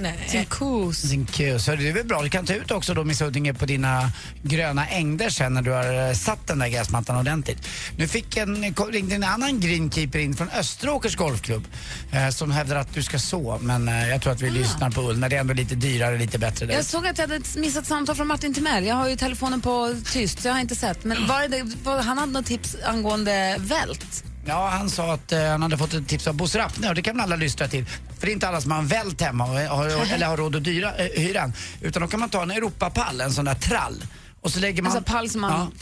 Nej. 0.00 0.28
Sin 0.28 0.44
kus. 0.44 1.08
Sin 1.08 1.26
kus. 1.26 1.66
Hörru, 1.66 1.82
det 1.82 1.88
är 1.88 1.92
väl 1.92 2.06
bra. 2.06 2.22
Du 2.22 2.28
kan 2.28 2.46
ta 2.46 2.54
ut 2.54 2.70
också 2.70 2.94
då 2.94 3.04
Miss 3.04 3.22
Huddinge 3.22 3.54
på 3.54 3.66
dina 3.66 4.10
gröna 4.42 4.86
ängder 4.86 5.30
sen 5.30 5.54
när 5.54 5.62
du 5.62 5.70
har 5.70 6.08
eh, 6.08 6.14
satt 6.14 6.46
den 6.46 6.58
där 6.58 6.68
gräsmattan 6.68 7.16
ordentligt. 7.16 7.68
Nu 7.96 8.08
fick 8.08 8.36
en, 8.36 8.74
ringde 8.90 9.14
en 9.14 9.24
annan 9.24 9.60
greenkeeper 9.60 10.18
in 10.18 10.36
från 10.36 10.48
Österåkers 10.48 11.16
golfklubb 11.16 11.66
eh, 12.12 12.28
som 12.28 12.50
hävdar 12.50 12.76
att 12.76 12.94
du 12.94 13.02
ska 13.02 13.18
så, 13.18 13.58
men 13.62 13.88
eh, 13.88 14.08
jag 14.08 14.22
tror 14.22 14.32
att 14.32 14.42
vi 14.42 14.50
lyssnar 14.50 14.90
på 14.90 15.00
Ull 15.00 15.18
när 15.18 15.28
det 15.28 15.36
är 15.36 15.40
ändå 15.40 15.54
lite 15.54 15.74
dyrare, 15.74 16.18
lite 16.18 16.38
bättre 16.38 16.66
där. 16.66 16.74
Jag 16.74 16.84
såg 16.84 17.06
att 17.06 17.18
jag 17.18 17.28
hade 17.28 17.42
missat 17.56 17.86
samtal 17.86 18.16
från 18.16 18.26
Martin 18.26 18.54
Timell. 18.54 18.86
Jag 18.86 18.94
har 18.94 19.08
ju 19.08 19.16
telefonen 19.16 19.60
på 19.60 19.94
tyst, 20.12 20.42
så 20.42 20.48
jag 20.48 20.54
har 20.54 20.60
inte 20.60 20.76
sett. 20.76 21.04
Men 21.04 21.26
var 21.26 21.48
det, 21.48 21.62
var, 21.84 22.02
han 22.02 22.18
hade 22.18 22.32
något 22.32 22.46
tips 22.46 22.76
angående 22.84 23.56
vält. 23.58 24.24
Ja, 24.44 24.68
han 24.68 24.90
sa 24.90 25.12
att 25.12 25.32
eh, 25.32 25.44
han 25.44 25.62
hade 25.62 25.78
fått 25.78 25.94
ett 25.94 26.08
tips 26.08 26.26
av 26.26 26.34
Bosse 26.34 26.58
Rappne 26.58 26.88
och 26.88 26.94
det 26.94 27.02
kan 27.02 27.16
väl 27.16 27.22
alla 27.22 27.36
lyssna 27.36 27.68
till. 27.68 27.84
För 27.86 28.26
det 28.26 28.32
är 28.32 28.32
inte 28.32 28.48
alla 28.48 28.60
som 28.60 28.70
har 28.70 28.78
en 28.78 28.86
vält 28.86 29.20
hemma 29.20 29.44
och 29.44 29.76
har, 29.76 30.12
eller 30.14 30.26
har 30.26 30.36
råd 30.36 30.56
att 30.56 30.64
dyra, 30.64 30.94
eh, 30.96 31.22
hyra 31.22 31.40
en. 31.40 31.52
Utan 31.80 32.02
då 32.02 32.08
kan 32.08 32.20
man 32.20 32.28
ta 32.28 32.42
en 32.42 32.50
Europapall, 32.50 33.20
en 33.20 33.32
sån 33.32 33.44
där 33.44 33.54
trall. 33.54 34.04
Och 34.40 34.50
så 34.50 34.60
lägger 34.60 34.82
man... 34.82 34.92
Alltså 34.92 35.12
pall 35.12 35.30
som 35.30 35.40
man 35.40 35.72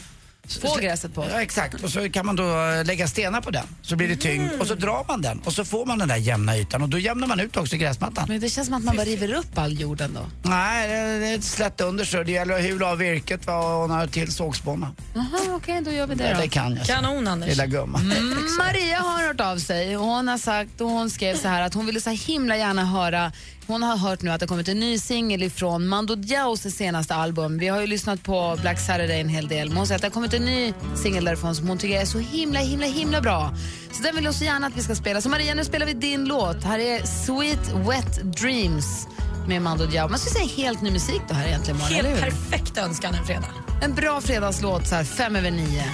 får 0.48 0.80
gräset 0.80 1.14
på. 1.14 1.26
Ja, 1.30 1.42
exakt. 1.42 1.84
Och 1.84 1.90
så 1.90 2.10
kan 2.10 2.26
man 2.26 2.36
då 2.36 2.42
eh, 2.42 2.84
lägga 2.84 3.08
stenar 3.08 3.40
på 3.40 3.50
den. 3.50 3.66
Så 3.82 3.96
blir 3.96 4.08
det 4.08 4.16
tyngd. 4.16 4.52
Och 4.60 4.66
så 4.66 4.74
drar 4.74 5.04
man 5.08 5.22
den. 5.22 5.38
Och 5.38 5.52
så 5.52 5.64
får 5.64 5.86
man 5.86 5.98
den 5.98 6.08
där 6.08 6.16
jämna 6.16 6.56
ytan. 6.56 6.82
Och 6.82 6.88
då 6.88 6.98
jämnar 6.98 7.26
man 7.26 7.40
ut 7.40 7.56
också 7.56 7.76
gräsmattan. 7.76 8.24
Men 8.28 8.40
det 8.40 8.48
känns 8.48 8.66
som 8.66 8.76
att 8.76 8.84
man 8.84 8.96
bara 8.96 9.06
river 9.06 9.34
upp 9.34 9.58
all 9.58 9.80
jorden 9.80 10.14
då. 10.14 10.48
Nej, 10.50 10.88
det 10.88 11.26
är 11.26 11.34
ett 11.34 11.44
slätt 11.44 11.80
under 11.80 12.04
så 12.04 12.22
det 12.22 12.32
gäller 12.32 12.54
att 12.58 12.64
hula 12.64 12.86
av 12.86 12.98
virket 12.98 13.46
va, 13.46 13.58
och 13.58 13.88
har 13.88 14.06
till 14.06 14.32
sågspåna. 14.32 14.94
Jaha, 15.14 15.40
okej, 15.56 15.80
då 15.84 15.90
gör 15.90 16.06
vi 16.06 16.14
det 16.14 16.34
då. 16.34 16.40
det 16.40 16.48
kan 16.48 16.76
jag. 16.76 16.86
Kanon, 16.86 17.26
Anders. 17.28 17.48
Lilla 17.48 17.66
gumman. 17.66 18.00
Mm, 18.12 18.28
Maria 18.58 18.98
har 18.98 19.26
hört 19.26 19.40
av 19.40 19.56
sig 19.58 19.96
och 19.96 20.04
hon 20.04 20.28
har 20.28 20.38
sagt 20.38 20.80
och 20.80 20.90
hon 20.90 21.10
skrev 21.10 21.36
så 21.36 21.48
här 21.48 21.62
att 21.62 21.74
hon 21.74 21.86
ville 21.86 22.00
så 22.00 22.10
himla 22.10 22.56
gärna 22.56 22.84
höra 22.84 23.32
hon 23.68 23.82
har 23.82 23.96
hört 23.96 24.22
nu 24.22 24.30
att 24.30 24.40
det 24.40 24.46
kommit 24.46 24.68
en 24.68 24.80
ny 24.80 24.98
singel 24.98 25.42
ifrån 25.42 25.86
Mando 25.86 26.14
Diaos 26.14 26.60
senaste 26.60 27.14
album. 27.14 27.58
Vi 27.58 27.68
har 27.68 27.80
ju 27.80 27.86
lyssnat 27.86 28.22
på 28.22 28.58
Black 28.60 28.80
Saturday 28.80 29.20
en 29.20 29.28
hel 29.28 29.48
del. 29.48 29.68
Men 29.68 29.76
hon 29.76 29.86
säger 29.86 29.96
att 29.96 30.02
det 30.02 30.08
har 30.08 30.12
kommit 30.12 30.34
en 30.34 30.44
ny 30.44 30.74
singel 30.96 31.24
därifrån 31.24 31.54
som 31.54 31.68
hon 31.68 31.78
tycker 31.78 32.00
är 32.00 32.04
så 32.04 32.18
himla, 32.18 32.58
himla, 32.58 32.86
himla 32.86 33.20
bra. 33.20 33.54
Så 33.92 34.02
den 34.02 34.16
vill 34.16 34.24
hon 34.24 34.34
så 34.34 34.44
gärna 34.44 34.66
att 34.66 34.76
vi 34.76 34.82
ska 34.82 34.94
spela. 34.94 35.20
Så 35.20 35.28
Maria, 35.28 35.54
nu 35.54 35.64
spelar 35.64 35.86
vi 35.86 35.92
din 35.92 36.24
låt. 36.24 36.64
Här 36.64 36.78
är 36.78 37.02
Sweet 37.06 37.88
Wet 37.88 38.40
Dreams 38.40 39.06
med 39.48 39.62
Mando 39.62 39.86
Diao. 39.86 40.08
Man 40.08 40.18
skulle 40.18 40.46
säga 40.46 40.66
helt 40.66 40.82
ny 40.82 40.90
musik 40.90 41.20
då 41.28 41.34
här 41.34 41.46
egentligen 41.46 41.80
Helt 41.80 42.20
perfekt 42.20 42.78
önskan 42.78 43.14
en 43.14 43.24
fredag. 43.24 43.48
En 43.82 43.94
bra 43.94 44.20
fredagslåt 44.20 44.86
så 44.86 44.94
här 44.94 45.04
fem 45.04 45.36
över 45.36 45.50
nio. 45.50 45.84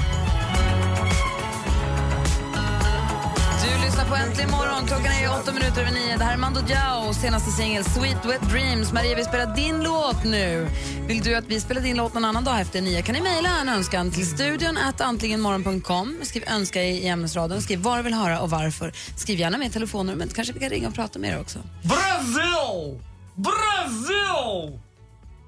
Lyssnar 3.95 4.11
på 4.11 4.17
Äntligen 4.17 4.51
morgon. 4.51 4.87
Klockan 4.87 5.13
är 5.13 5.31
åtta 5.41 5.53
minuter 5.53 5.81
över 5.81 5.93
nio. 5.93 6.17
Det 6.17 6.25
här 6.25 6.33
är 6.33 6.37
Mando 6.37 6.61
Diao, 6.61 7.15
senaste 7.15 7.51
singel 7.51 7.85
Sweet 7.85 8.25
Wet 8.25 8.51
Dreams. 8.51 8.93
Maria, 8.93 9.17
vi 9.17 9.25
spelar 9.25 9.57
din 9.57 9.83
låt 9.83 10.25
nu. 10.25 10.69
Vill 11.07 11.23
du 11.23 11.35
att 11.35 11.45
vi 11.47 11.61
spelar 11.61 11.83
din 11.83 11.97
låt 11.97 12.15
någon 12.15 12.25
annan 12.25 12.45
dag 12.45 12.61
efter 12.61 12.81
nio 12.81 13.03
kan 13.03 13.15
ni 13.15 13.21
mejla 13.21 13.61
en 13.61 13.69
önskan 13.69 14.11
till 14.11 14.27
studion 14.27 14.77
at 14.77 15.01
antligenmorgon.com. 15.01 16.19
Skriv 16.23 16.45
önska 16.47 16.83
i, 16.83 16.99
i 16.99 17.09
ämnesraden. 17.09 17.63
Skriv 17.63 17.79
vad 17.79 17.99
du 17.99 18.03
vill 18.03 18.15
höra 18.15 18.41
och 18.41 18.51
varför. 18.51 18.93
Skriv 19.17 19.41
gärna 19.41 19.59
med 19.59 19.73
telefonnumret. 19.73 20.35
Kanske 20.35 20.55
vi 20.55 20.61
kan 20.61 20.71
ringa 20.71 20.89
och 20.89 20.95
prata 20.95 21.19
med 21.19 21.31
er 21.31 21.41
också. 21.41 21.59
Brasil! 21.83 23.01
Brasil! 23.35 24.81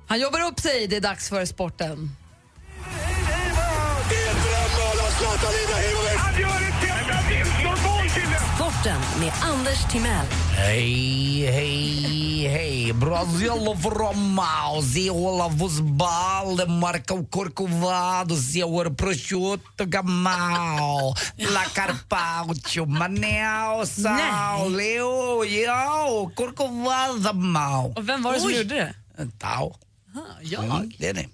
Han 0.09 0.21
jobbar 0.21 0.41
upp 0.41 0.61
sig, 0.61 0.87
det 0.87 0.97
är 0.97 1.01
dags 1.01 1.29
för 1.29 1.45
sporten. 1.45 2.11
Sporten 8.87 9.21
med 9.21 9.33
Anders 9.43 9.83
Timell. 9.93 10.27
Hej, 10.55 11.47
hej, 11.51 12.49
hej. 12.49 12.93
Brasil 12.93 13.77
from 13.83 14.41
Ziola 14.83 15.49
Vusbal, 15.49 16.69
Marco 16.69 17.25
Corcovado, 17.25 18.37
Zior 18.37 18.95
Prosciutto 18.95 19.85
Gamal, 19.87 21.15
La 21.37 21.65
Carpaccio, 21.75 22.87
Manel, 22.87 23.87
Sal, 23.87 24.71
Leo, 24.71 25.45
Yo, 25.45 26.31
Corcovado 26.37 27.33
Mal. 27.33 27.93
Och 27.97 28.09
vem 28.09 28.23
var 28.23 28.33
det 28.33 28.41
som 28.41 28.53
gjorde 28.53 28.75
det? 28.75 28.95
Tao. 29.39 29.77
jag? 30.43 30.65
Mm, 30.65 30.93
det 30.99 31.09
är 31.09 31.15
det. 31.15 31.29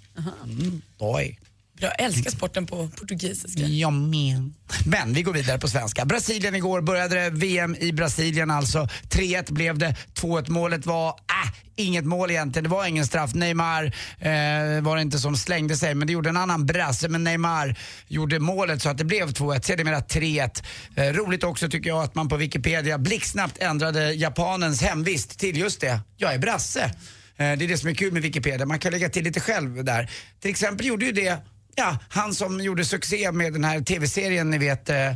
Mm, 0.44 0.82
oj. 0.98 1.38
Jag 1.82 2.00
älskar 2.00 2.30
sporten 2.30 2.66
på 2.66 2.88
portugisiska. 2.88 3.60
Jag 3.62 3.92
med. 3.92 4.52
Men 4.86 5.12
vi 5.12 5.22
går 5.22 5.32
vidare 5.32 5.58
på 5.58 5.68
svenska. 5.68 6.04
Brasilien 6.04 6.54
igår 6.54 6.80
började 6.80 7.14
det 7.14 7.30
VM 7.30 7.76
i 7.80 7.92
Brasilien 7.92 8.50
alltså. 8.50 8.88
3-1 9.10 9.52
blev 9.52 9.78
det. 9.78 9.96
2-1 10.14 10.50
målet 10.50 10.86
var, 10.86 11.08
äh, 11.08 11.52
inget 11.76 12.04
mål 12.04 12.30
egentligen. 12.30 12.64
Det 12.64 12.70
var 12.70 12.86
ingen 12.86 13.06
straff. 13.06 13.34
Neymar 13.34 13.84
eh, 14.18 14.82
var 14.82 14.96
det 14.96 15.02
inte 15.02 15.18
som 15.18 15.36
slängde 15.36 15.76
sig, 15.76 15.94
men 15.94 16.06
det 16.06 16.12
gjorde 16.12 16.28
en 16.28 16.36
annan 16.36 16.66
brasse. 16.66 17.08
Men 17.08 17.24
Neymar 17.24 17.78
gjorde 18.08 18.38
målet 18.38 18.82
så 18.82 18.88
att 18.88 18.98
det 18.98 19.04
blev 19.04 19.28
2-1. 19.30 19.62
Sedermera 19.62 20.00
3-1. 20.00 20.62
Eh, 20.96 21.04
roligt 21.12 21.44
också 21.44 21.68
tycker 21.68 21.90
jag 21.90 22.02
att 22.02 22.14
man 22.14 22.28
på 22.28 22.36
Wikipedia 22.36 22.98
blixtsnabbt 22.98 23.58
ändrade 23.58 24.12
japanens 24.12 24.82
hemvist 24.82 25.38
till 25.38 25.56
just 25.58 25.80
det. 25.80 26.00
Jag 26.16 26.34
är 26.34 26.38
brasse. 26.38 26.82
Eh, 26.84 26.92
Det 27.36 27.44
är 27.64 27.68
det 27.68 27.78
som 27.78 27.88
är 27.88 27.94
kul 27.94 28.12
med 28.12 28.22
Wikipedia. 28.22 28.66
Man 28.66 28.78
kan 28.78 28.92
lägga 28.92 29.08
till 29.08 29.24
lite 29.24 29.40
själv 29.40 29.84
där. 29.84 30.10
Till 30.40 30.50
exempel 30.50 30.86
gjorde 30.86 31.04
ju 31.04 31.12
det 31.12 31.36
Ja, 31.74 31.98
han 32.08 32.34
som 32.34 32.60
gjorde 32.60 32.84
succé 32.84 33.32
med 33.32 33.52
den 33.52 33.64
här 33.64 33.80
tv-serien 33.80 34.50
ni 34.50 34.58
vet 34.58 34.88
eh, 34.88 35.12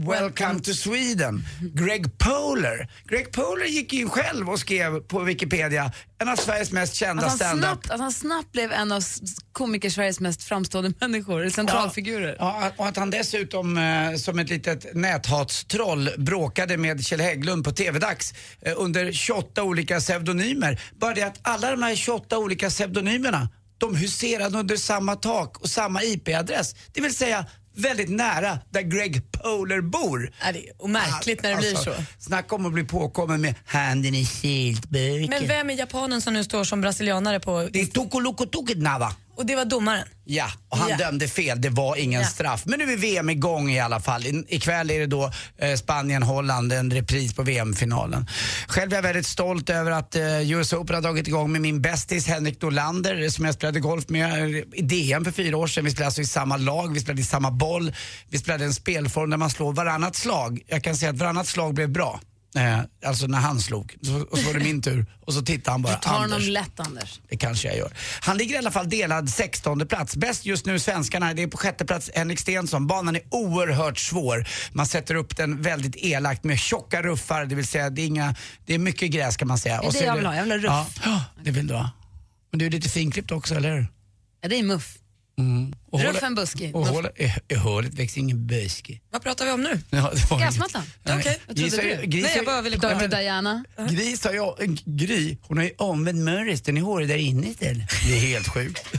Welcome 0.00 0.60
to 0.60 0.72
Sweden, 0.74 1.44
Greg 1.74 2.18
Poler. 2.18 2.88
Greg 3.04 3.32
Poler 3.32 3.66
gick 3.66 3.92
ju 3.92 4.08
själv 4.08 4.50
och 4.50 4.58
skrev 4.60 5.00
på 5.00 5.20
Wikipedia, 5.20 5.92
en 6.20 6.28
av 6.28 6.36
Sveriges 6.36 6.72
mest 6.72 6.94
kända 6.94 7.26
Att 7.26 7.42
han, 7.42 7.58
snabbt, 7.58 7.90
att 7.90 8.00
han 8.00 8.12
snabbt 8.12 8.52
blev 8.52 8.72
en 8.72 8.92
av 8.92 8.98
s- 8.98 9.20
komiker 9.52 9.90
Sveriges 9.90 10.20
mest 10.20 10.42
framstående 10.42 10.92
människor, 11.00 11.48
centralfigurer. 11.48 12.36
Ja, 12.38 12.72
och 12.76 12.86
att 12.88 12.96
han 12.96 13.10
dessutom 13.10 13.78
eh, 13.78 14.14
som 14.16 14.38
ett 14.38 14.50
litet 14.50 14.94
näthatstroll 14.94 16.10
bråkade 16.18 16.76
med 16.76 17.04
Kjell 17.04 17.20
Hägglund 17.20 17.64
på 17.64 17.70
TV-dags 17.72 18.34
eh, 18.62 18.72
under 18.76 19.12
28 19.12 19.62
olika 19.62 20.00
pseudonymer. 20.00 20.80
Bara 21.00 21.14
det 21.14 21.22
att 21.22 21.38
alla 21.42 21.70
de 21.70 21.82
här 21.82 21.94
28 21.96 22.38
olika 22.38 22.68
pseudonymerna, 22.70 23.48
de 23.78 23.96
huserade 23.96 24.58
under 24.58 24.76
samma 24.76 25.16
tak 25.16 25.58
och 25.60 25.70
samma 25.70 26.02
IP-adress. 26.02 26.74
Det 26.92 27.00
vill 27.00 27.14
säga 27.14 27.46
väldigt 27.76 28.10
nära 28.10 28.58
där 28.70 28.82
Greg 28.82 29.32
Poler 29.32 29.80
bor. 29.80 30.32
Ja, 30.40 30.52
det 30.52 30.68
är 30.68 30.88
märkligt 30.88 31.42
när 31.42 31.50
det 31.50 31.56
blir 31.56 31.74
så. 31.74 31.94
Snacka 32.18 32.54
om 32.54 32.66
att 32.66 32.72
bli 32.72 32.84
påkommen 32.84 33.40
med 33.40 33.54
handen 33.66 34.14
i 34.14 34.26
syltburken. 34.26 35.30
Men 35.30 35.48
vem 35.48 35.70
är 35.70 35.74
japanen 35.74 36.22
som 36.22 36.34
nu 36.34 36.44
står 36.44 36.64
som 36.64 36.80
brasilianare 36.80 37.40
på... 37.40 37.68
Det 37.72 37.80
är 37.80 37.86
Tokoloko 37.86 38.46
Tokednava. 38.46 39.12
Och 39.38 39.46
det 39.46 39.56
var 39.56 39.64
domaren? 39.64 40.08
Ja, 40.24 40.46
och 40.68 40.78
han 40.78 40.90
Ja. 40.90 40.96
dömde 40.96 41.28
fel. 41.28 41.60
Det 41.60 41.68
var 41.68 41.96
ingen 41.96 42.20
Ja. 42.20 42.26
straff. 42.26 42.62
Men 42.66 42.78
nu 42.78 42.92
är 42.92 42.96
VM 42.96 43.30
igång 43.30 43.70
i 43.70 43.80
alla 43.80 44.00
fall. 44.00 44.26
I, 44.26 44.44
ikväll 44.48 44.90
är 44.90 45.00
det 45.00 45.06
då 45.06 45.30
eh, 45.58 45.74
Spanien-Holland, 45.76 46.72
en 46.72 46.90
repris 46.90 47.34
på 47.34 47.42
VM-finalen. 47.42 48.26
Själv 48.68 48.92
är 48.92 48.96
jag 48.96 49.02
väldigt 49.02 49.26
stolt 49.26 49.70
över 49.70 49.90
att 49.90 50.14
eh, 50.16 50.50
US 50.52 50.72
Open 50.72 50.94
har 50.94 51.02
dragit 51.02 51.28
igång 51.28 51.52
med 51.52 51.60
min 51.60 51.82
bästis 51.82 52.26
Henrik 52.26 52.62
Norlander 52.62 53.22
eh, 53.22 53.28
som 53.28 53.44
jag 53.44 53.54
spelade 53.54 53.80
golf 53.80 54.08
med 54.08 54.32
eh, 54.56 54.62
i 54.72 54.82
DM 54.82 55.24
för 55.24 55.32
fyra 55.32 55.56
år 55.56 55.66
sedan. 55.66 55.84
Vi 55.84 55.90
spelade 55.90 56.06
alltså 56.06 56.20
i 56.20 56.26
samma 56.26 56.56
lag, 56.56 56.94
vi 56.94 57.00
spelade 57.00 57.20
i 57.20 57.24
samma 57.24 57.50
boll. 57.50 57.92
Vi 58.30 58.38
spelade 58.38 58.64
en 58.64 58.74
spelform 58.74 59.30
där 59.30 59.36
man 59.36 59.50
slår 59.50 59.72
varannat 59.72 60.16
slag. 60.16 60.60
Jag 60.66 60.84
kan 60.84 60.96
säga 60.96 61.10
att 61.10 61.18
varannat 61.18 61.46
slag 61.46 61.74
blev 61.74 61.88
bra. 61.90 62.20
Eh, 62.58 62.80
alltså 63.04 63.26
när 63.26 63.38
han 63.38 63.60
slog. 63.60 63.96
Så, 64.02 64.20
och 64.20 64.38
så 64.38 64.46
var 64.46 64.54
det 64.54 64.64
min 64.64 64.82
tur. 64.82 65.06
Och 65.20 65.34
så 65.34 65.42
tittade 65.42 65.70
han 65.70 65.82
bara. 65.82 65.94
Du 65.94 66.00
tar 66.00 66.12
honom 66.12 66.32
Anders. 66.32 66.48
lätt, 66.48 66.80
Anders. 66.80 67.20
Det 67.28 67.36
kanske 67.36 67.68
jag 67.68 67.76
gör. 67.76 67.92
Han 68.20 68.36
ligger 68.36 68.54
i 68.54 68.58
alla 68.58 68.70
fall 68.70 68.88
delad 68.88 69.30
16 69.30 69.86
plats. 69.88 70.16
Bäst 70.16 70.46
just 70.46 70.66
nu 70.66 70.78
svenskarna, 70.78 71.34
det 71.34 71.42
är 71.42 71.46
på 71.46 71.56
sjätte 71.56 71.84
plats 71.84 72.10
Henrik 72.14 72.40
Stensson. 72.40 72.86
Banan 72.86 73.16
är 73.16 73.22
oerhört 73.30 73.98
svår. 73.98 74.48
Man 74.72 74.86
sätter 74.86 75.14
upp 75.14 75.36
den 75.36 75.62
väldigt 75.62 75.96
elakt 75.96 76.44
med 76.44 76.58
tjocka 76.58 77.02
ruffar, 77.02 77.44
det 77.44 77.54
vill 77.54 77.66
säga 77.66 77.90
det 77.90 78.02
är, 78.02 78.06
inga, 78.06 78.34
det 78.66 78.74
är 78.74 78.78
mycket 78.78 79.10
gräs 79.10 79.36
kan 79.36 79.48
man 79.48 79.58
säga. 79.58 79.80
Det 79.80 79.86
är 79.86 79.92
det 79.92 79.98
så 79.98 80.04
jag 80.04 80.16
vill 80.16 80.26
ha, 80.26 80.36
jag 80.36 80.42
vill 80.42 80.52
ha 80.68 80.80
ruff. 80.80 81.00
Ja, 81.04 81.24
det 81.44 81.50
vill 81.50 81.66
du 81.66 81.74
ha. 81.74 81.90
Men 82.50 82.58
du 82.58 82.66
är 82.66 82.70
lite 82.70 82.88
finklippt 82.88 83.32
också, 83.32 83.54
eller 83.54 83.74
hur? 83.76 83.86
Ja, 84.40 84.48
det 84.48 84.58
är 84.58 84.62
muff. 84.62 84.94
Mm. 85.38 85.72
Och 85.90 86.00
Ruff 86.00 86.06
hålet- 86.08 86.22
en 86.22 86.34
buske. 86.34 86.72
Och 86.72 86.86
hålet, 86.86 87.20
i, 87.20 87.32
i 87.48 87.54
hålet 87.54 87.94
växer 87.94 88.20
ingen 88.20 88.46
buske. 88.46 88.98
Vad 89.10 89.22
pratar 89.22 89.44
vi 89.44 89.50
om 89.50 89.62
nu? 89.62 89.80
Ja, 89.90 90.12
Gräsmattan? 90.38 90.82
Okej. 91.04 91.40
Trodde 91.46 91.60
Gris 91.62 91.76
du? 91.76 92.06
Gris 92.06 92.22
Nej, 92.22 92.30
har 92.32 92.36
jag 92.36 92.44
bara 92.46 92.62
ville 92.62 92.76
kolla. 92.76 93.06
Diana? 93.08 93.64
Gris 93.90 94.24
har 94.24 94.62
en 94.62 94.78
Gry, 94.84 95.36
hon 95.42 95.56
har 95.56 95.64
ju 95.64 95.70
omvänd 95.78 96.24
mörris, 96.24 96.60
den 96.62 96.76
är 96.76 96.80
hårig 96.82 97.08
där 97.08 97.16
inne 97.16 97.46
istället. 97.46 97.90
Det 98.06 98.14
är 98.16 98.20
helt 98.20 98.48
sjukt. 98.48 98.84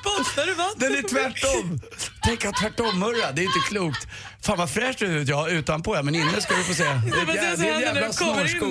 Spottar 0.00 0.46
du 0.46 0.54
vatten 0.54 0.78
Den 0.78 0.94
är 0.94 1.02
tvärtom. 1.08 1.80
Tänk 2.22 2.44
att 2.44 2.56
tvärtom-murra, 2.56 3.32
det 3.32 3.42
är 3.42 3.44
inte 3.44 3.58
klokt. 3.68 4.06
Fan 4.42 4.58
vad 4.58 4.70
fräsch 4.70 4.96
du 4.98 5.06
ser 5.06 5.16
ut, 5.16 5.28
ja 5.28 5.48
utanpå 5.48 5.96
ja, 5.96 6.02
men 6.02 6.14
inne 6.14 6.40
ska 6.40 6.54
du 6.54 6.64
få 6.64 6.74
se. 6.74 6.82
Det 6.84 6.88
är, 6.90 7.26
det 7.56 7.66
är 7.68 7.74
en 7.74 7.80
jävla 7.80 8.12
snårskog. 8.12 8.70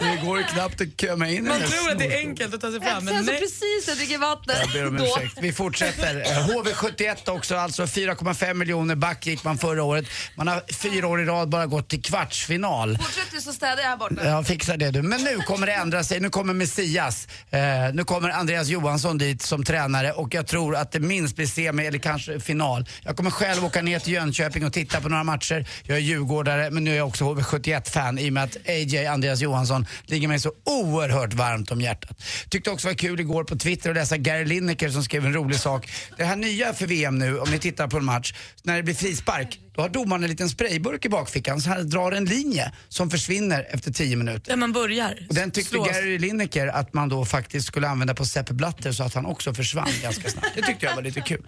Det 0.00 0.26
går 0.26 0.38
ju 0.38 0.44
knappt 0.44 0.80
att 0.80 1.00
köma 1.00 1.28
in 1.28 1.44
Man 1.48 1.60
tror 1.60 1.90
att 1.90 1.98
det 1.98 2.14
är 2.14 2.18
enkelt 2.18 2.54
att 2.54 2.60
ta 2.60 2.70
sig 2.70 2.80
Jag 2.82 2.92
fram, 2.92 3.04
men 3.04 3.14
känns 3.14 3.26
så 3.26 3.32
nej. 3.32 3.40
precis, 3.40 3.88
jag 3.88 3.96
dricker 3.96 4.18
vatten. 4.18 4.56
Jag 4.60 4.72
ber 4.72 4.88
om 4.88 4.96
ursäkt. 4.96 5.38
Vi 5.40 5.52
fortsätter. 5.52 6.16
Eh, 6.20 6.46
HV71 6.48 7.30
också, 7.30 7.56
alltså 7.56 7.82
4,5 7.84 8.54
miljoner 8.54 8.94
back 8.94 9.26
gick 9.26 9.44
man 9.44 9.58
förra 9.58 9.82
året. 9.82 10.04
Man 10.34 10.48
har 10.48 10.62
fyra 10.72 11.06
år 11.08 11.22
i 11.22 11.24
rad 11.24 11.48
bara 11.48 11.66
gått 11.66 11.88
till 11.88 12.02
kvartsfinal. 12.02 12.98
Fortsätt 12.98 13.30
du 13.32 13.40
så 13.40 13.52
städar 13.52 13.82
jag 13.82 13.88
här 13.88 13.96
borta. 13.96 14.24
Ja, 14.24 14.44
fixa 14.44 14.76
det 14.76 14.90
du. 14.90 15.02
Men 15.02 15.20
nu 15.24 15.36
kommer 15.36 15.66
det 15.66 15.72
ändra 15.72 16.04
sig. 16.04 16.20
Nu 16.20 16.30
kommer 16.30 16.54
Messias. 16.54 17.28
Eh, 17.50 17.60
nu 17.94 18.04
kommer 18.04 18.28
Andreas 18.30 18.68
Johansson 18.68 19.18
dit 19.18 19.42
som 19.42 19.64
tränare 19.64 20.12
och 20.12 20.34
jag 20.34 20.46
tror 20.46 20.76
att 20.76 20.92
det 20.92 21.00
minst 21.00 21.36
blir 21.36 21.46
semi 21.46 21.86
eller 21.86 21.98
kanske 21.98 22.40
final. 22.40 22.61
Jag 23.02 23.16
kommer 23.16 23.30
själv 23.30 23.64
åka 23.64 23.82
ner 23.82 23.98
till 23.98 24.12
Jönköping 24.12 24.66
och 24.66 24.72
titta 24.72 25.00
på 25.00 25.08
några 25.08 25.24
matcher. 25.24 25.66
Jag 25.84 25.96
är 25.96 26.00
djurgårdare 26.00 26.70
men 26.70 26.84
nu 26.84 26.92
är 26.92 26.96
jag 26.96 27.08
också 27.08 27.24
HV71-fan 27.24 28.18
i 28.18 28.28
och 28.28 28.32
med 28.32 28.44
att 28.44 28.56
AJ 28.68 29.06
Andreas 29.06 29.40
Johansson 29.40 29.86
ligger 30.06 30.28
mig 30.28 30.40
så 30.40 30.52
oerhört 30.64 31.34
varmt 31.34 31.70
om 31.70 31.80
hjärtat. 31.80 32.22
Tyckte 32.48 32.70
också 32.70 32.88
var 32.88 32.94
kul 32.94 33.20
igår 33.20 33.44
på 33.44 33.56
Twitter 33.56 33.90
att 33.90 33.96
läsa 33.96 34.16
Gary 34.16 34.44
Lineker 34.44 34.90
som 34.90 35.04
skrev 35.04 35.26
en 35.26 35.32
rolig 35.32 35.58
sak. 35.58 35.90
Det 36.16 36.24
här 36.24 36.36
nya 36.36 36.74
för 36.74 36.86
VM 36.86 37.18
nu, 37.18 37.38
om 37.38 37.50
ni 37.50 37.58
tittar 37.58 37.88
på 37.88 37.96
en 37.96 38.04
match, 38.04 38.34
när 38.62 38.76
det 38.76 38.82
blir 38.82 38.94
frispark, 38.94 39.58
då 39.74 39.82
har 39.82 39.88
domaren 39.88 40.22
en 40.24 40.30
liten 40.30 40.48
sprayburk 40.48 41.04
i 41.04 41.08
bakfickan 41.08 41.60
så 41.60 41.70
han 41.70 41.90
drar 41.90 42.12
en 42.12 42.24
linje 42.24 42.72
som 42.88 43.10
försvinner 43.10 43.66
efter 43.70 43.92
10 43.92 44.16
minuter. 44.16 44.50
Där 44.50 44.56
man 44.56 44.72
börjar. 44.72 45.26
Och 45.28 45.34
den 45.34 45.50
tyckte 45.50 45.70
slås. 45.70 45.88
Gary 45.88 46.18
Lineker 46.18 46.66
att 46.66 46.94
man 46.94 47.08
då 47.08 47.24
faktiskt 47.24 47.66
skulle 47.66 47.88
använda 47.88 48.14
på 48.14 48.24
Sepp 48.24 48.50
Blatter 48.50 48.92
så 48.92 49.02
att 49.02 49.14
han 49.14 49.26
också 49.26 49.54
försvann 49.54 49.88
ganska 50.02 50.30
snabbt. 50.30 50.48
Det 50.54 50.62
tyckte 50.62 50.86
jag 50.86 50.94
var 50.94 51.02
lite 51.02 51.20
kul. 51.20 51.42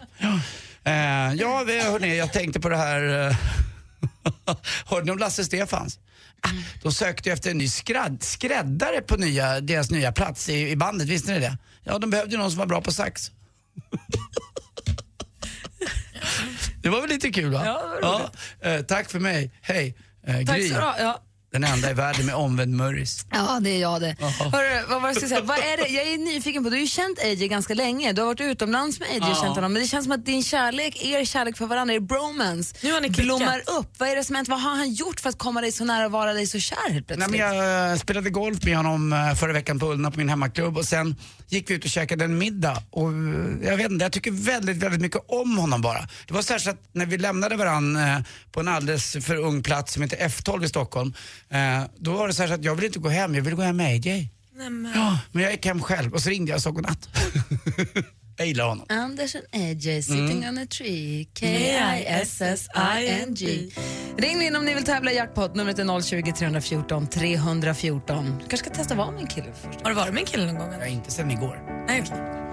Ja, 0.85 0.91
eh, 1.31 1.35
ja 1.35 1.65
hörni, 1.91 2.17
jag 2.17 2.33
tänkte 2.33 2.61
på 2.61 2.69
det 2.69 2.77
här... 2.77 3.29
Eh, 3.29 3.37
hörde 4.87 5.05
ni 5.07 5.13
om 5.13 5.19
Lasse 5.19 5.45
Stefans? 5.45 5.99
Ah, 6.41 6.49
De 6.83 6.93
sökte 6.93 7.29
ju 7.29 7.33
efter 7.33 7.51
en 7.51 7.59
ny 7.59 7.69
skradd, 7.69 8.23
skräddare 8.23 9.01
på 9.01 9.17
nya, 9.17 9.61
deras 9.61 9.91
nya 9.91 10.13
plats 10.13 10.49
i, 10.49 10.71
i 10.71 10.77
bandet, 10.77 11.09
visste 11.09 11.33
ni 11.33 11.39
det? 11.39 11.59
Ja, 11.85 11.99
de 11.99 12.11
behövde 12.11 12.33
ju 12.33 12.39
någon 12.39 12.51
som 12.51 12.59
var 12.59 12.67
bra 12.67 12.81
på 12.81 12.93
sax. 12.93 13.31
Det 16.83 16.89
var 16.91 17.01
väl 17.01 17.11
lite 17.11 17.31
kul 17.31 17.53
va? 17.53 17.63
Ja, 17.67 17.83
det 18.01 18.07
var 18.07 18.31
ja, 18.61 18.71
eh, 18.71 18.83
Tack 18.83 19.11
för 19.11 19.21
mig, 19.21 19.51
hej. 19.63 19.97
Eh, 20.27 20.37
Tack 20.37 20.57
Gry, 20.57 20.69
så 20.69 20.75
du 20.75 20.81
ha. 20.81 20.99
Ja. 20.99 21.23
Den 21.55 21.65
enda 21.65 21.91
i 21.91 21.95
världen 21.95 22.27
med 22.27 22.35
omvänd 22.35 22.77
murris. 22.77 23.27
Ja, 23.31 23.59
det 23.63 23.71
är 23.71 23.81
jag 23.81 24.01
det. 24.01 24.17
Hörru, 24.21 24.87
vad 24.89 25.03
var 25.03 25.15
det 25.15 25.21
jag 25.21 25.29
säga? 25.29 25.41
Vad 25.41 25.59
är 25.59 25.77
det? 25.77 25.89
Jag 25.89 26.07
är 26.07 26.19
nyfiken 26.19 26.65
på, 26.65 26.71
du 26.71 26.77
har 26.77 26.81
ju 26.81 26.87
känt 26.87 27.19
AJ 27.19 27.49
ganska 27.49 27.75
länge. 27.75 28.13
Du 28.13 28.21
har 28.21 28.27
varit 28.27 28.41
utomlands 28.41 29.01
med 29.01 29.09
AJ 29.11 29.19
och 29.31 29.37
känt 29.37 29.55
honom. 29.55 29.73
Men 29.73 29.83
det 29.83 29.89
känns 29.89 30.05
som 30.05 30.13
att 30.13 30.27
din 30.27 30.43
kärlek, 30.43 31.05
er 31.05 31.25
kärlek 31.25 31.57
för 31.57 31.67
varandra, 31.67 31.95
er 31.95 32.01
bromance, 32.01 32.75
Nu 32.83 32.93
har 32.93 33.01
ni 33.01 33.09
klickat. 33.09 33.25
blommar 33.25 33.59
upp. 33.79 33.91
Vad 33.99 34.09
är 34.09 34.17
det 34.17 34.25
som 34.25 34.37
hänt? 34.37 34.49
Vad 34.49 34.61
har 34.61 34.71
han 34.77 34.93
gjort 34.93 35.21
för 35.21 35.29
att 35.29 35.39
komma 35.39 35.61
dig 35.61 35.73
så 35.73 35.85
nära 35.85 36.07
och 36.07 36.13
vara 36.13 36.33
dig 36.33 36.47
så 36.47 36.59
kär 36.61 36.77
helt 36.77 36.93
Nej, 36.93 37.03
plötsligt? 37.03 37.31
men 37.31 37.41
jag 37.41 37.91
eh, 37.93 37.97
spelade 37.99 38.31
golf 38.31 38.65
med 38.65 38.77
honom 38.77 39.13
eh, 39.13 39.35
förra 39.35 39.53
veckan 39.53 39.79
på 39.79 39.87
Ullna 39.93 40.11
på 40.11 40.19
min 40.19 40.29
hemmaklubb 40.29 40.77
och 40.79 40.85
sen 40.85 41.17
gick 41.49 41.71
vi 41.71 41.75
ut 41.75 41.85
och 41.85 41.91
käkade 41.91 42.25
en 42.25 42.39
middag 42.39 42.83
och 42.91 43.09
eh, 43.13 43.69
jag 43.69 43.77
vet 43.77 43.91
inte, 43.91 44.05
jag 44.05 44.13
tycker 44.13 44.31
väldigt, 44.31 44.77
väldigt 44.77 45.01
mycket 45.01 45.21
om 45.29 45.59
honom 45.59 45.81
bara. 45.83 46.09
Det 46.27 46.35
var 46.35 46.43
särskilt 46.43 46.75
att 46.79 46.85
när 46.95 47.07
vi 47.07 47.19
lämnade 47.19 47.57
varann 47.57 47.97
eh, 47.97 48.19
på 48.53 48.61
en 48.61 48.69
alldeles 48.69 49.17
för 49.27 49.37
ung 49.37 49.63
plats 49.63 49.93
som 49.93 50.03
heter 50.03 50.17
F12 50.29 50.65
i 50.65 50.69
Stockholm, 50.69 51.15
eh, 51.55 51.83
då 51.99 52.13
var 52.13 52.29
det 52.29 52.35
särskilt 52.35 52.59
att 52.61 52.65
jag 52.65 52.75
vill 52.75 52.85
inte 52.85 52.99
gå 52.99 53.09
hem, 53.09 53.35
jag 53.35 53.43
vill 53.43 53.55
gå 53.55 53.63
hem 53.63 53.77
med 53.77 53.87
AJ. 53.87 54.31
Ja, 54.95 55.19
men 55.33 55.43
jag 55.43 55.53
gick 55.53 55.67
hem 55.67 55.83
själv 55.83 56.13
och 56.15 56.21
så 56.23 56.31
ringde 56.31 56.51
jag 56.51 56.57
och 56.57 56.63
sa 56.63 56.71
godnatt. 56.71 57.09
Jag 58.37 58.47
gillar 58.47 58.69
honom. 58.69 58.87
Anders 58.89 59.35
and 59.35 59.45
AJ 59.53 60.03
sitting 60.03 60.43
Mm. 60.45 60.49
on 60.49 60.59
a 60.59 60.67
tree. 60.79 61.27
K-I-S-S-I-N-G. 62.45 63.69
Ring 64.19 64.43
in 64.43 64.57
om 64.57 64.65
ni 64.65 64.75
vill 64.75 64.85
tävla 64.85 65.13
i 65.13 65.17
jackpot. 65.17 65.55
Numret 65.55 65.79
är 65.79 66.01
020 66.03 66.33
314 66.33 67.07
314. 67.07 68.25
Du 68.25 68.39
kanske 68.49 68.57
ska 68.57 68.71
testa 68.71 68.95
vara 68.95 69.11
med 69.11 69.21
en 69.21 69.27
kille 69.27 69.47
först. 69.63 69.81
Har 69.83 69.91
du 69.91 69.97
varit 69.97 70.15
med 70.15 70.21
en 70.21 70.27
kille 70.27 70.47
någon 70.47 70.55
gång? 70.59 70.73
Jag 70.81 70.89
inte 70.89 71.11
sen 71.11 71.31
igår. 71.31 71.85
Nej, 71.89 72.03
okej. 72.07 72.44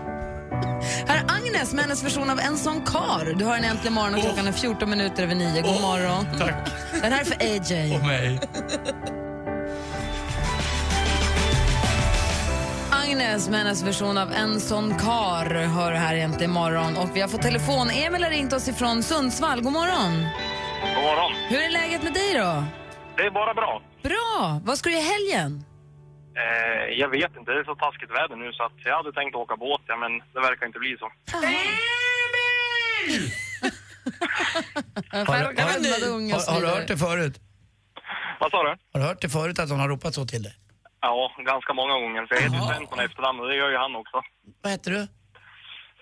Här 1.08 1.18
är 1.18 1.24
Agnes 1.28 1.74
med 1.74 1.84
hennes 1.84 2.04
version 2.04 2.30
av 2.30 2.40
En 2.40 2.58
sån 2.58 2.82
kar. 2.82 3.34
Du 3.36 3.46
har 3.46 3.56
en 3.58 3.64
äntligen 3.64 3.94
morgon 3.94 4.16
och 4.16 4.22
klockan 4.22 4.48
är 4.48 4.52
14 4.52 4.90
minuter 4.90 5.24
över 5.24 5.36
9. 5.36 5.62
God 5.62 5.82
morgon. 5.82 6.28
Tack. 6.40 6.70
Den 7.02 7.12
här 7.12 7.22
är 7.22 7.26
för 7.26 7.36
AJ. 7.42 7.96
Och 7.96 8.06
mig. 8.06 8.40
Agnes 12.92 13.50
med 13.50 13.60
hennes 13.60 13.84
version 13.84 14.18
av 14.18 14.32
En 14.32 14.60
sån 14.60 14.98
kar 14.98 15.46
hör 15.66 15.92
här 15.92 16.16
äntligen 16.16 16.52
morgon. 16.52 16.98
Och 16.98 17.10
vi 17.16 17.22
har 17.22 17.28
fått 17.28 17.42
telefon. 17.42 17.90
Emil 17.90 18.24
har 18.24 18.30
ringt 18.30 18.54
oss 18.54 18.68
ifrån 18.68 19.04
Sundsvall. 19.04 19.62
God 19.62 19.74
morgon. 19.74 20.26
God 20.96 21.04
morgon. 21.04 21.32
Hur 21.50 21.60
är 21.60 21.70
läget 21.70 22.04
med 22.04 22.14
dig 22.14 22.34
då? 22.34 22.64
Det 23.18 23.24
är 23.24 23.32
bara 23.32 23.54
bra. 23.54 23.82
Bra. 24.04 24.60
Vad 24.64 24.78
ska 24.78 24.90
du 24.90 24.98
i 24.98 25.02
helgen? 25.02 25.64
Eh, 26.36 27.00
jag 27.00 27.10
vet 27.10 27.36
inte, 27.38 27.52
det 27.52 27.60
är 27.60 27.64
så 27.64 27.76
taskigt 27.76 28.12
väder 28.12 28.36
nu 28.36 28.54
så 28.54 28.64
att 28.64 28.74
jag 28.86 28.96
hade 28.98 29.14
tänkt 29.14 29.36
åka 29.36 29.56
båt, 29.56 29.82
ja, 29.88 29.98
men 29.98 30.12
det 30.34 30.40
verkar 30.40 30.66
inte 30.66 30.80
bli 30.80 30.98
så. 31.00 31.12
Har, 35.12 35.26
har, 35.26 35.44
har, 35.44 36.54
har 36.54 36.62
du 36.62 36.68
hört 36.68 36.88
det 36.88 36.98
förut? 36.98 37.40
Vad 38.40 38.52
sa 38.52 38.64
du? 38.64 38.70
Har 38.94 39.00
du 39.00 39.06
hört 39.06 39.22
det 39.22 39.30
förut 39.30 39.60
att 39.60 39.70
hon 39.70 39.80
har 39.80 39.90
ropat 39.90 40.14
så 40.14 40.26
till 40.26 40.44
dig? 40.44 40.54
Ja, 41.02 41.32
ganska 41.46 41.74
många 41.74 41.94
gånger. 41.94 42.26
För 42.26 42.36
jag 42.36 42.42
heter 42.42 42.60
Svensson 42.68 43.00
i 43.02 43.04
efternamn 43.04 43.40
och 43.40 43.48
det 43.48 43.56
gör 43.56 43.70
ju 43.70 43.78
han 43.78 43.96
också. 43.96 44.22
Vad 44.62 44.72
heter 44.72 44.92
du? 44.92 45.08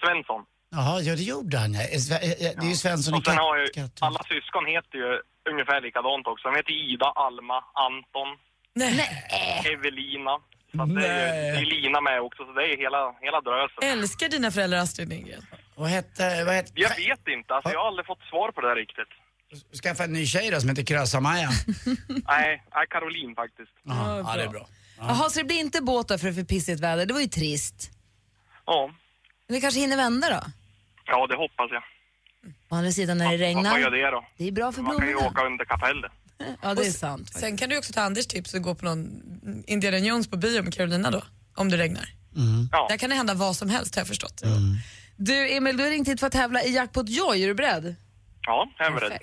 Svensson. 0.03 0.41
Jaha, 0.71 1.01
ja 1.01 1.15
det 1.15 1.23
gjorde 1.33 1.57
han 1.57 1.73
ja. 1.73 1.79
Eh, 1.81 1.85
eh, 1.85 2.53
Det 2.57 2.65
är 2.65 2.69
ju 2.69 2.75
Svensson 2.75 3.15
i 3.15 3.17
Och 3.17 3.25
sen 3.25 3.37
har 3.37 3.57
ju, 3.57 3.67
katt. 3.67 3.97
alla 4.07 4.21
syskon 4.33 4.65
heter 4.65 4.97
ju 5.03 5.09
ungefär 5.51 5.81
likadant 5.81 6.27
också. 6.27 6.43
De 6.49 6.55
heter 6.59 6.71
Ida, 6.91 7.09
Alma, 7.25 7.57
Anton, 7.87 8.29
Evelina. 8.85 10.39
Så 10.71 10.85
det, 10.85 11.07
är 11.07 11.51
det 11.53 11.59
är 11.59 11.65
Lina 11.65 12.01
med 12.01 12.21
också, 12.21 12.45
så 12.45 12.51
det 12.53 12.63
är 12.73 12.77
hela, 12.77 13.13
hela 13.21 13.41
drösen. 13.41 13.99
Älskar 13.99 14.29
dina 14.29 14.51
föräldrar 14.51 14.79
Astrid 14.79 15.09
Lindgren? 15.09 15.45
Vad 15.75 15.89
hette... 15.89 16.43
Vad 16.45 16.53
hette 16.55 16.71
Jag 16.75 16.89
vet 16.89 17.27
inte, 17.27 17.53
alltså 17.53 17.71
jag 17.71 17.79
har 17.79 17.87
aldrig 17.87 18.05
fått 18.05 18.21
svar 18.29 18.51
på 18.51 18.61
det 18.61 18.67
där 18.67 18.75
riktigt. 18.75 19.11
skaffa 19.83 20.03
en 20.03 20.13
ny 20.13 20.25
tjej 20.25 20.51
då 20.51 20.59
som 20.59 20.69
heter 20.69 20.83
Krösa-Maja. 20.83 21.49
Nej, 22.07 22.63
nej, 22.75 22.87
Caroline 22.89 23.35
faktiskt. 23.35 23.71
Jaha, 23.83 24.23
ja, 24.27 24.35
det 24.37 24.43
är 24.43 24.47
bra. 24.49 24.67
Jaha, 24.99 25.29
så 25.29 25.39
det 25.39 25.45
blir 25.45 25.59
inte 25.59 25.81
båt 25.81 26.07
då 26.07 26.17
för 26.17 26.25
det 26.27 26.31
är 26.31 26.35
för 26.35 26.43
pissigt 26.43 26.79
väder. 26.79 27.05
Det 27.05 27.13
var 27.13 27.21
ju 27.21 27.27
trist. 27.27 27.91
Ja, 28.65 28.91
Men 29.47 29.55
det 29.55 29.61
kanske 29.61 29.79
hinner 29.79 29.97
vända 29.97 30.29
då? 30.29 30.41
ja 31.05 31.27
det 31.27 31.35
hoppas 31.35 31.71
jag. 31.71 31.83
Å 32.69 32.75
andra 32.75 32.91
sidan 32.91 33.17
när 33.17 33.31
det 33.31 33.37
regnar. 33.37 33.71
Vad 33.71 33.79
gör 33.81 33.91
det 33.91 34.11
då? 34.11 34.25
Det 34.37 34.47
är 34.47 34.51
bra 34.51 34.71
för 34.71 34.81
Man 34.81 34.97
kan 34.97 35.07
ju 35.07 35.13
blommorna. 35.13 35.31
åka 35.31 35.45
under 35.45 35.65
kapellet. 35.65 36.11
Ja, 36.61 36.73
det 36.73 36.87
är 36.87 36.91
sant. 36.91 37.33
Sen 37.33 37.57
kan 37.57 37.69
du 37.69 37.77
också 37.77 37.93
ta 37.93 38.01
Anders 38.01 38.27
tips 38.27 38.53
och 38.53 38.61
gå 38.61 38.75
på 38.75 38.85
någon 38.85 39.21
Indiana 39.67 39.97
Jones 39.97 40.27
på 40.27 40.37
bio 40.37 40.63
med 40.63 40.73
Carolina 40.73 41.11
då, 41.11 41.23
om 41.55 41.69
det 41.69 41.77
regnar. 41.77 42.13
Där 42.89 42.97
kan 42.97 43.09
det 43.09 43.15
hända 43.15 43.33
vad 43.33 43.55
som 43.55 43.69
helst 43.69 43.95
har 43.95 44.01
jag 44.01 44.07
förstått. 44.07 44.43
Du 45.17 45.51
Emil, 45.55 45.77
du 45.77 45.83
har 45.83 45.89
ringt 45.89 46.07
hit 46.07 46.19
för 46.19 46.27
att 46.27 46.33
tävla 46.33 46.63
i 46.63 46.73
Jackpot 46.73 47.09
Joy. 47.09 47.43
Är 47.43 47.47
du 47.47 47.53
beredd? 47.53 47.95
Ja, 48.41 48.67
jag 48.77 48.87
är 48.87 48.91
beredd. 48.91 49.19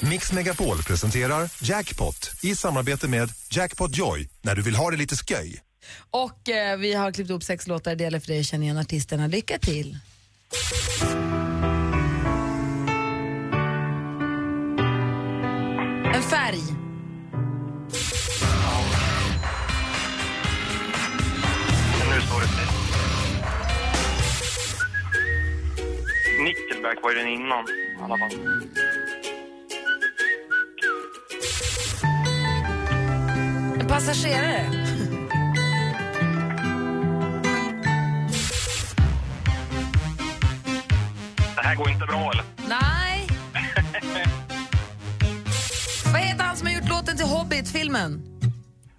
Mix 0.00 0.32
Megapol 0.32 0.82
presenterar 0.82 1.50
Jackpot 1.62 2.30
i 2.42 2.56
samarbete 2.56 3.08
med 3.08 3.30
Jackpot 3.50 3.96
Joy 3.96 4.28
när 4.42 4.54
du 4.54 4.62
vill 4.62 4.74
ha 4.74 4.90
det 4.90 4.96
lite 4.96 5.16
sköj. 5.16 5.60
Och 6.10 6.48
eh, 6.48 6.78
vi 6.78 6.94
har 6.94 7.12
klippt 7.12 7.30
ihop 7.30 7.42
sex 7.42 7.66
låtar. 7.66 7.94
Det 7.94 8.04
gäller 8.04 8.20
för 8.20 8.26
dig 8.26 8.40
att 8.40 8.46
känna 8.46 8.64
igen 8.64 8.78
artisterna. 8.78 9.26
Lycka 9.26 9.58
till! 9.58 9.98
En 16.14 16.22
färg. 16.22 16.60
Nu 22.10 22.20
står 22.20 22.40
det 22.40 22.46
still. 22.48 22.68
Nickelback 26.44 26.98
var 27.02 27.10
ju 27.10 27.18
den 27.18 27.28
innan 27.28 27.64
i 27.68 28.02
alla 28.02 28.18
fall. 28.18 28.30
En 33.80 33.86
passagerare. 33.88 34.70
Det 41.54 41.62
här 41.62 41.74
går 41.76 41.90
inte 41.90 42.06
bra 42.06 42.30
eller? 42.32 42.44
Nej. 42.68 42.97
Låten 47.08 47.16
till 47.16 47.36
Hobbit-filmen? 47.36 48.22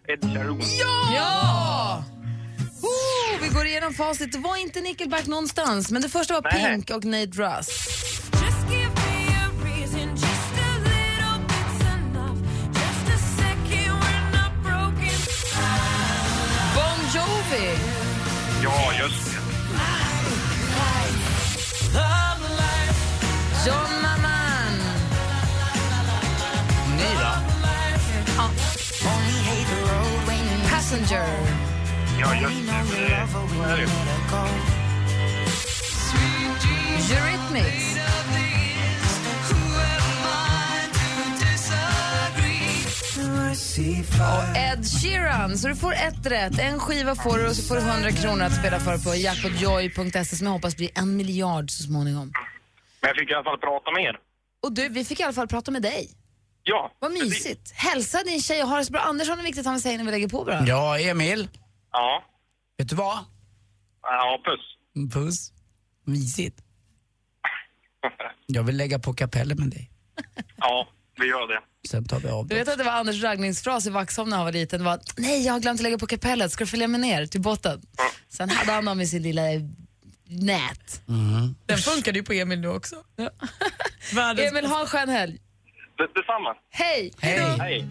Ed 0.07 0.34
Sheeran. 0.34 0.62
Ja! 0.80 1.14
ja! 1.16 2.03
Oh, 2.82 3.41
vi 3.41 3.49
går 3.49 3.66
igenom 3.66 3.93
facit. 3.93 4.32
Det 4.32 4.38
var 4.38 4.57
inte 4.57 4.82
Nickelback 4.82 5.28
någonstans, 5.28 5.91
men 5.91 6.01
det 6.01 6.10
första 6.10 6.34
var 6.34 6.41
Nej. 6.51 6.72
Pink 6.72 6.89
och 6.89 7.05
Nate 7.05 7.26
Russ. 7.26 7.70
Bon 16.76 16.99
Jovi. 17.16 17.78
Ja, 18.64 18.93
just 18.99 19.26
det. 19.26 19.39
John 23.68 23.99
Passenger. 30.90 31.26
Ja, 32.20 32.36
just 32.42 32.68
det. 32.68 33.28
Så 33.32 33.64
är 33.64 33.78
det. 33.78 33.84
Eurythmics. 37.14 38.00
Och 44.20 44.58
Ed 44.58 44.86
Sheeran. 44.86 45.58
Så 45.58 45.68
du 45.68 45.76
får 45.76 45.94
ett 45.94 46.26
rätt. 46.26 46.60
En 46.60 46.80
skiva 46.80 47.16
får 47.16 47.38
du 47.38 47.48
och 47.48 47.56
så 47.56 47.64
får 47.64 47.76
du 47.76 47.82
100 47.82 48.12
kronor 48.12 48.44
att 48.44 48.56
spela 48.56 48.80
för 48.80 48.98
på 48.98 49.16
jackpotjoy.se 49.16 50.36
som 50.36 50.48
jag 50.48 50.54
hoppas 50.54 50.76
blir 50.76 50.90
en 50.96 51.18
miljard 51.18 51.72
så 51.72 51.84
småningom. 51.84 52.32
Men 53.02 53.08
jag 53.08 53.18
fick 53.18 53.32
i 53.32 53.34
alla 53.34 53.44
fall 53.44 53.60
prata 53.60 53.92
med 53.92 54.04
er. 54.04 54.18
Och 54.64 54.72
du, 54.72 54.90
vi 54.90 55.06
fick 55.06 55.20
i 55.20 55.24
alla 55.24 55.34
fall 55.34 55.48
prata 55.48 55.72
med 55.72 55.82
dig. 55.82 56.19
Ja, 56.70 56.92
Vad 57.00 57.12
mysigt. 57.12 57.72
Hälsa 57.72 58.24
din 58.24 58.42
tjej 58.42 58.64
och 58.64 58.70
ha 58.70 58.78
det 58.78 58.86
så 58.86 58.92
bra. 58.92 59.02
Anders 59.02 59.30
har 59.30 59.36
något 59.36 59.46
viktigt 59.46 59.66
han 59.66 59.74
vill 59.76 59.82
säga 59.84 59.94
innan 59.94 60.06
vi 60.06 60.12
lägger 60.12 60.28
på 60.28 60.44
bara. 60.46 60.66
Ja, 60.68 61.00
Emil. 61.00 61.50
Ja. 61.92 62.24
Vet 62.78 62.90
du 62.90 62.96
vad? 62.96 63.18
Ja, 64.02 64.40
puss. 64.46 65.14
Puss. 65.14 65.52
Mysigt. 66.06 66.60
Jag 68.46 68.64
vill 68.64 68.78
lägga 68.78 69.00
på 69.00 69.14
kapellen 69.14 69.58
med 69.60 69.70
dig. 69.70 69.92
Ja, 70.58 70.88
vi 71.20 71.28
gör 71.28 71.48
det. 71.48 71.60
Sen 71.90 72.06
tar 72.06 72.20
vi 72.20 72.30
av 72.30 72.48
Du 72.48 72.56
det. 72.56 72.60
vet 72.62 72.70
att 72.70 72.78
det 72.78 72.84
var 72.84 72.92
Anders 72.92 73.24
raggningsfras 73.24 73.88
i 73.88 73.90
Vaxholm 73.90 74.30
när 74.30 74.38
han 74.38 74.46
var 74.46 74.54
liten. 74.54 74.80
Det 74.80 74.86
var 74.86 75.00
nej, 75.18 75.46
jag 75.46 75.54
har 75.54 75.60
glömt 75.60 75.80
att 75.80 75.84
lägga 75.84 75.98
på 75.98 76.08
kapellet. 76.08 76.52
Ska 76.52 76.64
du 76.64 76.68
följa 76.70 76.88
med 76.88 77.00
ner 77.00 77.26
till 77.26 77.42
botten? 77.42 77.82
Sen 78.30 78.50
hade 78.50 78.72
han 78.72 78.86
dem 78.86 79.02
i 79.02 79.08
sin 79.08 79.24
lilla 79.24 79.42
nät. 80.28 81.02
Den 81.66 81.78
funkade 81.78 82.20
ju 82.20 82.26
på 82.26 82.34
Emil 82.34 82.60
nu 82.60 82.68
också. 82.68 82.96
Världens 84.14 84.52
Emil, 84.52 84.66
ha 84.66 84.82
en 84.82 84.88
skön 84.88 85.10
helg. 85.10 85.40
Det, 86.00 86.08
detsamma. 86.16 86.56
Hej! 86.72 87.14
Hej. 87.20 87.58
Hej. 87.60 87.88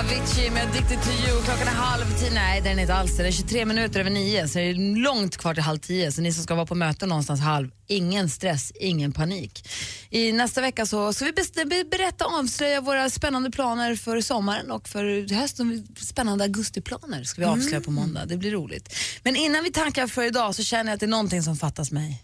Avicii 0.00 0.50
med 0.50 0.62
Addicted 0.62 1.02
to 1.02 1.10
you. 1.10 1.42
Klockan 1.42 1.68
är 1.68 1.72
halv 1.72 2.04
tio. 2.18 2.30
Nej, 2.34 2.60
den 2.60 2.78
är 2.78 2.82
inte 2.82 2.94
alls. 2.94 3.16
Den 3.16 3.26
är 3.26 3.30
23 3.30 3.64
minuter 3.64 4.00
över 4.00 4.10
nio, 4.10 4.48
så 4.48 4.58
det 4.58 4.64
är 4.64 5.02
långt 5.02 5.36
kvar 5.36 5.54
till 5.54 5.62
halv 5.62 5.78
tio. 5.78 6.12
Så 6.12 6.20
ni 6.20 6.32
som 6.32 6.44
ska 6.44 6.54
vara 6.54 6.66
på 6.66 6.74
möte 6.74 7.06
någonstans 7.06 7.40
halv, 7.40 7.70
ingen 7.86 8.30
stress, 8.30 8.72
ingen 8.80 9.12
panik. 9.12 9.68
I 10.10 10.32
nästa 10.32 10.60
vecka 10.60 10.86
så 10.86 11.12
ska 11.12 11.24
vi 11.24 11.84
berätta 11.84 12.26
och 12.26 12.38
avslöja 12.38 12.80
våra 12.80 13.10
spännande 13.10 13.50
planer 13.50 13.94
för 13.94 14.20
sommaren 14.20 14.70
och 14.70 14.88
för 14.88 15.34
hösten. 15.34 15.86
Spännande 15.96 16.44
augustiplaner 16.44 17.24
ska 17.24 17.40
vi 17.40 17.46
avslöja 17.46 17.80
på 17.80 17.90
måndag. 17.90 18.26
Det 18.26 18.36
blir 18.36 18.50
roligt. 18.50 18.94
Men 19.22 19.36
innan 19.36 19.64
vi 19.64 19.72
tackar 19.72 20.06
för 20.06 20.22
idag 20.22 20.54
så 20.54 20.62
känner 20.62 20.90
jag 20.90 20.94
att 20.94 21.00
det 21.00 21.06
är 21.06 21.08
någonting 21.08 21.42
som 21.42 21.56
fattas 21.56 21.92
mig. 21.92 22.22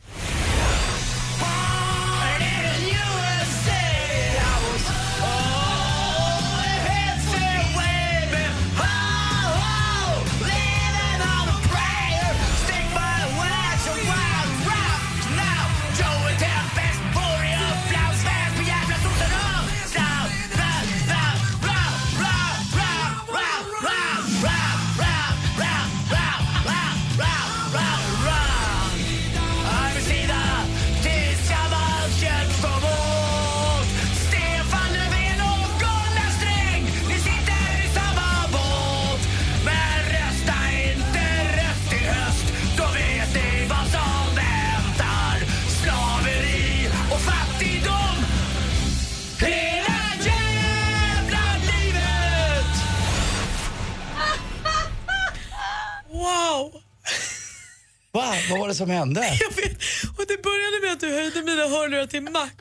Vad 58.55 58.61
var 58.61 58.69
det 58.69 58.75
som 58.75 58.91
hände? 58.91 59.21
Jag 59.41 59.57
vet. 59.63 59.79
Och 60.19 60.25
det 60.29 60.43
började 60.43 60.77
med 60.83 60.93
att 60.93 61.01
du 61.01 61.09
höjde 61.09 61.43
mina 61.43 61.69
hörlurar 61.69 62.07
till 62.07 62.23
max. 62.23 62.55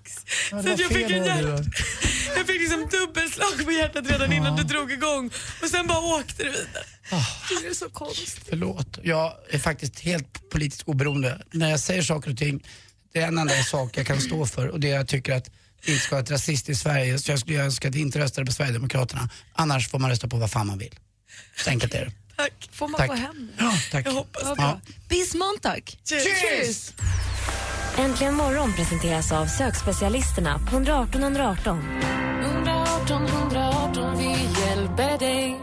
Ja, 0.52 0.64
så 0.64 0.70
jag 0.70 0.80
fick 0.80 1.12
en 1.12 1.26
hjärt... 1.26 1.66
Jag 2.36 2.48
fick 2.48 2.62
liksom 2.62 2.88
dubbelslag 2.92 3.66
på 3.66 3.72
hjärtat 3.72 4.12
redan 4.12 4.34
innan 4.34 4.56
du 4.56 4.64
drog 4.64 4.92
igång 4.92 5.32
och 5.62 5.70
sen 5.70 5.88
bara 5.88 6.00
åkte 6.00 6.44
det 6.44 6.50
vidare. 6.50 6.86
Det 7.62 7.68
är 7.68 7.74
så 7.74 7.90
konstigt. 7.90 8.44
Förlåt. 8.50 9.00
Jag 9.04 9.34
är 9.50 9.60
faktiskt 9.60 10.00
helt 10.00 10.50
politiskt 10.50 10.84
oberoende. 10.88 11.42
När 11.52 11.70
jag 11.70 11.80
säger 11.80 12.02
saker 12.02 12.32
och 12.32 12.38
ting, 12.38 12.64
det 13.14 13.20
är 13.20 13.28
en 13.28 13.38
enda 13.38 13.64
sak 13.64 13.98
jag 13.98 14.08
kan 14.08 14.22
stå 14.22 14.46
för 14.46 14.68
och 14.68 14.80
det 14.80 14.88
jag 14.88 15.08
tycker 15.08 15.34
att 15.34 15.50
vi 15.86 15.92
inte 15.92 16.04
ska 16.06 16.16
ha 16.16 16.22
ett 16.24 16.32
rasist 16.32 16.70
i 16.70 16.76
Sverige. 16.76 17.20
Så 17.20 17.32
jag 17.32 17.40
skulle 17.40 17.64
önska 17.64 17.88
att 17.90 17.96
vi 17.96 18.00
inte 18.00 18.20
röstade 18.20 18.46
på 18.46 18.52
Sverigedemokraterna. 18.52 19.30
Annars 19.54 19.90
får 19.90 20.00
man 20.00 20.10
rösta 20.10 20.28
på 20.28 20.38
vad 20.38 20.52
fan 20.52 20.68
man 20.68 20.78
vill. 20.78 20.96
Så 21.58 21.70
enkelt 21.70 21.94
är 21.94 22.06
det. 22.06 22.12
Tack. 22.38 22.70
Får 22.72 22.88
man 22.88 22.98
Tack. 22.98 23.08
gå 23.10 23.14
hem 23.16 23.36
nu? 23.58 23.64
Ja, 23.66 23.72
tack. 23.92 24.06
Jag 24.08 24.12
hoppas 24.12 24.44
Vad 24.44 24.52
det. 24.58 24.62
bra. 24.62 24.80
Bis 25.10 25.36
Montag! 25.36 25.92
Cheers! 26.06 26.92
Äntligen 27.98 28.36
morgon 28.36 28.74
presenteras 28.74 29.32
av 29.32 29.46
sökspecialisterna 29.46 30.60
på 30.70 30.76
118 30.76 31.24
118. 31.24 31.80
118 32.44 33.26
118, 33.26 34.18
vi 34.18 34.26
hjälper 34.62 35.18
dig. 35.20 35.60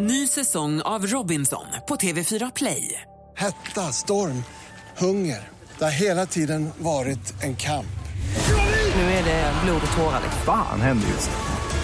Ny 0.00 0.26
säsong 0.28 0.80
av 0.82 1.06
Robinson 1.06 1.66
på 1.88 1.96
TV4 1.96 2.52
Play. 2.56 3.00
Hetta, 3.36 3.92
storm, 3.92 4.44
hunger. 4.96 5.48
Det 5.78 5.84
har 5.84 5.90
hela 5.92 6.26
tiden 6.26 6.70
varit 6.78 7.42
en 7.42 7.56
kamp. 7.56 7.86
Nu 8.96 9.02
är 9.02 9.24
det 9.24 9.52
blod 9.64 9.82
och 9.90 9.96
tårar. 9.96 10.20
Fan 10.46 10.80
händer 10.80 11.08
just 11.08 11.30